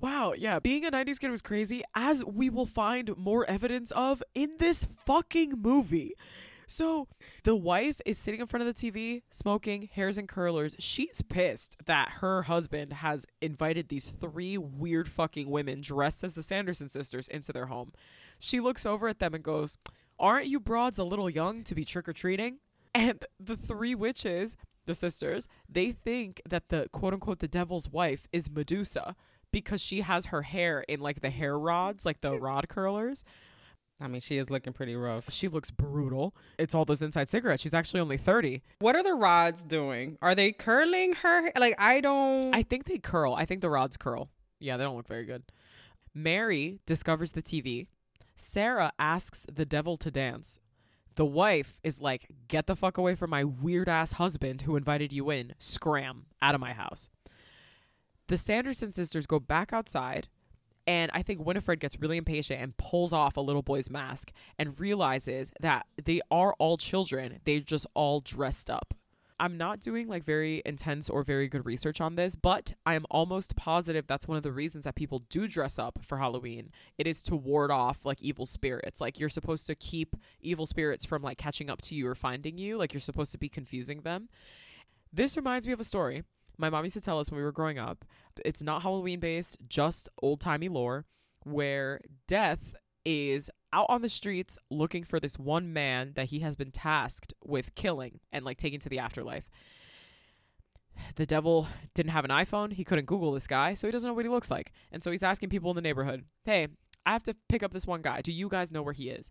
[0.00, 4.22] Wow, yeah, being a 90s kid was crazy, as we will find more evidence of
[4.34, 6.14] in this fucking movie.
[6.70, 7.08] So,
[7.42, 10.76] the wife is sitting in front of the TV, smoking, hairs and curlers.
[10.78, 16.44] She's pissed that her husband has invited these three weird fucking women dressed as the
[16.44, 17.90] Sanderson sisters into their home.
[18.38, 19.78] She looks over at them and goes,
[20.20, 22.58] Aren't you broads a little young to be trick or treating?
[22.94, 24.56] And the three witches,
[24.86, 29.16] the sisters, they think that the quote unquote the devil's wife is Medusa
[29.50, 33.24] because she has her hair in like the hair rods, like the rod curlers.
[34.00, 35.30] I mean, she is looking pretty rough.
[35.30, 36.34] She looks brutal.
[36.58, 37.62] It's all those inside cigarettes.
[37.62, 38.62] She's actually only 30.
[38.78, 40.16] What are the rods doing?
[40.22, 41.52] Are they curling her?
[41.58, 42.54] Like I don't.
[42.54, 43.34] I think they curl.
[43.34, 44.30] I think the rods curl.
[44.58, 45.42] Yeah, they don't look very good.
[46.14, 47.86] Mary discovers the TV.
[48.36, 50.58] Sarah asks the devil to dance.
[51.16, 55.12] The wife is like, get the fuck away from my weird ass husband who invited
[55.12, 55.54] you in.
[55.58, 57.10] Scram out of my house.
[58.28, 60.28] The Sanderson sisters go back outside,
[60.90, 64.78] and I think Winifred gets really impatient and pulls off a little boy's mask and
[64.80, 67.38] realizes that they are all children.
[67.44, 68.94] They're just all dressed up.
[69.38, 73.06] I'm not doing like very intense or very good research on this, but I am
[73.08, 76.72] almost positive that's one of the reasons that people do dress up for Halloween.
[76.98, 79.00] It is to ward off like evil spirits.
[79.00, 82.58] Like you're supposed to keep evil spirits from like catching up to you or finding
[82.58, 82.76] you.
[82.76, 84.28] Like you're supposed to be confusing them.
[85.12, 86.24] This reminds me of a story
[86.60, 88.04] my mom used to tell us when we were growing up.
[88.44, 91.06] It's not Halloween based, just old timey lore
[91.44, 92.74] where death
[93.04, 97.32] is out on the streets looking for this one man that he has been tasked
[97.42, 99.48] with killing and like taking to the afterlife.
[101.16, 102.72] The devil didn't have an iPhone.
[102.72, 104.72] He couldn't Google this guy, so he doesn't know what he looks like.
[104.92, 106.68] And so he's asking people in the neighborhood, hey,
[107.06, 108.20] I have to pick up this one guy.
[108.20, 109.30] Do you guys know where he is?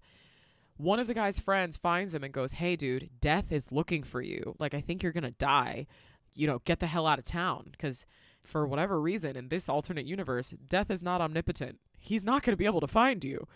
[0.77, 4.21] One of the guy's friends finds him and goes, hey, dude, death is looking for
[4.21, 4.55] you.
[4.59, 5.85] Like, I think you're going to die.
[6.33, 7.69] You know, get the hell out of town.
[7.71, 8.05] Because
[8.43, 11.79] for whatever reason, in this alternate universe, death is not omnipotent.
[11.99, 13.47] He's not going to be able to find you.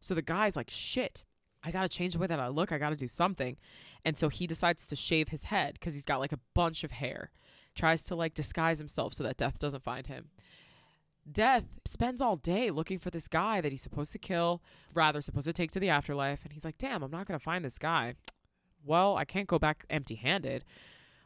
[0.00, 1.24] So the guy's like, shit,
[1.62, 2.72] I got to change the way that I look.
[2.72, 3.56] I got to do something.
[4.04, 6.92] And so he decides to shave his head because he's got like a bunch of
[6.92, 7.30] hair.
[7.74, 10.28] Tries to like disguise himself so that death doesn't find him.
[11.30, 14.62] Death spends all day looking for this guy that he's supposed to kill,
[14.94, 16.44] rather supposed to take to the afterlife.
[16.44, 18.14] And he's like, damn, I'm not going to find this guy.
[18.84, 20.64] Well, I can't go back empty handed.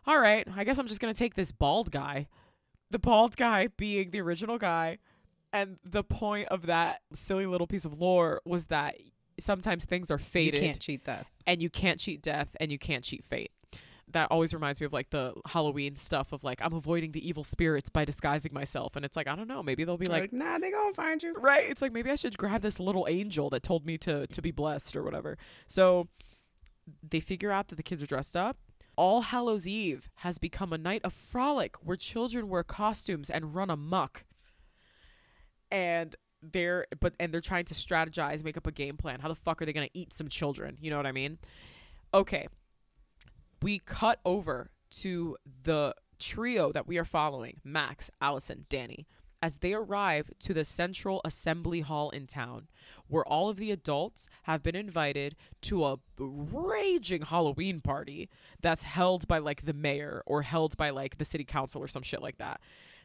[0.06, 2.26] All right, I guess I'm just going to take this bald guy.
[2.90, 4.98] The bald guy being the original guy
[5.52, 8.96] and the point of that silly little piece of lore was that
[9.38, 10.60] sometimes things are fated.
[10.60, 11.26] You can't cheat death.
[11.46, 13.50] And you can't cheat death and you can't cheat fate.
[14.12, 17.44] That always reminds me of like the Halloween stuff of like I'm avoiding the evil
[17.44, 20.32] spirits by disguising myself and it's like I don't know maybe they'll be like, like
[20.32, 23.50] nah they gonna find you right it's like maybe I should grab this little angel
[23.50, 26.08] that told me to to be blessed or whatever so
[27.08, 28.56] they figure out that the kids are dressed up
[29.00, 33.70] all Hallows Eve has become a night of frolic where children wear costumes and run
[33.70, 34.24] amok
[35.70, 39.20] and they're but and they're trying to strategize, make up a game plan.
[39.20, 40.76] How the fuck are they gonna eat some children?
[40.82, 41.38] You know what I mean?
[42.12, 42.48] Okay.
[43.62, 49.06] We cut over to the trio that we are following, Max, Allison, Danny,
[49.42, 52.68] as they arrive to the central assembly hall in town,
[53.08, 58.28] where all of the adults have been invited to a raging Halloween party
[58.60, 62.02] that's held by like the mayor or held by like the city council or some
[62.02, 62.60] shit like that.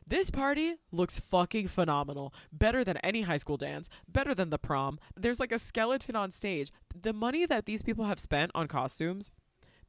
[0.08, 2.32] This party looks fucking phenomenal.
[2.52, 5.00] Better than any high school dance, better than the prom.
[5.16, 6.72] There's like a skeleton on stage.
[6.94, 9.32] The money that these people have spent on costumes,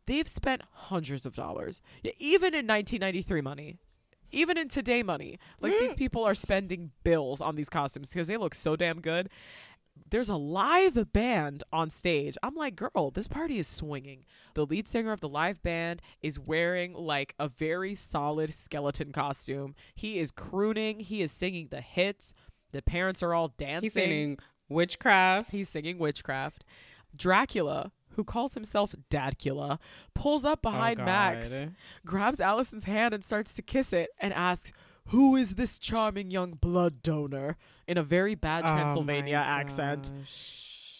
[0.06, 1.82] they've spent hundreds of dollars.
[2.18, 3.76] Even in 1993 money.
[4.32, 5.38] Even in today money.
[5.60, 5.98] Like these mm.
[5.98, 9.30] people are spending bills on these costumes because they look so damn good
[10.10, 12.36] there's a live band on stage.
[12.42, 14.24] I'm like, girl, this party is swinging.
[14.54, 19.74] The lead singer of the live band is wearing like a very solid skeleton costume.
[19.94, 22.32] He is crooning, he is singing the hits.
[22.72, 23.84] The parents are all dancing.
[23.84, 24.38] He's singing
[24.68, 25.50] witchcraft.
[25.50, 26.64] He's singing witchcraft.
[27.14, 29.78] Dracula, who calls himself Dadcula,
[30.14, 31.54] pulls up behind oh Max,
[32.04, 34.72] grabs Allison's hand and starts to kiss it and asks,
[35.10, 37.56] who is this charming young blood donor
[37.86, 40.10] in a very bad oh Transylvania oh accent.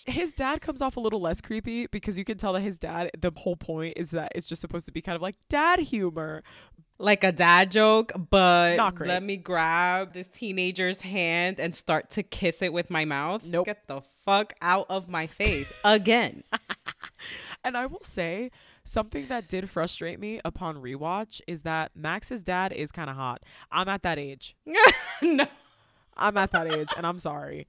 [0.06, 3.10] His dad comes off a little less creepy because you can tell that his dad,
[3.18, 6.44] the whole point is that it's just supposed to be kind of like dad humor.
[6.98, 12.62] Like a dad joke, but let me grab this teenager's hand and start to kiss
[12.62, 13.44] it with my mouth.
[13.44, 13.66] Nope.
[13.66, 16.42] Get the fuck out of my face again.
[17.64, 18.50] and I will say,
[18.86, 23.42] Something that did frustrate me upon rewatch is that Max's dad is kind of hot.
[23.72, 24.56] I'm at that age.
[25.22, 25.44] no.
[26.16, 27.66] I'm at that age and I'm sorry.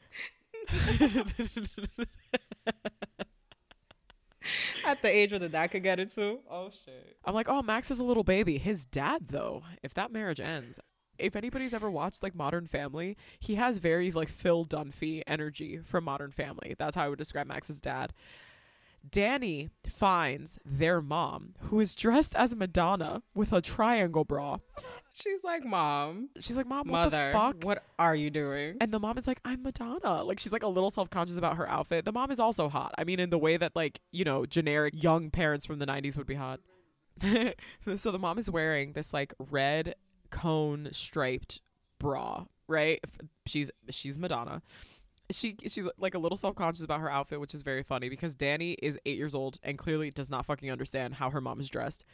[4.86, 6.40] at the age where the dad could get it too.
[6.50, 7.18] Oh shit.
[7.26, 8.60] I'm like, oh, Max is a little baby.
[8.60, 10.80] His dad, though, if that marriage ends,
[11.20, 16.04] if anybody's ever watched like Modern Family, he has very like Phil Dunphy energy from
[16.04, 16.76] Modern Family.
[16.78, 18.14] That's how I would describe Max's dad.
[19.10, 24.58] Danny finds their mom, who is dressed as Madonna with a triangle bra.
[25.14, 26.30] She's like, Mom.
[26.40, 27.64] She's like, Mom, Mother, what the fuck?
[27.64, 28.78] What are you doing?
[28.80, 30.24] And the mom is like, I'm Madonna.
[30.24, 32.06] Like, she's like a little self conscious about her outfit.
[32.06, 32.94] The mom is also hot.
[32.98, 36.18] I mean, in the way that, like, you know, generic young parents from the 90s
[36.18, 36.60] would be hot.
[37.96, 39.96] so the mom is wearing this, like, red
[40.38, 41.62] cone striped
[42.00, 43.04] bra, right?
[43.46, 44.62] She's she's Madonna.
[45.32, 48.74] She she's like a little self-conscious about her outfit which is very funny because danny
[48.82, 52.06] is eight years old and clearly does not fucking understand how her mom is dressed.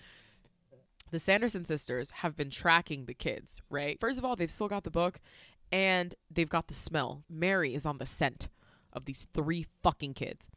[1.12, 4.00] The sanderson sisters have been tracking the kids right?
[4.00, 5.20] First of all they've still got the book
[5.72, 7.24] and they've got the smell.
[7.30, 8.48] Mary is on the scent
[8.94, 10.50] of these three fucking kids.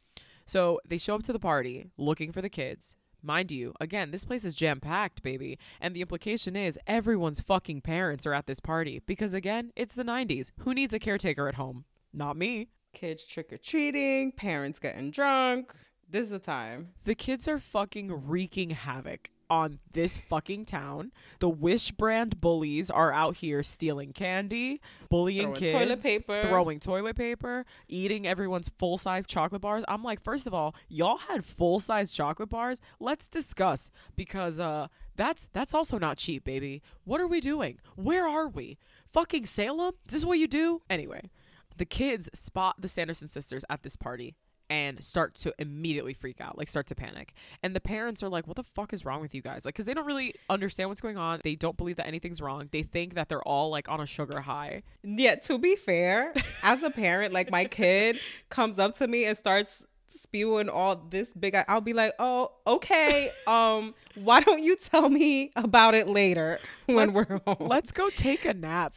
[0.45, 2.95] So they show up to the party looking for the kids.
[3.21, 5.57] Mind you, again, this place is jam packed, baby.
[5.81, 10.03] And the implication is everyone's fucking parents are at this party because, again, it's the
[10.03, 10.51] 90s.
[10.59, 11.85] Who needs a caretaker at home?
[12.13, 12.69] Not me.
[12.93, 15.73] Kids trick or treating, parents getting drunk.
[16.09, 16.93] This is the time.
[17.03, 21.11] The kids are fucking wreaking havoc on this fucking town.
[21.39, 26.41] The Wish brand bullies are out here stealing candy, bullying Throwing kids, toilet paper.
[26.41, 29.83] throwing toilet paper, eating everyone's full size chocolate bars.
[29.87, 32.81] I'm like, first of all, y'all had full size chocolate bars.
[32.99, 36.81] Let's discuss because uh that's that's also not cheap, baby.
[37.03, 37.79] What are we doing?
[37.95, 38.77] Where are we?
[39.11, 39.93] Fucking Salem?
[40.07, 40.81] Is this what you do?
[40.89, 41.29] Anyway,
[41.77, 44.35] the kids spot the Sanderson sisters at this party
[44.69, 47.33] and start to immediately freak out, like start to panic.
[47.63, 49.85] And the parents are like, "What the fuck is wrong with you guys?" Like cuz
[49.85, 51.39] they don't really understand what's going on.
[51.43, 52.67] They don't believe that anything's wrong.
[52.71, 54.83] They think that they're all like on a sugar high.
[55.03, 56.33] Yeah, to be fair,
[56.63, 58.19] as a parent, like my kid
[58.49, 63.29] comes up to me and starts spewing all this big I'll be like, "Oh, okay.
[63.45, 68.09] Um, why don't you tell me about it later when Let's- we're home?" Let's go
[68.09, 68.95] take a nap.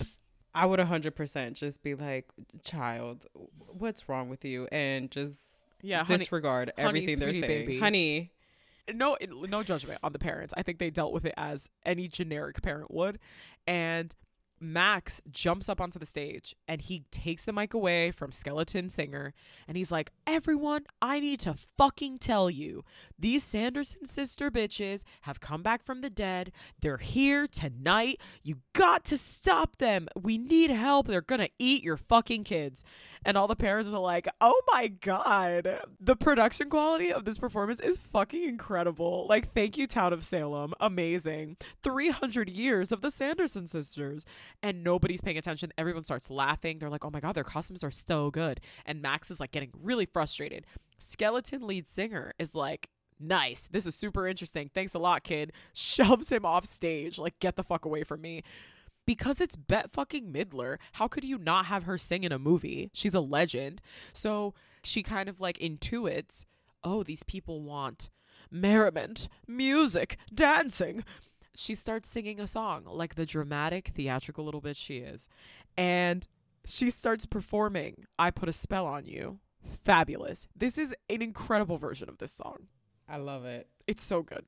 [0.54, 2.26] I would 100% just be like,
[2.64, 3.26] "Child,
[3.68, 5.44] what's wrong with you?" and just
[5.82, 7.66] Yeah, honey, disregard honey, everything they're saying.
[7.66, 7.80] baby.
[7.80, 8.32] Honey,
[8.92, 10.54] no no judgment on the parents.
[10.56, 13.18] I think they dealt with it as any generic parent would.
[13.66, 14.14] And
[14.60, 19.32] Max jumps up onto the stage and he takes the mic away from Skeleton Singer
[19.66, 22.84] and he's like, "Everyone, I need to fucking tell you.
[23.18, 26.52] These Sanderson sister bitches have come back from the dead.
[26.78, 28.20] They're here tonight.
[28.42, 30.08] You got to stop them.
[30.14, 31.06] We need help.
[31.06, 32.84] They're going to eat your fucking kids."
[33.22, 35.80] And all the parents are like, "Oh my god.
[35.98, 39.26] The production quality of this performance is fucking incredible.
[39.28, 40.74] Like, thank you Town of Salem.
[40.80, 41.56] Amazing.
[41.82, 44.24] 300 years of the Sanderson sisters."
[44.62, 45.72] And nobody's paying attention.
[45.78, 46.78] Everyone starts laughing.
[46.78, 49.70] They're like, "Oh my god, their costumes are so good." And Max is like getting
[49.82, 50.66] really frustrated.
[50.98, 53.68] Skeleton lead singer is like, "Nice.
[53.70, 54.70] This is super interesting.
[54.72, 58.42] Thanks a lot, kid." Shoves him off stage like, "Get the fuck away from me."
[59.06, 60.76] because it's Bette fucking Midler.
[60.92, 62.90] How could you not have her sing in a movie?
[62.92, 63.82] She's a legend.
[64.12, 64.54] So
[64.84, 66.44] she kind of like intuits,
[66.84, 68.10] oh, these people want
[68.52, 71.04] merriment, music, dancing.
[71.54, 75.28] She starts singing a song like the dramatic, theatrical little bitch she is.
[75.76, 76.26] And
[76.64, 79.40] she starts performing I Put a Spell on You.
[79.84, 80.48] Fabulous.
[80.56, 82.68] This is an incredible version of this song.
[83.08, 83.68] I love it.
[83.86, 84.44] It's so good.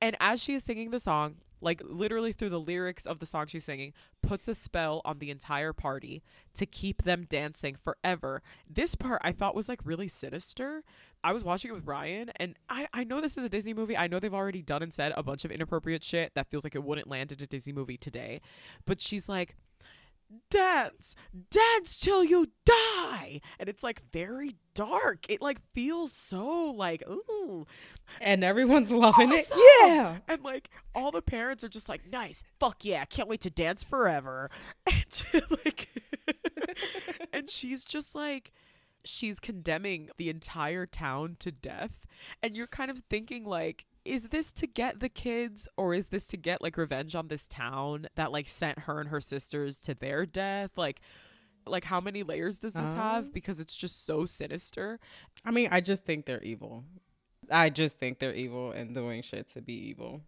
[0.00, 3.46] And as she is singing the song, like literally through the lyrics of the song
[3.46, 3.92] she's singing,
[4.22, 6.22] puts a spell on the entire party
[6.54, 8.42] to keep them dancing forever.
[8.68, 10.82] This part I thought was like really sinister.
[11.22, 13.96] I was watching it with Ryan, and I, I know this is a Disney movie.
[13.96, 16.74] I know they've already done and said a bunch of inappropriate shit that feels like
[16.74, 18.40] it wouldn't land in a Disney movie today.
[18.86, 19.56] But she's like,
[20.50, 21.14] dance,
[21.50, 23.40] dance till you die.
[23.58, 25.26] And it's like very dark.
[25.28, 27.66] It like feels so like, ooh.
[28.20, 29.58] And everyone's loving Awesome.
[29.58, 29.86] it.
[29.88, 30.18] Yeah.
[30.28, 33.82] And like all the parents are just like, nice, fuck yeah, can't wait to dance
[33.84, 34.50] forever.
[35.32, 35.88] And like,
[37.32, 38.52] and she's just like,
[39.04, 42.06] she's condemning the entire town to death.
[42.42, 46.26] And you're kind of thinking like, is this to get the kids or is this
[46.28, 49.94] to get like revenge on this town that like sent her and her sisters to
[49.94, 50.70] their death?
[50.76, 51.00] Like,
[51.66, 53.32] like how many layers does this Um, have?
[53.34, 54.98] Because it's just so sinister.
[55.44, 56.84] I mean, I just think they're evil.
[57.50, 60.22] I just think they're evil and doing shit to be evil.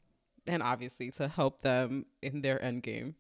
[0.46, 3.14] And obviously to help them in their end game.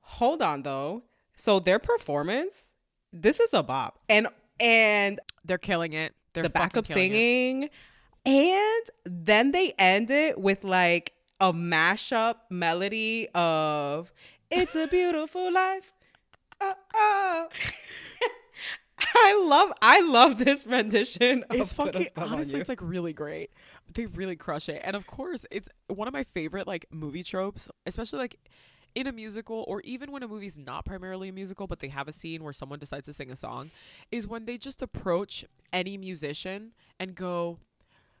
[0.00, 1.04] Hold on though.
[1.36, 2.72] So their performance,
[3.12, 4.00] this is a bop.
[4.08, 4.26] And
[4.60, 6.14] and They're killing it.
[6.34, 7.64] They're the backup singing.
[7.64, 7.72] it.
[8.24, 14.12] And then they end it with like a mashup melody of
[14.50, 15.92] It's a Beautiful Life.
[16.60, 17.48] Oh, oh.
[19.14, 23.50] I love I love this rendition of It's fucking honestly, it's like really great.
[23.92, 27.68] They really crush it, and of course, it's one of my favorite like movie tropes,
[27.86, 28.38] especially like
[28.94, 32.08] in a musical or even when a movie's not primarily a musical, but they have
[32.08, 33.70] a scene where someone decides to sing a song,
[34.10, 37.58] is when they just approach any musician and go.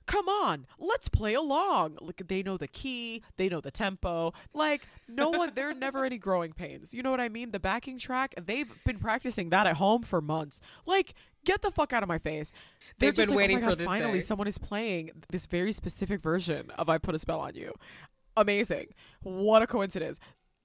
[0.06, 1.98] Come on, let's play along.
[2.00, 4.32] Like they know the key, they know the tempo.
[4.52, 6.92] Like no one, there are never any growing pains.
[6.92, 7.50] You know what I mean?
[7.50, 10.60] The backing track, they've been practicing that at home for months.
[10.86, 11.14] Like,
[11.44, 12.52] get the fuck out of my face.
[12.98, 15.10] They're They've been like, oh waiting oh my for this Finally, day." someone is playing
[15.30, 17.74] this very specific version of "I Put a Spell on You."
[18.36, 18.88] Amazing!
[19.22, 20.18] What a coincidence.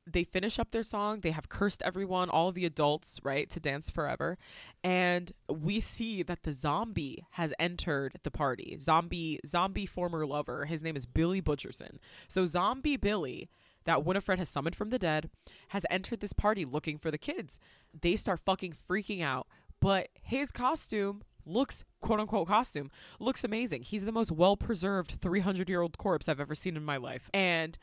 [0.09, 1.19] They finish up their song.
[1.21, 4.37] They have cursed everyone, all the adults, right, to dance forever.
[4.83, 8.77] And we see that the zombie has entered the party.
[8.79, 10.65] Zombie, zombie former lover.
[10.65, 11.97] His name is Billy Butcherson.
[12.27, 13.49] So zombie Billy
[13.87, 15.29] that Winifred has summoned from the dead
[15.69, 17.57] has entered this party looking for the kids.
[17.99, 19.47] They start fucking freaking out,
[19.79, 23.83] but his costume looks quote unquote costume looks amazing.
[23.83, 27.29] He's the most well preserved 300 year old corpse I've ever seen in my life.
[27.33, 27.77] And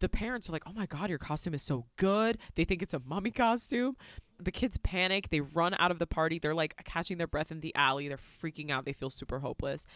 [0.00, 2.38] the parents are like, oh my God, your costume is so good.
[2.54, 3.96] They think it's a mummy costume.
[4.38, 5.30] The kids panic.
[5.30, 6.38] They run out of the party.
[6.38, 8.08] They're like catching their breath in the alley.
[8.08, 8.84] They're freaking out.
[8.84, 9.86] They feel super hopeless.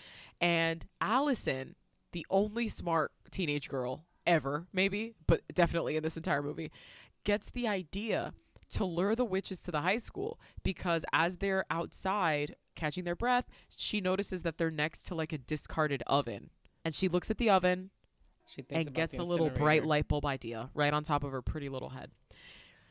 [0.41, 1.75] And Allison,
[2.13, 6.71] the only smart teenage girl ever, maybe, but definitely in this entire movie,
[7.25, 8.33] gets the idea
[8.71, 13.45] to lure the witches to the high school because as they're outside catching their breath,
[13.69, 16.51] she notices that they're next to like a discarded oven.
[16.85, 17.91] And she looks at the oven
[18.71, 21.91] and gets a little bright light bulb idea right on top of her pretty little
[21.91, 22.11] head.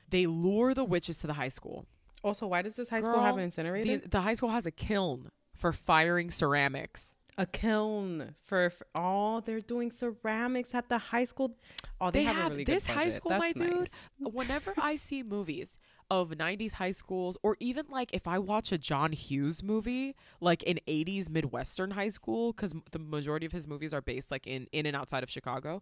[0.10, 1.86] They lure the witches to the high school.
[2.24, 3.98] Also, why does this high school have an incinerator?
[4.00, 7.16] The, the high school has a kiln for firing ceramics.
[7.38, 11.56] a kiln for, for all they're doing ceramics at the high school.
[12.02, 13.90] Oh, they, They have, have really this high school, my That's dude.
[14.20, 15.78] Whenever I see movies
[16.10, 20.64] of 90s high schools, or even like if I watch a John Hughes movie, like
[20.68, 24.68] an 80s Midwestern high school, because the majority of his movies are based like in,
[24.72, 25.82] in and outside of Chicago,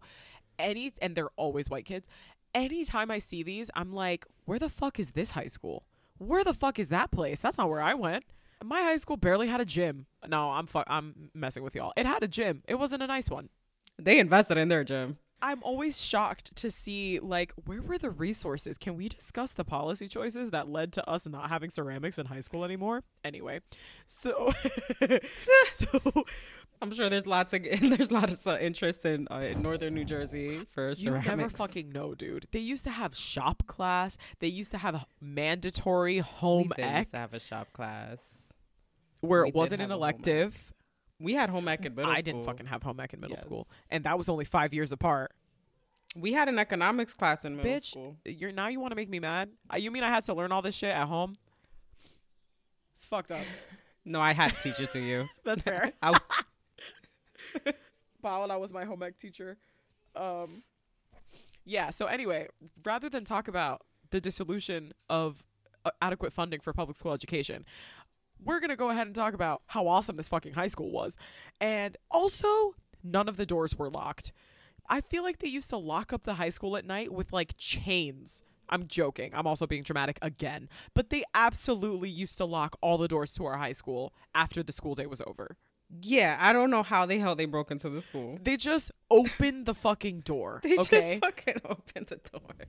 [0.58, 2.06] any and they're always white kids.
[2.54, 5.84] Anytime I see these, I'm like, where the fuck is this high school?
[6.18, 7.40] Where the fuck is that place?
[7.40, 8.24] That's not where I went.
[8.64, 10.06] My high school barely had a gym.
[10.26, 11.92] No, I'm fu- I'm messing with y'all.
[11.96, 12.62] It had a gym.
[12.66, 13.50] It wasn't a nice one.
[13.98, 15.18] They invested in their gym.
[15.40, 18.76] I'm always shocked to see like where were the resources?
[18.78, 22.40] Can we discuss the policy choices that led to us not having ceramics in high
[22.40, 23.04] school anymore?
[23.24, 23.60] Anyway,
[24.06, 24.52] so
[25.70, 26.24] so
[26.80, 30.66] I'm sure there's lots of there's lots of interest in, uh, in northern New Jersey
[30.72, 31.26] for you ceramics.
[31.26, 32.46] You never fucking know, dude.
[32.52, 34.16] They used to have shop class.
[34.40, 36.72] They used to have mandatory home.
[36.76, 38.18] we did ec used to have a shop class.
[39.20, 40.72] where we it wasn't an elective.
[41.20, 42.22] We had home ec in middle I school.
[42.24, 43.42] didn't fucking have home ec in middle Yes.
[43.42, 45.32] school, and that was only five years apart.
[46.16, 47.80] We had an economics class in middle school.
[47.80, 48.16] Bitch, school.
[48.24, 49.50] You're now you want to make me mad?
[49.72, 51.36] Uh, You mean I had to learn all this shit at home?
[52.94, 53.40] It's fucked up.
[54.04, 55.28] No, I had to teach it to you.
[55.44, 55.92] That's fair.
[56.02, 56.16] I,
[58.22, 59.58] Paola was my home ec teacher.
[60.16, 60.62] Um,
[61.66, 61.90] yeah.
[61.90, 62.48] So anyway,
[62.84, 65.44] rather than talk about the dissolution of
[65.84, 67.66] uh, adequate funding for public school education,
[68.44, 71.16] we're gonna go ahead and talk about how awesome this fucking high school was,
[71.60, 74.32] and also none of the doors were locked.
[74.88, 77.54] I feel like they used to lock up the high school at night with like
[77.58, 78.42] chains.
[78.70, 79.32] I'm joking.
[79.34, 80.68] I'm also being dramatic again.
[80.94, 84.72] But they absolutely used to lock all the doors to our high school after the
[84.72, 85.56] school day was over.
[86.02, 88.38] yeah, I don't know how the hell they broke into the school.
[88.42, 90.60] They just opened the fucking door.
[90.64, 91.10] They okay.
[91.12, 92.66] just fucking opened the door.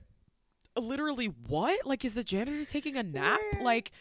[0.76, 1.84] Literally, what?
[1.86, 3.40] Like, is the janitor taking a nap?
[3.52, 3.62] Where?
[3.62, 3.92] Like,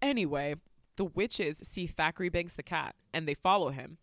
[0.00, 0.54] anyway,
[0.98, 3.96] the witches see Thackery Binks the cat and they follow him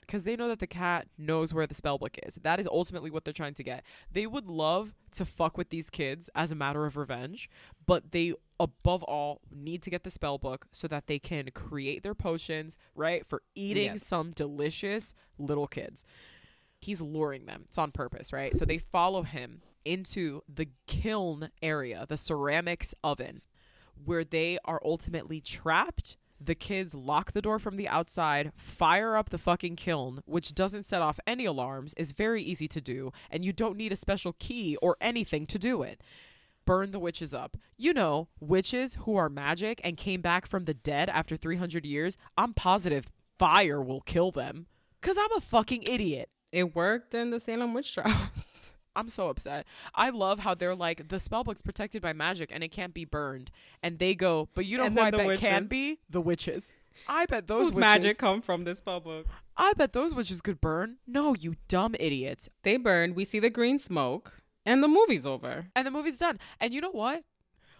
[0.00, 2.34] because they know that the cat knows where the spell book is.
[2.42, 3.84] That is ultimately what they're trying to get.
[4.12, 7.48] They would love to fuck with these kids as a matter of revenge,
[7.86, 12.02] but they, above all, need to get the spell book so that they can create
[12.02, 13.24] their potions, right?
[13.24, 14.06] For eating Yes.
[14.06, 16.04] some delicious little kids.
[16.80, 17.62] He's luring them.
[17.68, 18.54] It's on purpose, right?
[18.54, 23.40] So they follow him into the kiln area, the ceramics oven,
[24.04, 26.16] where they are ultimately trapped.
[26.44, 30.82] The kids lock the door from the outside, fire up the fucking kiln, which doesn't
[30.82, 34.34] set off any alarms, is very easy to do, and you don't need a special
[34.38, 36.02] key or anything to do it.
[36.66, 37.56] Burn the witches up.
[37.78, 42.18] You know, witches who are magic and came back from the dead after 300 years,
[42.36, 43.08] I'm positive
[43.38, 44.66] fire will kill them.
[45.00, 46.28] Because I'm a fucking idiot.
[46.52, 48.14] It worked in the Salem witch trials.
[48.96, 49.66] I'm so upset.
[49.94, 53.50] I love how they're like the spellbook's protected by magic and it can't be burned,
[53.82, 56.72] and they go, but you know And who I bet can be the witches.
[57.08, 59.26] I bet those witches, magic come from this spell book?
[59.56, 60.98] I bet those witches could burn.
[61.06, 62.48] No, you dumb idiots.
[62.62, 63.14] They burn.
[63.14, 65.66] We see the green smoke, and the movie's over.
[65.74, 66.38] And the movie's done.
[66.60, 67.24] And you know what?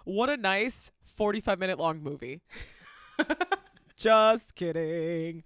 [0.05, 2.43] What a nice 45 minute long movie.
[3.97, 5.45] Just kidding.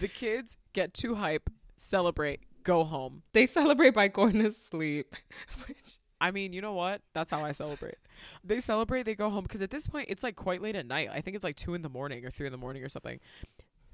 [0.00, 3.22] The kids get too hype, celebrate, go home.
[3.32, 5.14] They celebrate by going to sleep.
[5.66, 7.02] Which I mean, you know what?
[7.14, 7.96] That's how I celebrate.
[8.44, 11.08] They celebrate, they go home because at this point it's like quite late at night.
[11.12, 13.18] I think it's like two in the morning or three in the morning or something.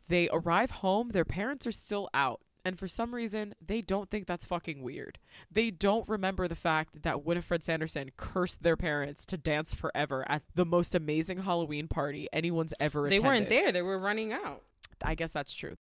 [0.08, 2.40] They arrive home, their parents are still out.
[2.66, 5.18] And for some reason, they don't think that's fucking weird.
[5.50, 10.42] They don't remember the fact that Winifred Sanderson cursed their parents to dance forever at
[10.54, 13.24] the most amazing Halloween party anyone's ever they attended.
[13.24, 13.72] weren't there.
[13.72, 14.64] They were running out.
[15.02, 15.76] I guess that's true.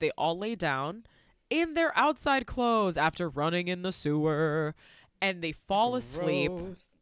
[0.00, 1.04] They all lay down
[1.50, 4.74] in their outside clothes after running in the sewer
[5.20, 6.52] and they fall asleep.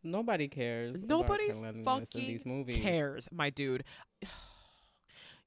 [0.02, 1.02] Nobody cares.
[1.04, 2.78] Nobody cleanliness in these fucking movies.
[2.78, 3.84] cares, my dude.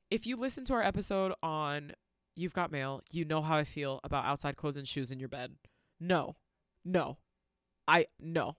[0.10, 1.94] If you listen to our episode on
[2.36, 5.30] You've Got Mail, you know how I feel about outside clothes and shoes in your
[5.30, 5.56] bed.
[6.02, 6.36] No.
[6.84, 7.18] No.
[7.88, 8.58] I no.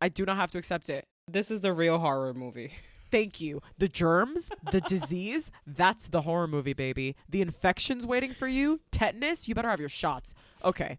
[0.00, 1.08] I do not have to accept it.
[1.26, 2.72] This is the real horror movie.
[3.12, 3.60] Thank you.
[3.76, 7.14] The germs, the disease, that's the horror movie, baby.
[7.28, 8.80] The infection's waiting for you.
[8.90, 10.34] Tetanus, you better have your shots.
[10.64, 10.98] Okay.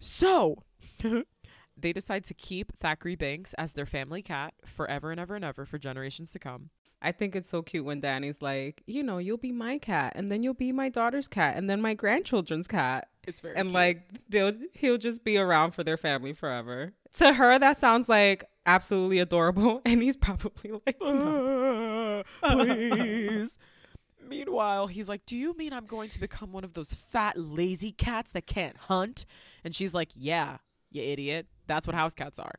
[0.00, 0.64] So,
[1.76, 5.64] they decide to keep Thackery Binks as their family cat forever and ever and ever
[5.64, 6.70] for generations to come.
[7.00, 10.28] I think it's so cute when Danny's like, you know, you'll be my cat, and
[10.28, 13.74] then you'll be my daughter's cat, and then my grandchildren's cat, It's very and cute.
[13.74, 16.92] like they'll he'll just be around for their family forever.
[17.14, 22.24] To her, that sounds like absolutely adorable, and he's probably like, no.
[22.42, 23.58] Uh, please.
[24.28, 27.92] Meanwhile, he's like, Do you mean I'm going to become one of those fat, lazy
[27.92, 29.24] cats that can't hunt?
[29.64, 30.58] And she's like, Yeah,
[30.90, 31.46] you idiot.
[31.66, 32.54] That's what house cats are.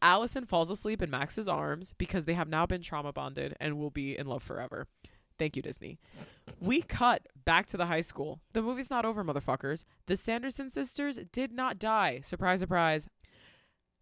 [0.00, 3.90] Allison falls asleep in Max's arms because they have now been trauma bonded and will
[3.90, 4.86] be in love forever.
[5.38, 5.98] Thank you, Disney.
[6.60, 8.40] We cut back to the high school.
[8.52, 9.84] The movie's not over, motherfuckers.
[10.06, 12.20] The Sanderson sisters did not die.
[12.22, 13.08] Surprise, surprise.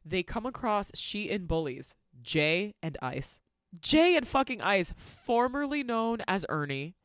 [0.04, 3.40] They come across she and bullies, Jay and Ice.
[3.80, 6.96] Jay and fucking Ice, formerly known as Ernie,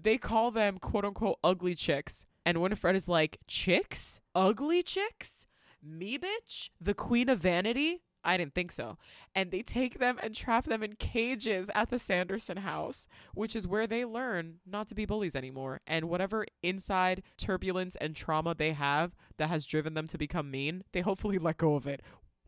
[0.00, 2.26] they call them quote unquote ugly chicks.
[2.46, 4.20] And Winifred is like, Chicks?
[4.34, 5.46] Ugly chicks?
[5.84, 6.70] Me, bitch?
[6.80, 8.02] The queen of vanity?
[8.24, 8.96] I didn't think so.
[9.34, 13.68] And they take them and trap them in cages at the Sanderson house, which is
[13.68, 15.80] where they learn not to be bullies anymore.
[15.86, 20.84] And whatever inside turbulence and trauma they have that has driven them to become mean,
[20.92, 22.00] they hopefully let go of it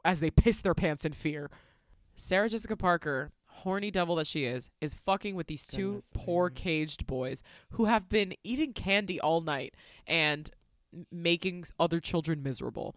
[0.05, 1.51] as they piss their pants in fear.
[2.15, 6.55] Sarah Jessica Parker, horny devil that she is, is fucking with these two poor me.
[6.55, 7.43] caged boys
[7.73, 9.75] who have been eating candy all night
[10.07, 10.51] and
[11.13, 12.97] making other children miserable.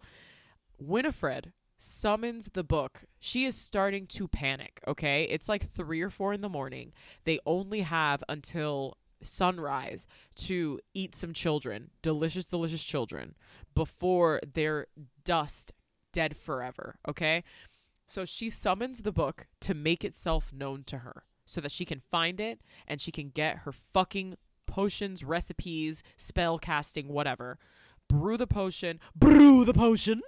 [0.80, 3.04] Winifred summons the book.
[3.18, 5.24] She is starting to panic, okay?
[5.24, 6.92] It's like 3 or 4 in the morning.
[7.24, 13.34] They only have until sunrise to eat some children, delicious delicious children
[13.74, 14.86] before they're
[15.24, 15.72] dust
[16.12, 17.44] dead forever, okay?
[18.06, 22.02] So she summons the book to make itself known to her so that she can
[22.10, 24.36] find it and she can get her fucking
[24.66, 27.58] potions, recipes, spell casting, whatever.
[28.08, 30.22] Brew the potion, brew the potion,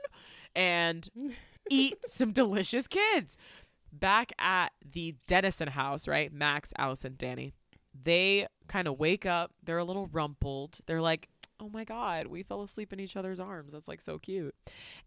[0.54, 1.08] and
[1.70, 3.36] eat some delicious kids.
[3.92, 6.32] Back at the Dennison house, right?
[6.32, 7.52] Max, Allison, Danny.
[7.94, 9.52] They kind of wake up.
[9.62, 10.78] They're a little rumpled.
[10.86, 11.28] They're like,
[11.60, 13.72] oh my God, we fell asleep in each other's arms.
[13.72, 14.54] That's like so cute.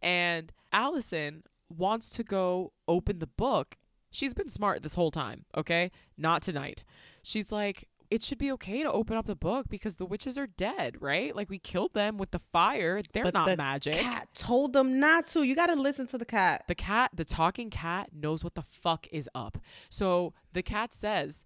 [0.01, 1.43] And Allison
[1.75, 3.75] wants to go open the book.
[4.11, 5.91] She's been smart this whole time, okay?
[6.17, 6.85] Not tonight.
[7.23, 10.47] She's like, it should be okay to open up the book because the witches are
[10.47, 11.35] dead, right?
[11.35, 13.01] Like we killed them with the fire.
[13.13, 13.95] They're But not the magic.
[13.95, 15.43] cat told them not to.
[15.43, 16.63] You got to listen to the cat.
[16.67, 19.57] The cat, the talking cat, knows what the fuck is up.
[19.89, 21.45] So the cat says,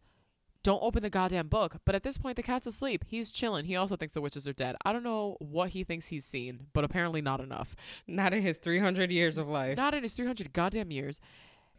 [0.61, 1.77] Don't open the goddamn book.
[1.85, 3.05] But at this point, the cat's asleep.
[3.07, 3.65] He's chilling.
[3.65, 4.75] He also thinks the witches are dead.
[4.85, 7.75] I don't know what he thinks he's seen, but apparently not enough.
[8.07, 9.77] Not in his 300 years of life.
[9.77, 11.19] Not in his 300 goddamn years.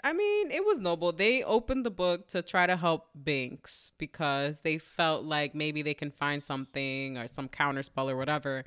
[0.03, 1.13] I mean, it was noble.
[1.13, 5.95] They opened the book to try to help Binks because they felt like maybe they
[5.95, 8.65] can find something or some counterspell or whatever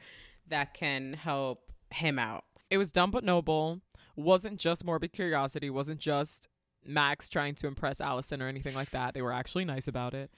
[0.47, 2.43] that can help him out.
[2.69, 3.81] It was dumb but noble.
[4.15, 5.69] Wasn't just morbid curiosity.
[5.69, 6.47] Wasn't just
[6.85, 9.14] Max trying to impress Allison or anything like that.
[9.14, 10.31] They were actually nice about it.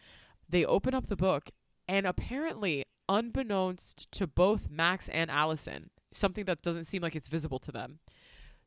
[0.48, 1.50] They open up the book,
[1.88, 7.60] and apparently, unbeknownst to both Max and Allison, something that doesn't seem like it's visible
[7.60, 8.00] to them,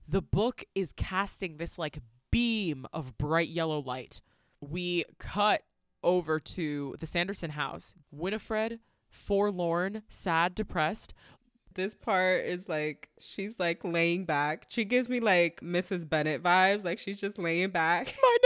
[0.06, 1.98] the book is casting this like
[2.30, 4.20] beam of bright yellow light.
[4.60, 5.62] We cut
[6.02, 7.94] over to the Sanderson house.
[8.10, 8.80] Winifred,
[9.10, 11.14] forlorn, sad, depressed,
[11.74, 14.66] This part is like she's like laying back.
[14.68, 16.09] She gives me like Mrs.
[16.09, 16.84] Bennet vibes.
[16.84, 18.14] Like she's just laying back.
[18.22, 18.36] my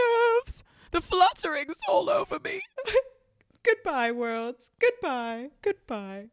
[0.44, 0.62] nerves.
[0.90, 2.60] The fluttering's all over me.
[3.62, 4.68] Goodbye, worlds.
[4.78, 5.48] Goodbye.
[5.62, 6.26] Goodbye.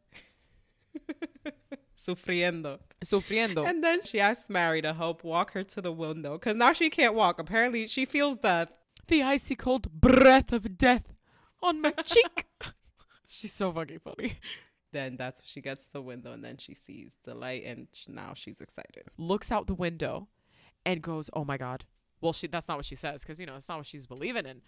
[2.07, 2.80] Sufriendo.
[3.03, 3.67] Sufriendo.
[3.67, 6.89] And then she asks Mary to help walk her to the window because now she
[6.89, 7.39] can't walk.
[7.39, 8.69] Apparently, she feels death.
[9.07, 11.13] the icy cold breath of death
[11.61, 12.45] on my cheek.
[13.27, 14.38] She's so fucking funny.
[14.91, 17.88] Then that's when she gets to the window and then she sees the light and
[18.07, 19.03] now she's excited.
[19.17, 20.27] Looks out the window
[20.85, 21.85] and goes, "Oh my god."
[22.21, 24.45] Well, she that's not what she says cuz you know, it's not what she's believing
[24.47, 24.61] in.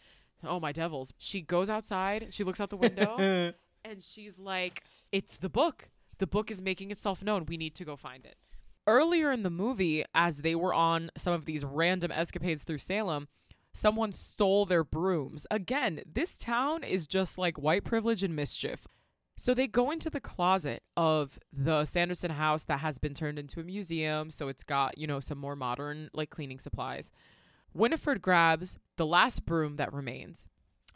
[0.43, 1.13] Oh my devils.
[1.17, 3.15] She goes outside, she looks out the window
[3.83, 5.89] and she's like, "It's the book.
[6.21, 7.47] The book is making itself known.
[7.47, 8.37] We need to go find it."
[8.85, 13.27] Earlier in the movie, as they were on some of these random escapades through Salem,
[13.73, 15.47] someone stole their brooms.
[15.49, 18.87] Again, this town is just like white privilege and mischief.
[19.35, 23.59] So they go into the closet of the Sanderson house that has been turned into
[23.59, 27.11] a museum, so it's got, you know, some more modern like cleaning supplies.
[27.73, 30.45] Winifred grabs the last broom that remains.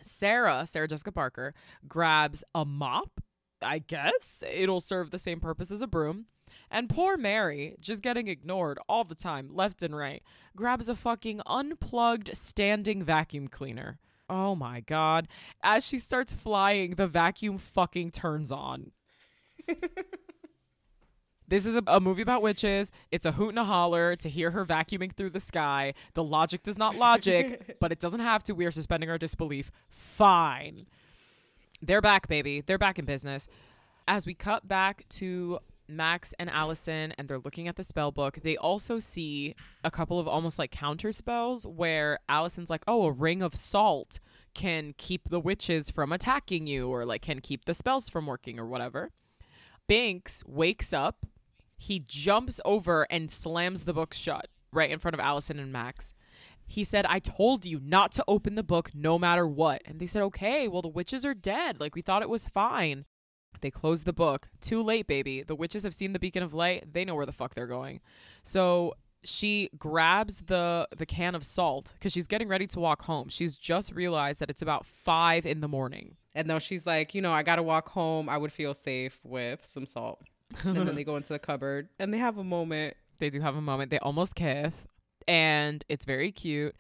[0.04, 1.56] Sarah, Sarah Jessica Parker,
[1.88, 3.22] grabs a mop.
[3.62, 6.26] I guess it'll serve the same purpose as a broom.
[6.72, 10.24] And poor Mary, just getting ignored all the time, left and right,
[10.56, 14.00] grabs a fucking unplugged standing vacuum cleaner.
[14.30, 15.28] Oh my god.
[15.62, 18.92] As she starts flying, the vacuum fucking turns on.
[21.48, 22.92] This is a, a, movie about witches.
[23.12, 25.94] It's a hoot and a holler to hear her vacuuming through the sky.
[26.14, 28.54] The logic does not logic, but it doesn't have to.
[28.54, 29.72] We are suspending our disbelief.
[29.88, 30.88] Fine.
[31.82, 32.62] They're back, baby.
[32.62, 33.48] They're back in business.
[34.08, 38.40] As we cut back to Max and Allison and they're looking at the spell book,
[38.44, 43.12] they also see a couple of almost like counter spells where Allison's like, oh, a
[43.12, 44.20] ring of salt
[44.54, 48.60] can keep the witches from attacking you or like can keep the spells from working
[48.60, 49.12] or whatever.
[49.88, 51.26] Binks wakes up
[51.78, 56.14] he jumps over and slams the book shut right in front of Allison and Max.
[56.68, 59.82] He said, I told you not to open the book no matter what.
[59.86, 61.80] And they said, okay, well, the witches are dead.
[61.80, 63.06] Like, we thought it was fine.
[63.62, 64.50] They closed the book.
[64.62, 65.44] Too late, baby.
[65.44, 66.94] The witches have seen the beacon of light.
[66.94, 68.02] They know where the fuck they're going.
[68.44, 68.94] So
[69.24, 73.30] she grabs the the can of salt because she's getting ready to walk home.
[73.30, 76.18] She's just realized that it's about five in the morning.
[76.36, 79.66] And though she's like, you know, I gotta walk home, I would feel safe with
[79.66, 80.22] some salt
[80.64, 82.96] and then they go into the cupboard and they have a moment.
[83.18, 83.92] They do have a moment.
[83.92, 84.74] They almost kiss,
[85.28, 86.76] and it's very cute.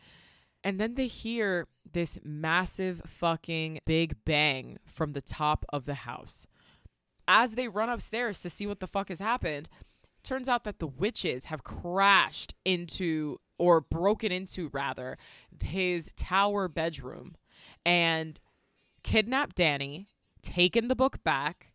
[0.63, 6.47] And then they hear this massive fucking big bang from the top of the house.
[7.27, 9.69] As they run upstairs to see what the fuck has happened,
[10.23, 15.17] turns out that the witches have crashed into or broken into rather
[15.61, 17.35] his tower bedroom
[17.85, 18.39] and
[19.03, 20.07] kidnapped Danny,
[20.41, 21.72] taken the book back,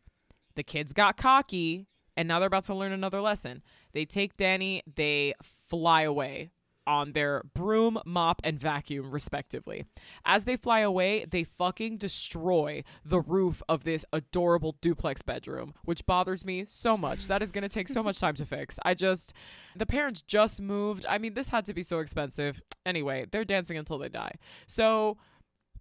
[0.56, 1.86] the kids got cocky
[2.16, 3.62] and now they're about to learn another lesson.
[3.92, 5.34] They take Danny, they
[5.68, 6.51] fly away
[6.91, 9.85] on their broom, mop, and vacuum, respectively.
[10.25, 16.05] As they fly away, they fucking destroy the roof of this adorable duplex bedroom, which
[16.07, 17.29] bothers me so much.
[17.29, 18.79] That is going to take so much time to fix.
[18.85, 19.33] I just,
[19.77, 21.07] the parents just moved.
[21.09, 22.61] I mean, this had to be so expensive.
[22.85, 24.35] Anyway, they're dancing until they die.
[24.67, 25.19] So,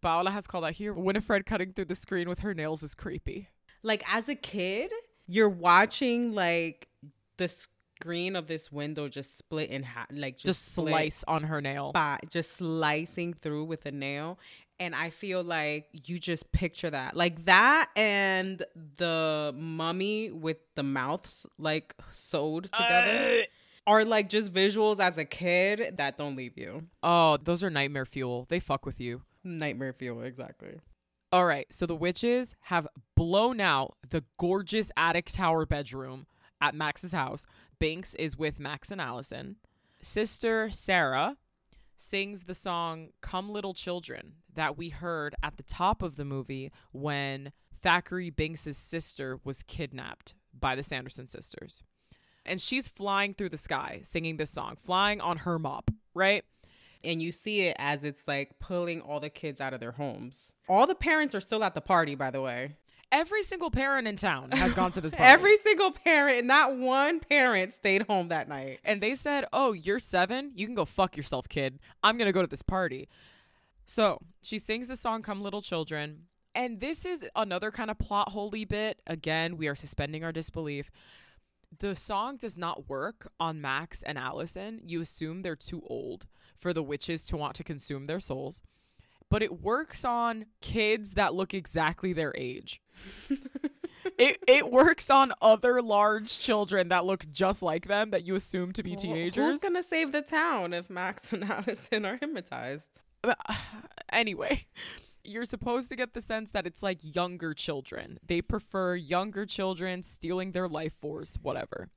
[0.01, 3.49] Paola has called out here Winifred cutting through the screen with her nails is creepy
[3.83, 4.91] like as a kid,
[5.27, 6.89] you're watching like
[7.37, 11.61] the screen of this window just split in half, like just, just slice on her
[11.61, 14.39] nail, by just slicing through with a nail.
[14.79, 18.63] And I feel like you just picture that, like that, and
[18.95, 23.41] the mummy with the mouths like sewed together.
[23.41, 23.45] Uh,
[23.87, 26.83] are like just visuals as a kid that don't leave you.
[27.01, 28.45] Oh, those are nightmare fuel.
[28.47, 29.23] They fuck with you.
[29.43, 30.79] Nightmare fuel, exactly.
[31.31, 36.27] All right, so the witches have blown out the gorgeous attic tower bedroom
[36.61, 37.45] at Max's house.
[37.79, 39.55] Binks is with Max and Allison.
[40.01, 41.37] Sister Sarah
[41.97, 46.71] sings the song Come Little Children that we heard at the top of the movie
[46.91, 47.51] when
[47.81, 51.83] Thackery Binks's sister was kidnapped by the Sanderson sisters.
[52.45, 56.43] And she's flying through the sky singing this song, flying on her mop, right?
[57.03, 60.51] and you see it as it's like pulling all the kids out of their homes.
[60.67, 62.75] All the parents are still at the party, by the way.
[63.11, 65.31] Every single parent in town has gone to this party.
[65.31, 68.79] Every single parent, not one parent stayed home that night.
[68.83, 70.51] And they said, Oh, you're seven?
[70.55, 71.79] You can go fuck yourself, kid.
[72.03, 73.09] I'm going to go to this party.
[73.85, 76.25] So she sings the song Come Little Children.
[76.53, 79.01] And this is another kind of plot holy bit.
[79.07, 80.91] Again, we are suspending our disbelief.
[81.79, 84.81] The song does not work on Max and Allison.
[84.83, 86.27] You assume they're too old
[86.57, 88.61] for the witches to want to consume their souls.
[89.29, 92.81] But it works on kids that look exactly their age.
[94.17, 98.71] it it works on other large children that look just like them that you assume
[98.73, 99.53] to be teenagers.
[99.53, 102.99] Who's gonna save the town if Max and Allison are hypnotized?
[103.23, 103.33] Uh,
[104.11, 104.65] anyway,
[105.23, 108.19] you're supposed to get the sense that it's like younger children.
[108.25, 111.89] They prefer younger children stealing their life force, whatever.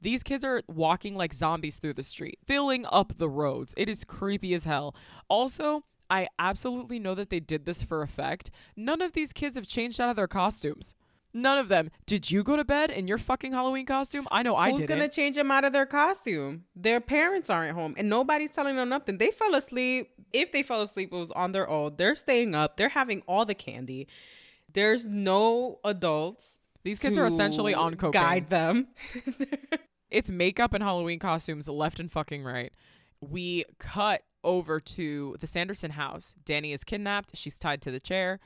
[0.00, 3.72] These kids are walking like zombies through the street, filling up the roads.
[3.76, 4.96] It is creepy as hell.
[5.28, 8.50] Also, I absolutely know that they did this for effect.
[8.76, 10.94] None of these kids have changed out of their costumes.
[11.32, 11.90] None of them.
[12.04, 14.28] Did you go to bed in your fucking Halloween costume?
[14.30, 14.76] I know I did.
[14.76, 16.64] Who's gonna change them out of their costume?
[16.76, 19.16] Their parents aren't home, and nobody's telling them nothing.
[19.16, 20.10] They fell asleep.
[20.34, 21.94] If they fell asleep, it was on their own.
[21.96, 22.76] They're staying up.
[22.76, 24.08] They're having all the candy.
[24.70, 26.60] There's no adults.
[26.84, 28.22] These kids are essentially on cocaine.
[28.22, 28.88] Guide them.
[30.12, 32.70] It's makeup and Halloween costumes left and fucking right.
[33.22, 36.34] We cut over to the Sanderson house.
[36.44, 37.36] Danny is kidnapped.
[37.36, 38.40] She's tied to the chair.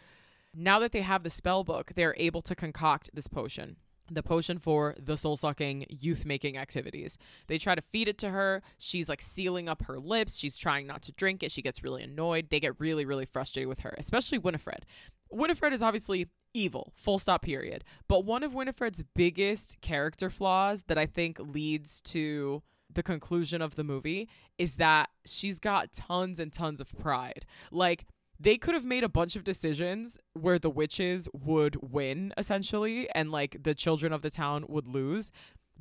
[0.54, 3.76] Now that they have the spell book, they're able to concoct this potion.
[4.10, 7.18] The potion for the soul sucking youth making activities.
[7.48, 8.62] They try to feed it to her.
[8.78, 10.36] She's like sealing up her lips.
[10.36, 11.50] She's trying not to drink it.
[11.50, 12.48] She gets really annoyed.
[12.50, 14.86] They get really, really frustrated with her, especially Winifred.
[15.30, 17.84] Winifred is obviously evil, full stop, period.
[18.08, 22.62] But one of Winifred's biggest character flaws that I think leads to
[22.96, 24.28] the conclusion of the movie
[24.58, 27.46] is that she's got tons and tons of pride.
[27.70, 28.06] Like,
[28.38, 33.30] they could have made a bunch of decisions where the witches would win essentially and
[33.30, 35.30] like the children of the town would lose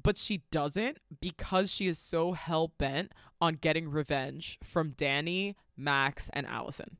[0.01, 3.11] but she doesn't because she is so hell bent
[3.41, 6.97] on getting revenge from Danny, Max, and Allison.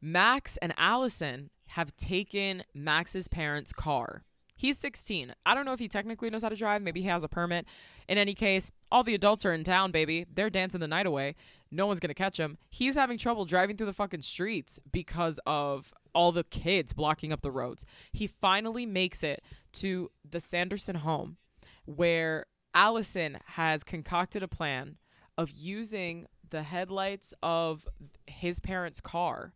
[0.00, 4.22] Max and Allison have taken Max's parents' car.
[4.56, 5.34] He's 16.
[5.46, 6.82] I don't know if he technically knows how to drive.
[6.82, 7.66] Maybe he has a permit.
[8.08, 10.26] In any case, all the adults are in town, baby.
[10.32, 11.34] They're dancing the night away.
[11.70, 12.58] No one's to catch him.
[12.70, 17.42] He's having trouble driving through the fucking streets because of all the kids blocking up
[17.42, 17.84] the roads.
[18.12, 19.42] He finally makes it
[19.74, 21.36] to the Sanderson home
[21.84, 24.96] where Allison has concocted a plan
[25.36, 27.86] of using the headlights of
[28.26, 29.52] his parents' car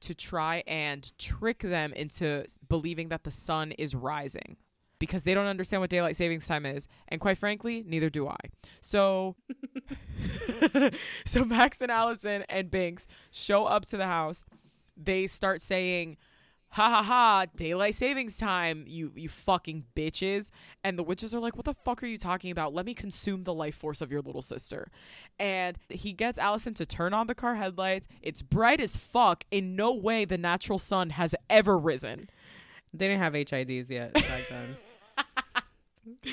[0.00, 4.56] to try and trick them into believing that the sun is rising
[4.98, 8.36] because they don't understand what daylight savings time is and quite frankly neither do i.
[8.80, 9.36] So
[11.24, 14.44] so max and allison and binks show up to the house.
[14.96, 16.16] They start saying
[16.70, 20.50] ha ha ha daylight savings time you you fucking bitches.
[20.82, 22.74] And the witches are like what the fuck are you talking about?
[22.74, 24.90] Let me consume the life force of your little sister.
[25.38, 28.08] And he gets allison to turn on the car headlights.
[28.22, 29.44] It's bright as fuck.
[29.50, 32.28] In no way the natural sun has ever risen
[32.94, 34.76] They didn't have HIDs yet back then.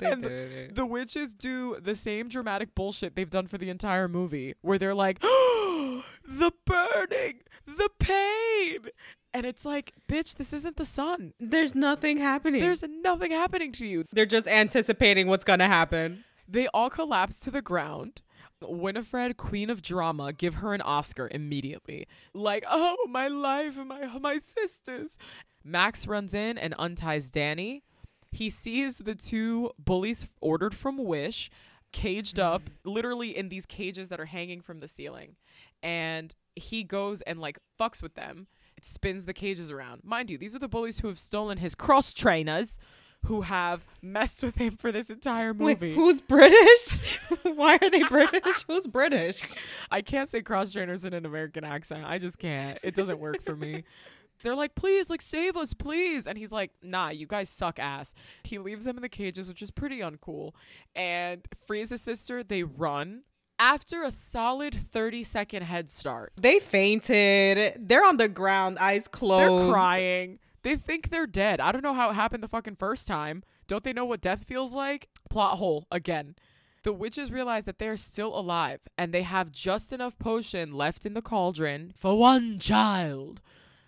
[0.00, 0.74] And did.
[0.74, 4.94] the witches do the same dramatic bullshit they've done for the entire movie where they're
[4.94, 8.88] like the burning the pain
[9.32, 12.60] and it's like bitch this isn't the sun There's nothing happening.
[12.60, 16.24] there's nothing happening to you They're just anticipating what's gonna happen.
[16.46, 18.20] they all collapse to the ground
[18.62, 22.08] Winifred, Queen of Drama, give her an Oscar immediately.
[22.32, 25.18] Like, oh, my life, my my sisters.
[25.66, 27.82] Max runs in and unties Danny.
[28.30, 31.50] He sees the two bullies ordered from Wish
[31.92, 32.72] caged up, mm.
[32.84, 35.36] literally in these cages that are hanging from the ceiling.
[35.82, 38.46] And he goes and like fucks with them.
[38.76, 40.02] It spins the cages around.
[40.04, 42.78] Mind you, these are the bullies who have stolen his cross trainers,
[43.24, 45.94] who have messed with him for this entire Wait, movie.
[45.94, 47.00] who's British?
[47.42, 48.64] Why are they British?
[48.68, 49.42] Who's British?
[49.90, 52.04] I can't say cross trainers in an American accent.
[52.04, 52.78] I just can't.
[52.82, 53.84] It doesn't work for me.
[54.42, 56.26] They're like, please, like, save us, please.
[56.26, 58.14] And he's like, nah, you guys suck ass.
[58.44, 60.52] He leaves them in the cages, which is pretty uncool,
[60.94, 62.42] and frees his sister.
[62.42, 63.22] They run.
[63.58, 67.74] After a solid 30 second head start, They fainted.
[67.88, 69.64] They're on the ground, eyes closed.
[69.64, 70.38] they're crying.
[70.62, 71.60] They think they're dead.
[71.60, 73.42] I don't know how it happened the fucking first time.
[73.66, 75.08] Don't they know what death feels like?
[75.30, 76.34] Plot hole again.
[76.82, 81.14] The witches realize that they're still alive and they have just enough potion left in
[81.14, 83.40] the cauldron for one child.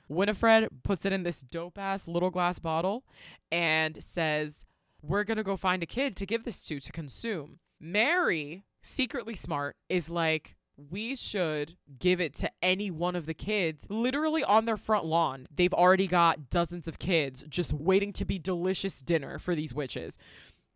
[0.09, 3.05] Winifred puts it in this dope ass little glass bottle
[3.52, 4.64] and says,
[5.02, 7.59] We're gonna go find a kid to give this to to consume.
[7.80, 10.56] Mary, secretly smart, is like,
[10.90, 15.48] we should give it to any one of the kids literally on their front lawn.
[15.55, 20.16] They've already got dozens of kids just waiting to be delicious dinner for these witches.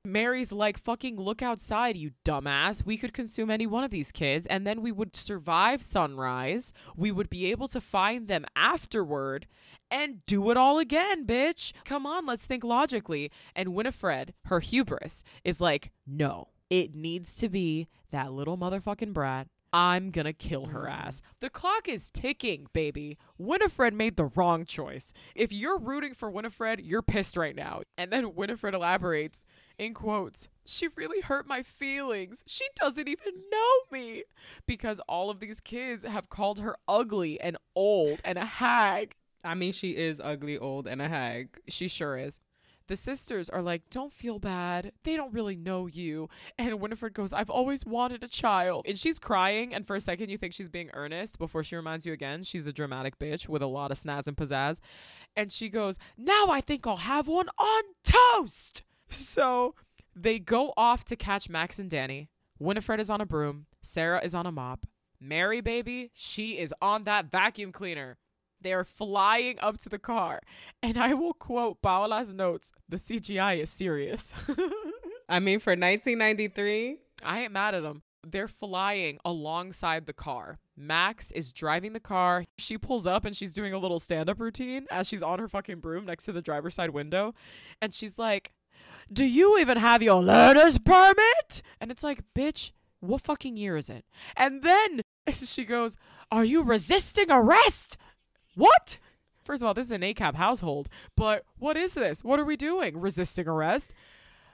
[0.05, 2.85] Mary's like, fucking look outside, you dumbass.
[2.85, 6.73] We could consume any one of these kids, and then we would survive sunrise.
[6.97, 9.47] We would be able to find them afterward
[9.93, 11.73] and do it all again, bitch.
[11.85, 13.31] Come on, let's think logically.
[13.55, 19.47] And Winifred, her hubris, is like, no, it needs to be that little motherfucking brat.
[19.73, 20.91] I'm gonna kill her mm.
[20.91, 21.23] ass.
[21.41, 23.17] The clock is ticking, baby.
[23.39, 25.13] Winifred made the wrong choice.
[25.35, 27.83] If you're rooting for Winifred, you're pissed right now.
[27.97, 29.45] And then Winifred elaborates
[29.79, 32.45] in quotes, she really hurt my feelings.
[32.47, 34.25] She doesn't even know me.
[34.67, 39.15] Because all of these kids have called her ugly and old and a hag.
[39.45, 41.49] I mean, she is ugly, old, and a hag.
[41.69, 42.41] She sure is.
[42.89, 44.93] The sisters are like, don't feel bad.
[45.05, 46.29] They don't really know you.
[46.59, 48.87] And Winifred goes, I've always wanted a child.
[48.87, 49.73] And she's crying.
[49.73, 52.67] And for a second, you think she's being earnest before she reminds you again she's
[52.67, 54.81] a dramatic bitch with a lot of snaz and pizzazz.
[55.37, 58.83] And she goes, Now I think I'll have one on toast.
[59.13, 59.75] So
[60.15, 62.29] they go off to catch Max and Danny.
[62.59, 63.67] Winifred is on a broom.
[63.83, 64.87] Sarah is on a mop.
[65.21, 68.19] Mary, baby, she is on that vacuum cleaner.
[68.61, 70.41] They are flying up to the car.
[70.83, 74.33] And I will quote Paola's notes the CGI is serious.
[75.29, 78.03] I mean, for 1993, I ain't mad at them.
[78.25, 80.59] They're flying alongside the car.
[80.77, 82.45] Max is driving the car.
[82.59, 85.49] She pulls up and she's doing a little stand up routine as she's on her
[85.49, 87.35] fucking broom next to the driver's side window.
[87.81, 88.53] And she's like,
[89.13, 91.63] Do you even have your learner's permit?
[91.81, 94.05] And it's like, Bitch, what fucking year is it?
[94.37, 95.03] And then
[95.33, 95.97] she goes,
[96.31, 97.97] Are you resisting arrest?
[98.55, 98.99] What?
[99.45, 102.23] First of all, this is an ACAB household, but what is this?
[102.23, 103.01] What are we doing?
[103.01, 103.93] Resisting arrest?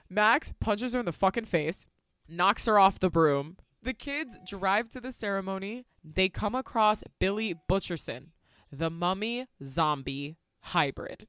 [0.09, 1.85] Max punches her in the fucking face,
[2.27, 3.57] knocks her off the broom.
[3.83, 5.85] The kids drive to the ceremony.
[6.03, 8.29] They come across Billy Butcherson,
[8.71, 11.27] the mummy zombie hybrid.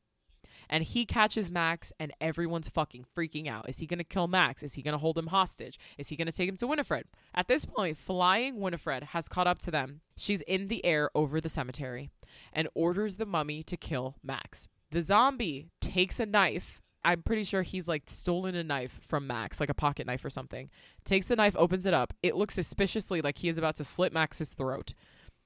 [0.71, 3.69] And he catches Max, and everyone's fucking freaking out.
[3.69, 4.63] Is he gonna kill Max?
[4.63, 5.79] Is he gonna hold him hostage?
[5.99, 7.07] Is he gonna take him to Winifred?
[7.35, 10.01] At this point, flying Winifred has caught up to them.
[10.17, 12.11] She's in the air over the cemetery
[12.53, 14.69] and orders the mummy to kill Max.
[14.93, 16.81] The zombie takes a knife.
[17.03, 20.31] I'm pretty sure he's like stolen a knife from Max, like a pocket knife or
[20.31, 20.71] something.
[21.05, 22.13] Takes the knife, opens it up.
[22.23, 24.95] It looks suspiciously like he is about to slit Max's throat.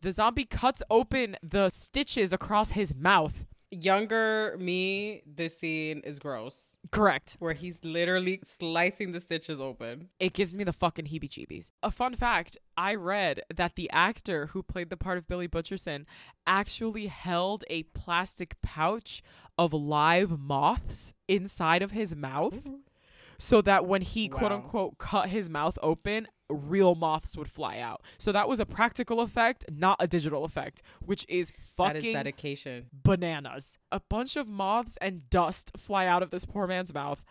[0.03, 3.47] The zombie cuts open the stitches across his mouth.
[3.75, 6.77] Younger me, this scene is gross.
[6.93, 7.37] Correct.
[7.41, 10.11] Where he's literally slicing the stitches open.
[10.21, 11.71] It gives me the fucking heebie jeebies.
[11.83, 16.05] A fun fact I read that the actor who played the part of Billy Butcherson
[16.47, 19.23] actually held a plastic pouch
[19.59, 22.77] of live moths inside of his mouth mm-hmm.
[23.45, 28.01] So that when he quote unquote cut his mouth open, real moths would fly out.
[28.17, 32.13] So that was a practical effect, not a digital effect, which is That is fucking
[32.15, 32.87] dedication.
[32.93, 33.79] bananas.
[33.93, 37.23] A bunch of moths and dust fly out of this poor man's mouth,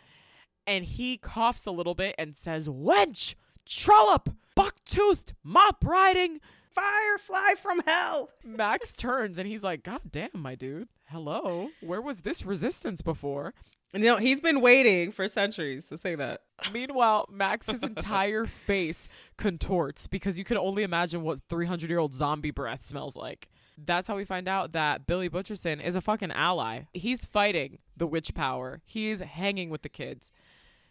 [0.67, 3.33] and he coughs a little bit and says, Wench,
[3.65, 6.39] trollop, buck toothed, mop riding.
[6.69, 8.29] Firefly from hell.
[8.43, 10.89] Max turns and he's like, God damn, my dude.
[11.09, 11.69] Hello.
[11.81, 13.53] Where was this resistance before?
[13.93, 16.41] You know, he's been waiting for centuries to say that.
[16.71, 19.07] Meanwhile, Max's entire face
[19.37, 23.49] contorts because you can only imagine what 300 year old zombie breath smells like.
[23.77, 26.81] That's how we find out that Billy Butcherson is a fucking ally.
[26.93, 30.31] He's fighting the witch power, he's hanging with the kids.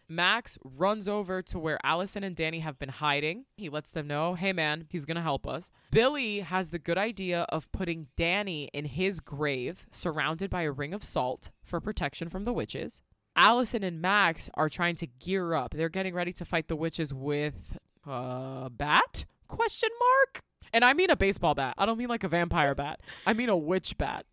[0.09, 3.45] Max runs over to where Allison and Danny have been hiding.
[3.57, 5.71] He lets them know, hey man, he's gonna help us.
[5.91, 10.93] Billy has the good idea of putting Danny in his grave, surrounded by a ring
[10.93, 13.01] of salt for protection from the witches.
[13.35, 15.73] Allison and Max are trying to gear up.
[15.73, 19.25] They're getting ready to fight the witches with a bat?
[19.49, 20.41] Question mark?
[20.75, 21.75] And I mean a baseball bat.
[21.79, 23.01] I don't mean like a vampire bat.
[23.27, 24.27] I mean a witch bat.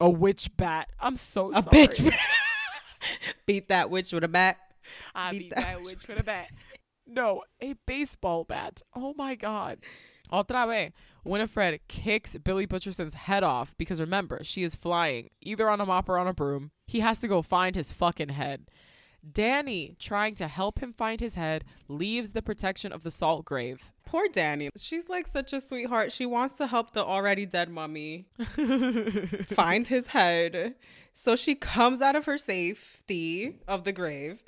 [0.00, 0.88] A witch bat.
[0.98, 1.86] I'm so A sorry.
[1.86, 2.14] bitch.
[3.46, 4.56] Beat that witch with a bat.
[5.14, 6.50] I beat beat that that witch with a bat.
[7.06, 8.82] No, a baseball bat.
[8.94, 9.78] Oh my god.
[10.32, 10.92] Otra vez,
[11.24, 16.08] Winifred kicks Billy Butcherson's head off because remember, she is flying either on a mop
[16.08, 16.70] or on a broom.
[16.86, 18.68] He has to go find his fucking head.
[19.32, 23.92] Danny, trying to help him find his head, leaves the protection of the salt grave.
[24.06, 24.70] Poor Danny.
[24.76, 26.10] She's like such a sweetheart.
[26.10, 28.26] She wants to help the already dead mummy
[29.48, 30.74] find his head.
[31.12, 34.42] So she comes out of her safety of the grave.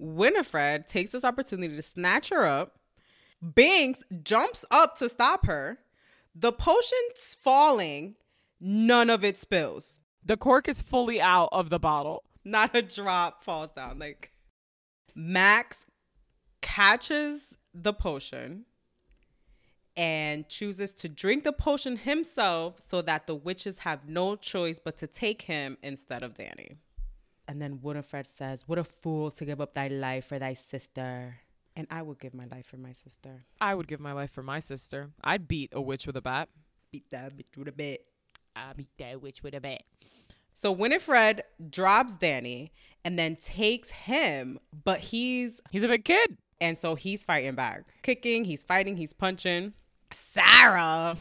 [0.00, 2.78] Winifred takes this opportunity to snatch her up.
[3.54, 5.78] Binks jumps up to stop her.
[6.34, 8.16] The potion's falling.
[8.60, 10.00] None of it spills.
[10.24, 12.24] The cork is fully out of the bottle.
[12.44, 13.98] Not a drop falls down.
[13.98, 14.32] Like
[15.14, 15.84] Max
[16.62, 18.64] catches the potion
[19.96, 24.96] and chooses to drink the potion himself so that the witches have no choice but
[24.98, 26.76] to take him instead of Danny.
[27.50, 31.40] And then Winifred says, What a fool to give up thy life for thy sister.
[31.74, 33.42] And I would give my life for my sister.
[33.60, 35.10] I would give my life for my sister.
[35.24, 36.48] I'd beat a witch with a bat.
[36.92, 38.04] Beat that bitch with a bit.
[38.54, 39.82] I'd beat that witch with a bat.
[40.54, 42.70] So Winifred drops Danny
[43.04, 46.36] and then takes him, but he's He's a big kid.
[46.60, 49.72] And so he's fighting back, kicking, he's fighting, he's punching.
[50.12, 51.16] Sarah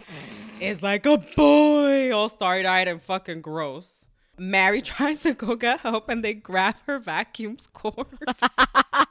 [0.62, 4.06] is like a boy, all starry eyed and fucking gross.
[4.40, 8.08] Mary tries to go get help and they grab her vacuum cord.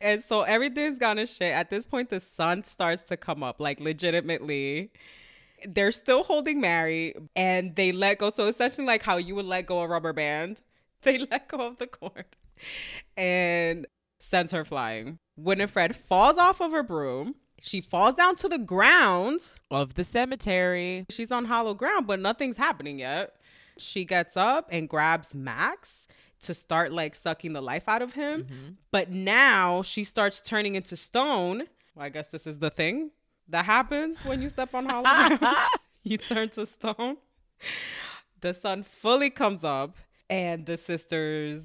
[0.00, 1.52] and so everything's gone to shit.
[1.52, 4.90] At this point, the sun starts to come up, like legitimately.
[5.66, 8.30] They're still holding Mary and they let go.
[8.30, 10.60] So essentially, like how you would let go a rubber band,
[11.02, 12.26] they let go of the cord
[13.16, 13.86] and
[14.18, 15.18] sends her flying.
[15.36, 17.36] Winifred falls off of her broom.
[17.60, 19.40] She falls down to the ground.
[19.70, 21.06] Of the cemetery.
[21.08, 23.34] She's on hollow ground, but nothing's happening yet.
[23.78, 26.06] She gets up and grabs Max
[26.40, 28.44] to start like sucking the life out of him.
[28.44, 28.68] Mm-hmm.
[28.90, 31.64] But now she starts turning into stone.
[31.94, 33.10] Well, I guess this is the thing
[33.48, 35.56] that happens when you step on hollow ground.
[36.02, 37.16] you turn to stone.
[38.40, 39.96] The sun fully comes up
[40.28, 41.64] and the sisters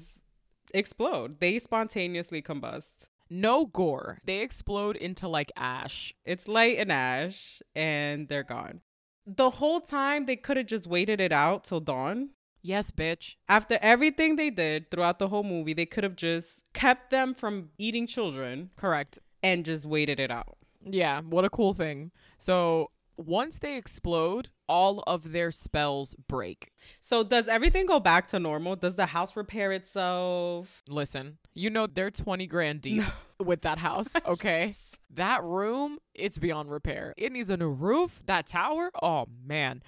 [0.74, 1.40] explode.
[1.40, 2.92] They spontaneously combust.
[3.28, 4.18] No gore.
[4.24, 6.14] They explode into like ash.
[6.24, 8.80] It's light and ash, and they're gone.
[9.26, 12.30] The whole time they could have just waited it out till dawn.
[12.62, 13.36] Yes, bitch.
[13.48, 17.70] After everything they did throughout the whole movie, they could have just kept them from
[17.78, 19.18] eating children Correct.
[19.42, 20.58] and just waited it out.
[20.84, 22.10] Yeah, what a cool thing.
[22.38, 26.72] So once they explode, all of their spells break.
[27.00, 28.76] So, does everything go back to normal?
[28.76, 30.82] Does the house repair itself?
[30.88, 33.02] Listen, you know they're 20 grand deep
[33.44, 34.74] with that house, okay?
[35.12, 37.14] That room, it's beyond repair.
[37.16, 38.22] It needs a new roof.
[38.26, 39.82] That tower, oh man.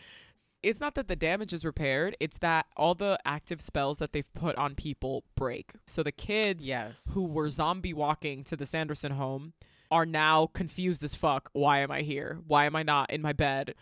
[0.63, 4.33] it's not that the damage is repaired, it's that all the active spells that they've
[4.35, 5.73] put on people break.
[5.87, 7.03] So the kids Yes.
[7.11, 9.53] who were zombie walking to the Sanderson home
[9.91, 11.51] are now confused as fuck.
[11.53, 12.41] Why am I here?
[12.47, 13.75] Why am I not in my bed?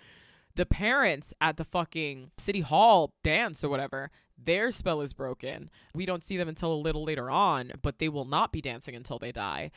[0.57, 4.11] The parents at the fucking city hall dance or whatever,
[4.45, 5.71] their spell is broken.
[5.95, 8.95] We don't see them until a little later on, but they will not be dancing
[8.95, 9.71] until they die.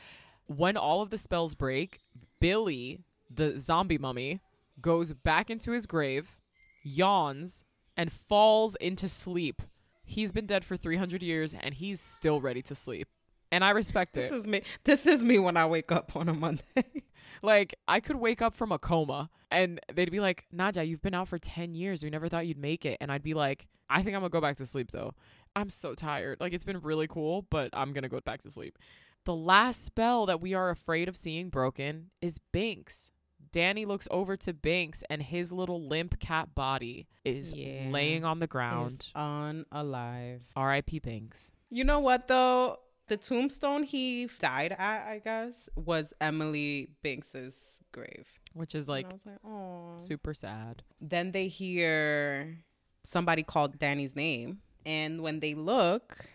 [0.45, 1.99] When all of the spells break,
[2.39, 2.99] Billy,
[3.29, 4.41] the zombie mummy,
[4.81, 6.37] goes back into his grave,
[6.83, 7.63] yawns,
[7.95, 9.61] and falls into sleep.
[10.03, 13.07] He's been dead for 300 years and he's still ready to sleep.
[13.51, 14.21] And I respect it.
[14.21, 14.35] This it.
[14.35, 14.61] is me.
[14.83, 16.63] This is me when I wake up on a Monday.
[17.43, 21.13] Like, I could wake up from a coma and they'd be like, Nadhya, you've been
[21.13, 22.01] out for 10 years.
[22.03, 22.97] We never thought you'd make it.
[23.01, 25.13] And I'd be like, I think I'm going to go back to sleep though.
[25.55, 26.39] I'm so tired.
[26.39, 28.79] Like, it's been really cool, but I'm going to go back to sleep.
[29.25, 33.11] The last spell that we are afraid of seeing broken is Binks.
[33.51, 37.89] Danny looks over to Binks and his little limp cat body is Yeah.
[37.91, 39.09] laying on the Is ground.
[39.15, 40.41] unalive.
[40.55, 40.99] R.I.P.
[40.99, 41.51] Binks.
[41.69, 42.77] You know what though?
[43.07, 48.27] The tombstone he died at, I guess, was Emily Binks's grave.
[48.53, 50.83] Which is like like, super sad.
[51.01, 52.59] Then they hear
[53.03, 56.25] somebody called Danny's name, and when they look,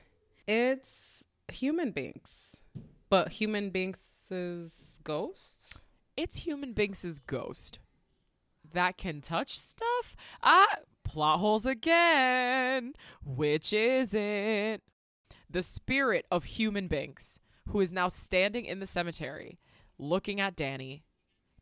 [0.47, 2.57] it's human Binks,
[3.09, 5.81] but human Binks's ghost.
[6.17, 7.79] it's human Binks's ghost
[8.73, 10.17] that can touch stuff.
[10.43, 10.67] Ah,
[11.05, 12.93] plot holes again.
[13.25, 14.83] Which is it?
[15.51, 19.59] The spirit of human Binks, who is now standing in the cemetery,
[19.99, 21.05] looking at Danny.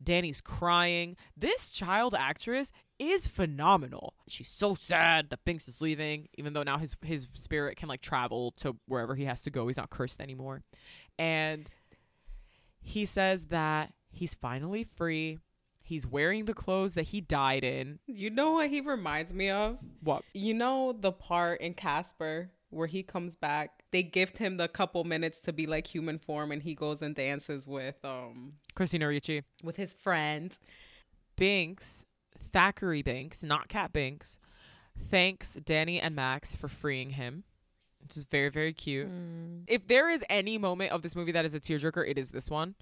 [0.03, 1.17] Danny's crying.
[1.37, 4.15] This child actress is phenomenal.
[4.29, 8.01] She's so sad that Binks is leaving, even though now his his spirit can like
[8.03, 9.67] travel to wherever he has to go.
[9.67, 10.63] He's not cursed anymore.
[11.19, 11.71] And
[12.83, 15.39] he says that he's finally free.
[15.83, 18.01] He's wearing the clothes that he died in.
[18.07, 19.79] You know what he reminds me of?
[20.03, 20.25] What?
[20.35, 23.83] You know the part in Casper where he comes back.
[23.91, 27.15] They gift him the couple minutes to be like human form, and he goes and
[27.15, 29.43] dances with um Christina Ricci.
[29.63, 30.57] with his friend.
[31.37, 32.07] Binks,
[32.53, 34.39] Thackery Binks, not Cat Binks,
[35.11, 37.45] thanks Danny and Max for freeing him,
[38.03, 39.09] which is very, very cute.
[39.67, 42.49] If there is any moment of this movie that is a tearjerker, it is this
[42.49, 42.75] one.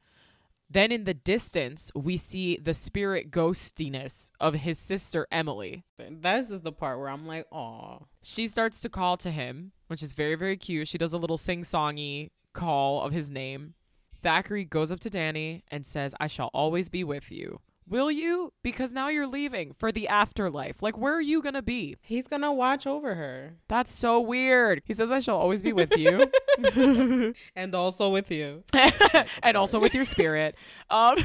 [0.70, 5.84] Then in the distance, we see the spirit ghostiness of his sister Emily.
[5.98, 10.02] This is the part where I'm like, oh, She starts to call to him, which
[10.02, 10.88] is very, very cute.
[10.88, 13.74] She does a little sing songy call of his name.
[14.22, 17.60] Thackery goes up to Danny and says, I shall always be with you.
[17.86, 18.52] Will you?
[18.62, 20.82] Because now you're leaving for the afterlife.
[20.82, 21.96] Like, where are you going to be?
[22.02, 24.82] he's gonna watch over her That's so weird.
[24.84, 26.30] He says, I shall always be with you.
[27.56, 28.64] and also with you.
[29.42, 30.54] and also with your spirit.
[30.90, 31.16] Um,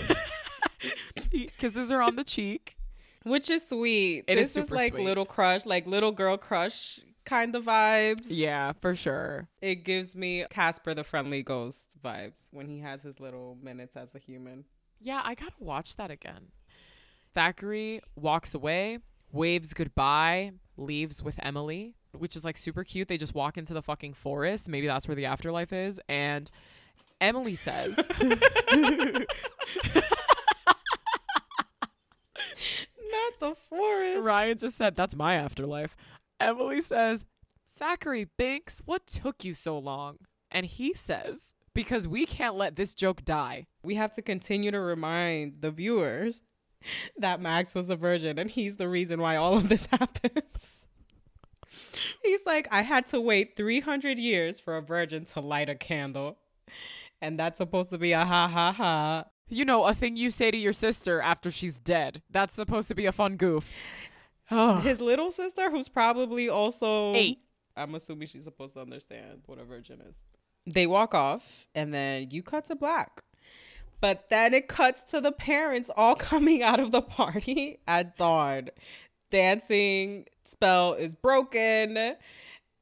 [1.32, 2.76] he kisses her on the cheek.
[3.24, 4.24] Which is sweet.
[4.28, 5.04] It is this super like sweet.
[5.04, 8.26] little crush, like little girl crush kind of vibes.
[8.28, 9.48] Yeah, for sure.
[9.62, 14.16] It gives me Casper the Friendly Ghost vibes when he has his little minutes as
[14.16, 14.66] a human.
[15.00, 16.48] Yeah, I gotta watch that again.
[17.36, 19.00] Thackery walks away,
[19.32, 23.08] waves goodbye, leaves with Emily, which is like super cute.
[23.08, 24.68] They just walk into the fucking forest.
[24.68, 26.00] Maybe that's where the afterlife is.
[26.10, 26.50] And
[27.22, 29.26] Emily says, Not
[33.40, 34.20] the forest.
[34.24, 35.96] Ryan just said, that's my afterlife.
[36.40, 37.26] Emily says,
[37.80, 40.18] Thackery Binks, what took you so long?
[40.52, 43.68] And he says, because we can't let this joke die.
[43.84, 46.44] We have to continue to remind the viewers
[47.18, 50.80] that Max was a virgin and he's the reason why all of this happens.
[52.24, 56.38] He's like, I had to wait 300 years for a virgin to light a candle.
[57.22, 59.26] And that's supposed to be a ha ha ha.
[59.50, 62.22] You know, a thing you say to your sister after she's dead.
[62.30, 63.70] That's supposed to be a fun goof.
[64.52, 64.82] Ugh.
[64.82, 67.40] His little sister, who's probably also Eight.
[67.76, 70.26] I'm assuming she's supposed to understand what a virgin is.
[70.72, 73.22] They walk off, and then you cut to black.
[74.02, 78.70] But then it cuts to the parents all coming out of the party at dawn.
[79.32, 82.16] Dancing spell is broken.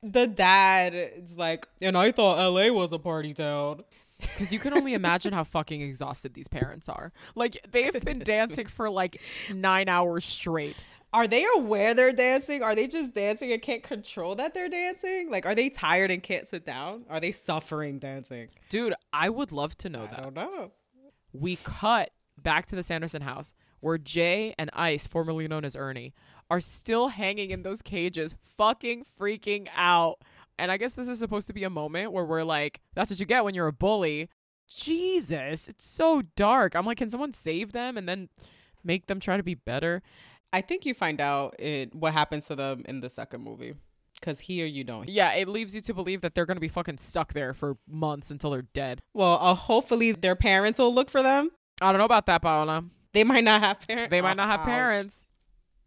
[0.03, 3.83] The dad is like, and I thought LA was a party town.
[4.19, 7.11] Because you can only imagine how fucking exhausted these parents are.
[7.35, 9.21] Like, they've been dancing for like
[9.53, 10.85] nine hours straight.
[11.13, 12.63] Are they aware they're dancing?
[12.63, 15.31] Are they just dancing and can't control that they're dancing?
[15.31, 17.05] Like, are they tired and can't sit down?
[17.09, 18.49] Are they suffering dancing?
[18.69, 20.21] Dude, I would love to know I that.
[20.23, 20.71] don't know.
[21.33, 22.11] We cut
[22.41, 26.13] back to the Sanderson house where Jay and Ice, formerly known as Ernie,
[26.49, 30.19] are still hanging in those cages, fucking freaking out.
[30.59, 33.19] And I guess this is supposed to be a moment where we're like, that's what
[33.19, 34.29] you get when you're a bully.
[34.67, 36.75] Jesus, it's so dark.
[36.75, 38.29] I'm like, can someone save them and then
[38.83, 40.01] make them try to be better?
[40.53, 43.75] I think you find out it what happens to them in the second movie.
[44.21, 45.07] Cause here you don't.
[45.07, 48.31] Yeah, it leaves you to believe that they're gonna be fucking stuck there for months
[48.31, 49.01] until they're dead.
[49.13, 51.51] Well, uh, hopefully their parents will look for them.
[51.81, 52.85] I don't know about that, Paola.
[53.13, 54.09] They might not have parents.
[54.09, 54.65] They might not have Ouch.
[54.65, 55.25] parents.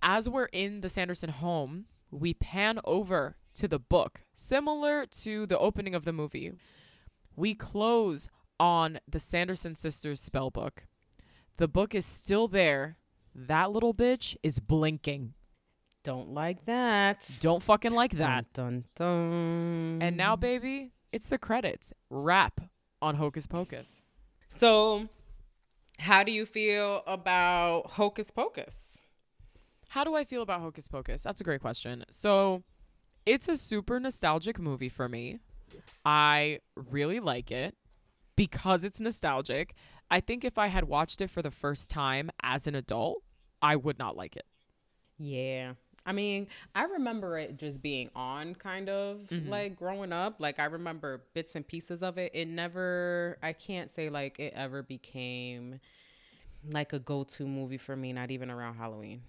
[0.03, 5.59] As we're in the Sanderson home, we pan over to the book, similar to the
[5.59, 6.53] opening of the movie.
[7.37, 8.29] We close
[8.59, 10.87] on the Sanderson sisters spell book.
[11.57, 12.97] The book is still there.
[13.35, 15.35] That little bitch is blinking.
[16.03, 17.29] Don't like that.
[17.41, 18.53] Don't fucking like that.
[18.53, 19.99] Dun, dun, dun.
[20.03, 21.93] And now, baby, it's the credits.
[22.09, 22.61] Rap
[23.03, 24.03] on Hocus Pocus.
[24.49, 25.09] So,
[25.99, 28.99] how do you feel about Hocus Pocus?
[29.91, 31.23] How do I feel about Hocus Pocus?
[31.23, 32.05] That's a great question.
[32.11, 32.63] So,
[33.27, 35.39] it's a super nostalgic movie for me.
[36.05, 37.77] I really like it
[38.37, 39.75] because it's nostalgic.
[40.11, 43.23] I think if I had watched it for the first time as an adult,
[43.63, 44.47] I would not like it.
[45.19, 45.75] Yeah.
[46.07, 49.49] I mean, I remember it just being on kind of Mhm.
[49.49, 50.37] like growing up.
[50.41, 52.33] Like I remember bits and pieces of it.
[52.35, 55.79] It never I can't say like it ever became
[56.73, 59.23] like a go-to movie for me, not even around Halloween.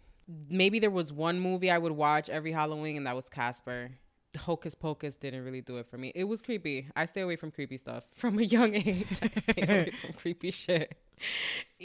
[0.50, 3.92] Maybe there was one movie I would watch every Halloween and that was Casper.
[4.38, 6.12] Hocus Pocus didn't really do it for me.
[6.16, 6.88] It was creepy.
[6.96, 9.20] I stay away from creepy stuff from a young age.
[9.22, 10.98] I stay away from creepy shit.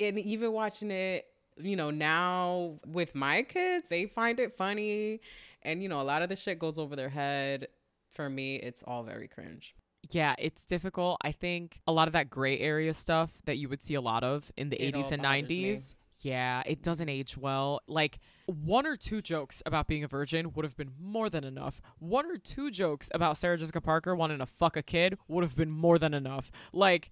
[0.00, 1.26] And even watching it
[1.58, 5.20] you know, now with my kids, they find it funny.
[5.62, 7.68] And, you know, a lot of the shit goes over their head.
[8.12, 9.74] For me, it's all very cringe.
[10.10, 11.18] Yeah, it's difficult.
[11.22, 14.22] I think a lot of that gray area stuff that you would see a lot
[14.24, 15.78] of in the It 80s and bothers me.
[16.18, 16.24] 90s.
[16.24, 17.80] Yeah, it doesn't age well.
[17.86, 21.80] Like one or two jokes about being a virgin would have been more than enough.
[21.98, 25.56] One or two jokes about Sarah Jessica Parker wanting to fuck a kid would have
[25.56, 26.50] been more than enough.
[26.72, 27.10] Like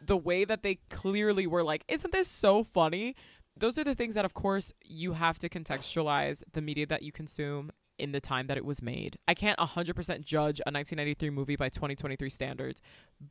[0.00, 3.16] the way that they clearly were like, isn't this so funny?
[3.56, 7.12] Those are the things that, of course, you have to contextualize the media that you
[7.12, 9.16] consume in the time that it was made.
[9.28, 12.82] I can't 100% judge a 1993 movie by 2023 standards,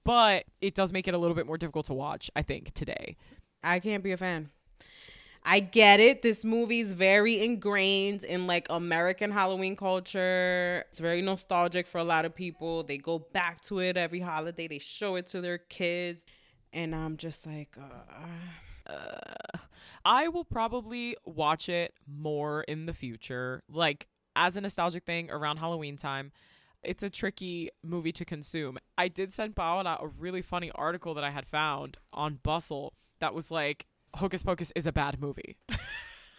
[0.06, 3.18] but it does make it a little bit more difficult to watch, I think, today.
[3.62, 4.50] I can't be a fan.
[5.46, 6.22] I get it.
[6.22, 10.86] This movie's very ingrained in like American Halloween culture.
[10.90, 12.84] It's very nostalgic for a lot of people.
[12.84, 14.68] They go back to it every holiday.
[14.68, 16.26] They show it to their kids.
[16.72, 18.26] And I'm just like, uh,
[18.86, 19.58] Uh,
[20.04, 25.58] I will probably watch it more in the future, like as a nostalgic thing around
[25.58, 26.32] Halloween time.
[26.84, 28.78] It's a tricky movie to consume.
[28.98, 33.34] I did send Paola a really funny article that I had found on Bustle that
[33.34, 33.86] was like,
[34.16, 35.58] Hocus Pocus is a bad movie.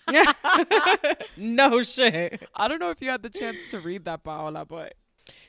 [1.37, 2.43] no shit.
[2.55, 4.95] I don't know if you had the chance to read that, Paola, but.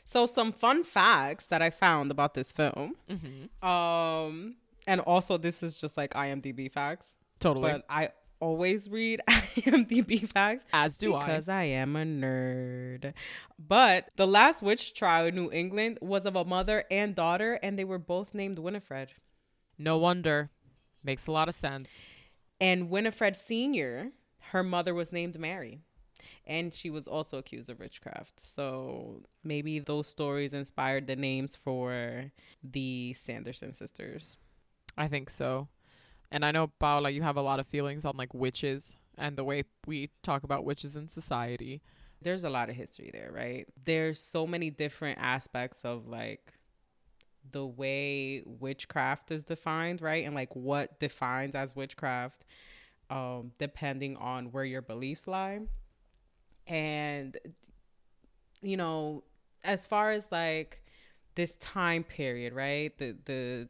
[0.05, 2.95] So some fun facts that I found about this film.
[3.09, 4.55] hmm Um,
[4.87, 7.71] and also this is just like IMDb facts, Totally.
[7.71, 11.63] but I always read IMDb facts As do I because I.
[11.63, 13.13] am a nerd.
[13.59, 17.77] But the last witch trial in New England was of a mother and daughter, and
[17.77, 19.13] they were both named Winifred.
[19.77, 20.51] No wonder.
[21.03, 22.01] Makes a lot of sense.
[22.59, 24.11] And Winifred Senior,
[24.51, 25.79] her mother was named Mary.
[26.47, 28.39] And she was also accused of witchcraft.
[28.39, 32.31] So maybe those stories inspired the names for
[32.63, 34.37] the Sanderson sisters.
[34.97, 35.67] I think so.
[36.31, 39.43] And I know, Paola, you have a lot of feelings on like witches and the
[39.43, 41.81] way we talk about witches in society.
[42.21, 43.67] there's a lot of history there, right?
[43.85, 46.53] There's so many different aspects of like
[47.51, 50.25] the way witchcraft is defined, right?
[50.25, 52.43] And like what defines as witchcraft
[53.09, 55.61] um depending on where your beliefs lie.
[56.67, 57.37] And
[58.61, 59.23] you know,
[59.63, 60.81] as far as like
[61.35, 62.97] this time period, right?
[62.97, 63.69] The the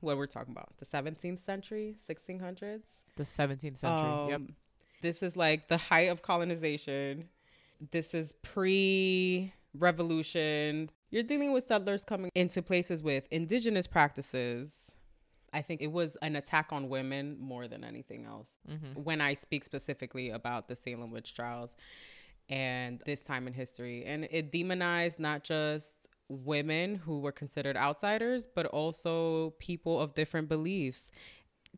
[0.00, 2.82] what we're talking about, the 17th century, 1600s.
[3.16, 4.28] The 17th century.
[4.28, 4.36] yep.
[4.36, 4.54] Um,
[5.00, 7.28] This is like the height of colonization.
[7.90, 10.90] This is pre revolution.
[11.10, 14.92] You're dealing with settlers coming into places with indigenous practices.
[15.52, 18.58] I think it was an attack on women more than anything else.
[18.68, 21.76] hmm When I speak specifically about the Salem witch trials
[22.48, 28.46] and this time in history, and it demonized not just women who were considered outsiders,
[28.46, 31.10] but also people of different beliefs.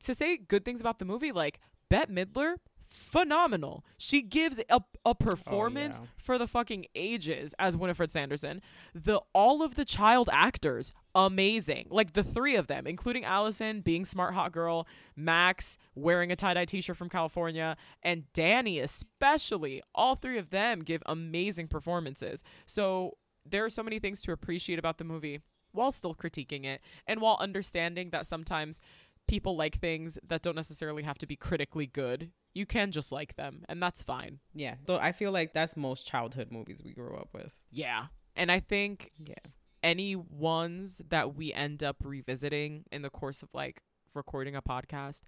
[0.04, 1.60] To say good things about the movie, like
[1.90, 2.54] Bette Midler,
[2.88, 3.84] phenomenal.
[3.96, 6.08] She gives a, a oh, performance yeah.
[6.16, 8.60] for the fucking ages as Winifred Sanderson.
[8.94, 11.86] The all of the child actors, amazing.
[11.90, 16.64] Like the three of them, including Allison being smart hot girl, Max wearing a tie-dye
[16.64, 19.82] t-shirt from California, and Dani especially.
[19.94, 22.42] All three of them give amazing performances.
[22.66, 25.40] So there are so many things to appreciate about the movie
[25.72, 28.80] while still critiquing it and while understanding that sometimes
[29.28, 33.36] people like things that don't necessarily have to be critically good You can just like
[33.36, 34.40] them, and that's fine.
[34.52, 34.74] Yeah.
[34.84, 37.54] Though I feel like that's most childhood movies we grew up with.
[37.70, 38.06] Yeah.
[38.34, 39.34] And I think Yeah.
[39.82, 43.82] any ones that we end up revisiting in the course of like
[44.12, 45.20] recording a podcast,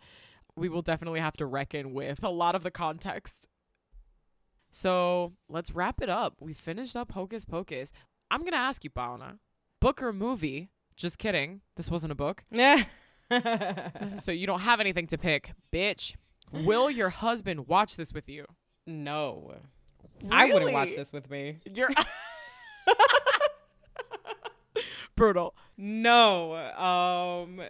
[0.57, 3.47] we will definitely have to reckon with a lot of the context.
[4.73, 6.35] So let's wrap it up.
[6.40, 7.93] We finished up Hocus Pocus.
[8.31, 9.39] I'm going to ask you, Paola,
[9.81, 10.70] book or movie?
[10.97, 11.61] Just kidding.
[11.77, 12.43] This wasn't a book.
[12.51, 12.85] Yeah.
[14.19, 15.52] So you don't have anything to pick.
[15.73, 16.16] Bitch,
[16.52, 18.44] will your husband watch this with you?
[18.86, 19.55] no.
[20.31, 21.60] I wouldn't watch this with me.
[21.64, 21.89] You're
[25.16, 25.55] brutal.
[25.77, 26.55] No.
[26.77, 27.60] Um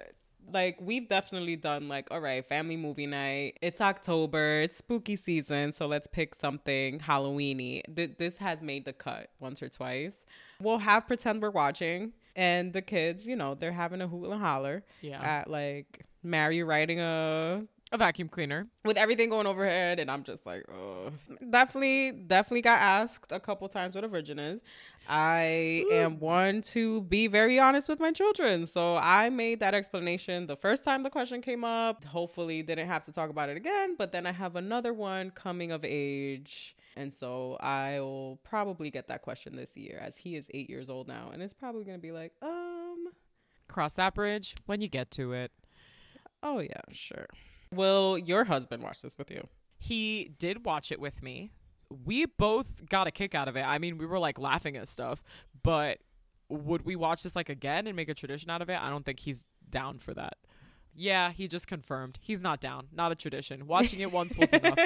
[0.53, 3.59] like we've definitely done like all right, family movie night.
[3.63, 7.83] It's October, it's spooky season, so let's pick something Halloweeny.
[7.95, 10.25] Th- this has made the cut once or twice.
[10.61, 14.41] We'll have pretend we're watching and the kids, you know, they're having a hoot and
[14.43, 15.23] holler Yeah.
[15.23, 17.63] at like Mary riding a
[17.93, 18.69] a vacuum cleaner.
[18.85, 21.11] with everything going overhead and i'm just like oh
[21.51, 24.61] definitely definitely got asked a couple times what a virgin is.
[25.09, 28.67] I am one to be very honest with my children.
[28.67, 32.05] So i made that explanation the first time the question came up.
[32.05, 35.73] Hopefully didn't have to talk about it again but then i have another one coming
[35.73, 36.77] of age.
[36.97, 41.09] And so i'll probably get that question this year as he is eight years old
[41.09, 43.09] now and it's probably going to be like um
[43.69, 45.51] Cross that bridge when you get to it.
[46.43, 47.27] oh yeah sure
[47.75, 49.47] will your husband watch this with you
[49.79, 51.53] He did watch it with me.
[52.05, 53.63] We both got a kick out of it.
[53.63, 55.23] I mean, we were like laughing at stuff,
[55.63, 55.99] but
[56.49, 58.79] would we watch this like again and make a tradition out of it?
[58.81, 60.35] I don't think he's down for that.
[60.95, 62.19] Yeah, he just confirmed.
[62.21, 62.89] He's not down.
[62.93, 63.67] Not a tradition.
[63.67, 64.79] Watching it once was enough.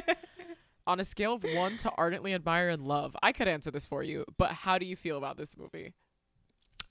[0.86, 4.02] On a scale of 1 to ardently admire and love, I could answer this for
[4.02, 5.94] you, but how do you feel about this movie?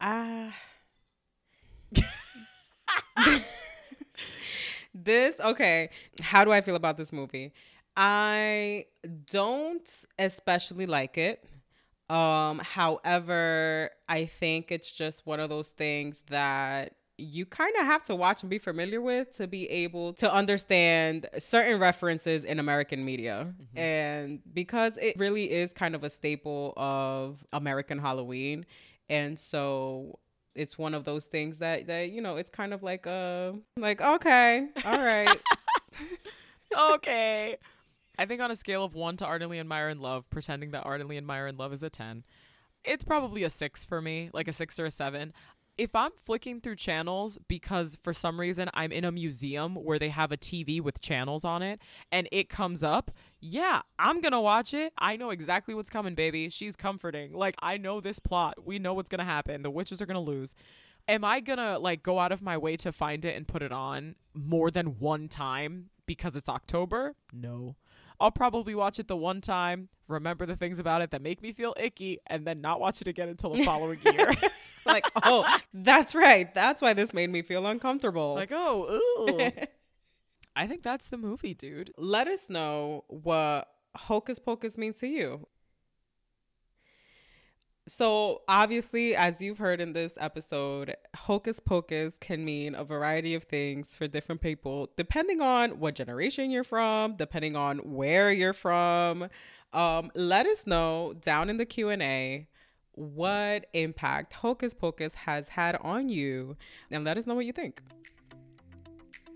[0.01, 0.55] Ah.
[4.93, 5.89] this okay.
[6.21, 7.53] How do I feel about this movie?
[7.95, 8.85] I
[9.27, 11.43] don't especially like it.
[12.09, 18.03] Um, however, I think it's just one of those things that you kind of have
[18.03, 23.05] to watch and be familiar with to be able to understand certain references in American
[23.05, 23.53] media.
[23.75, 28.65] And because it really is kind of a staple of American Halloween.
[29.09, 30.19] And so
[30.55, 34.01] it's one of those things that that you know, it's kind of like uh like
[34.01, 35.39] okay, all right.
[36.93, 37.57] okay.
[38.17, 41.17] I think on a scale of one to ardently admire and love, pretending that ardently
[41.17, 42.23] admire and love is a 10,
[42.83, 45.33] it's probably a six for me, like a six or a seven.
[45.77, 50.09] If I'm flicking through channels because for some reason I'm in a museum where they
[50.09, 51.79] have a TV with channels on it
[52.11, 53.09] and it comes up,
[53.39, 54.93] yeah, I'm gonna watch it.
[54.97, 56.49] I know exactly what's coming, baby.
[56.49, 57.33] She's comforting.
[57.33, 58.63] Like, I know this plot.
[58.63, 59.63] We know what's gonna happen.
[59.63, 60.53] The witches are gonna lose
[61.07, 63.71] am I gonna like go out of my way to find it and put it
[63.71, 67.15] on more than one time because it's October?
[67.31, 67.75] No.
[68.19, 71.53] I'll probably watch it the one time, remember the things about it that make me
[71.53, 74.33] feel icky, and then not watch it again until the following year.
[74.85, 76.53] like, oh, that's right.
[76.53, 78.35] That's why this made me feel uncomfortable.
[78.35, 78.99] like, oh,
[79.29, 79.49] ooh.
[80.55, 81.91] I think that's the movie, dude.
[81.97, 85.47] Let us know what Hocus Pocus means to you.
[87.85, 93.43] So, obviously, as you've heard in this episode, Hocus Pocus can mean a variety of
[93.43, 99.27] things for different people, depending on what generation you're from, depending on where you're from.
[99.73, 102.47] Um, let us know down in the Q&A
[102.93, 106.55] what impact Hocus Pocus has had on you,
[106.89, 107.81] and let us know what you think.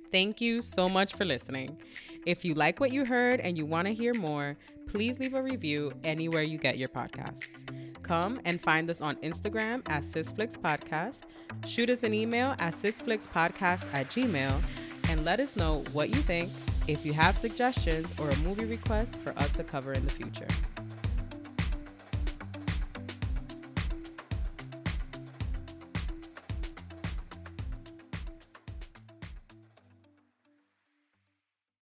[0.09, 1.81] Thank you so much for listening.
[2.25, 4.55] If you like what you heard and you want to hear more,
[4.87, 7.86] please leave a review anywhere you get your podcasts.
[8.07, 11.23] Come and find us on Instagram at SisFlicks Podcast.
[11.67, 14.61] Shoot us an email at SisFlicksPodcast at gmail
[15.09, 16.49] and let us know what you think,
[16.87, 20.47] if you have suggestions or a movie request for us to cover in the future.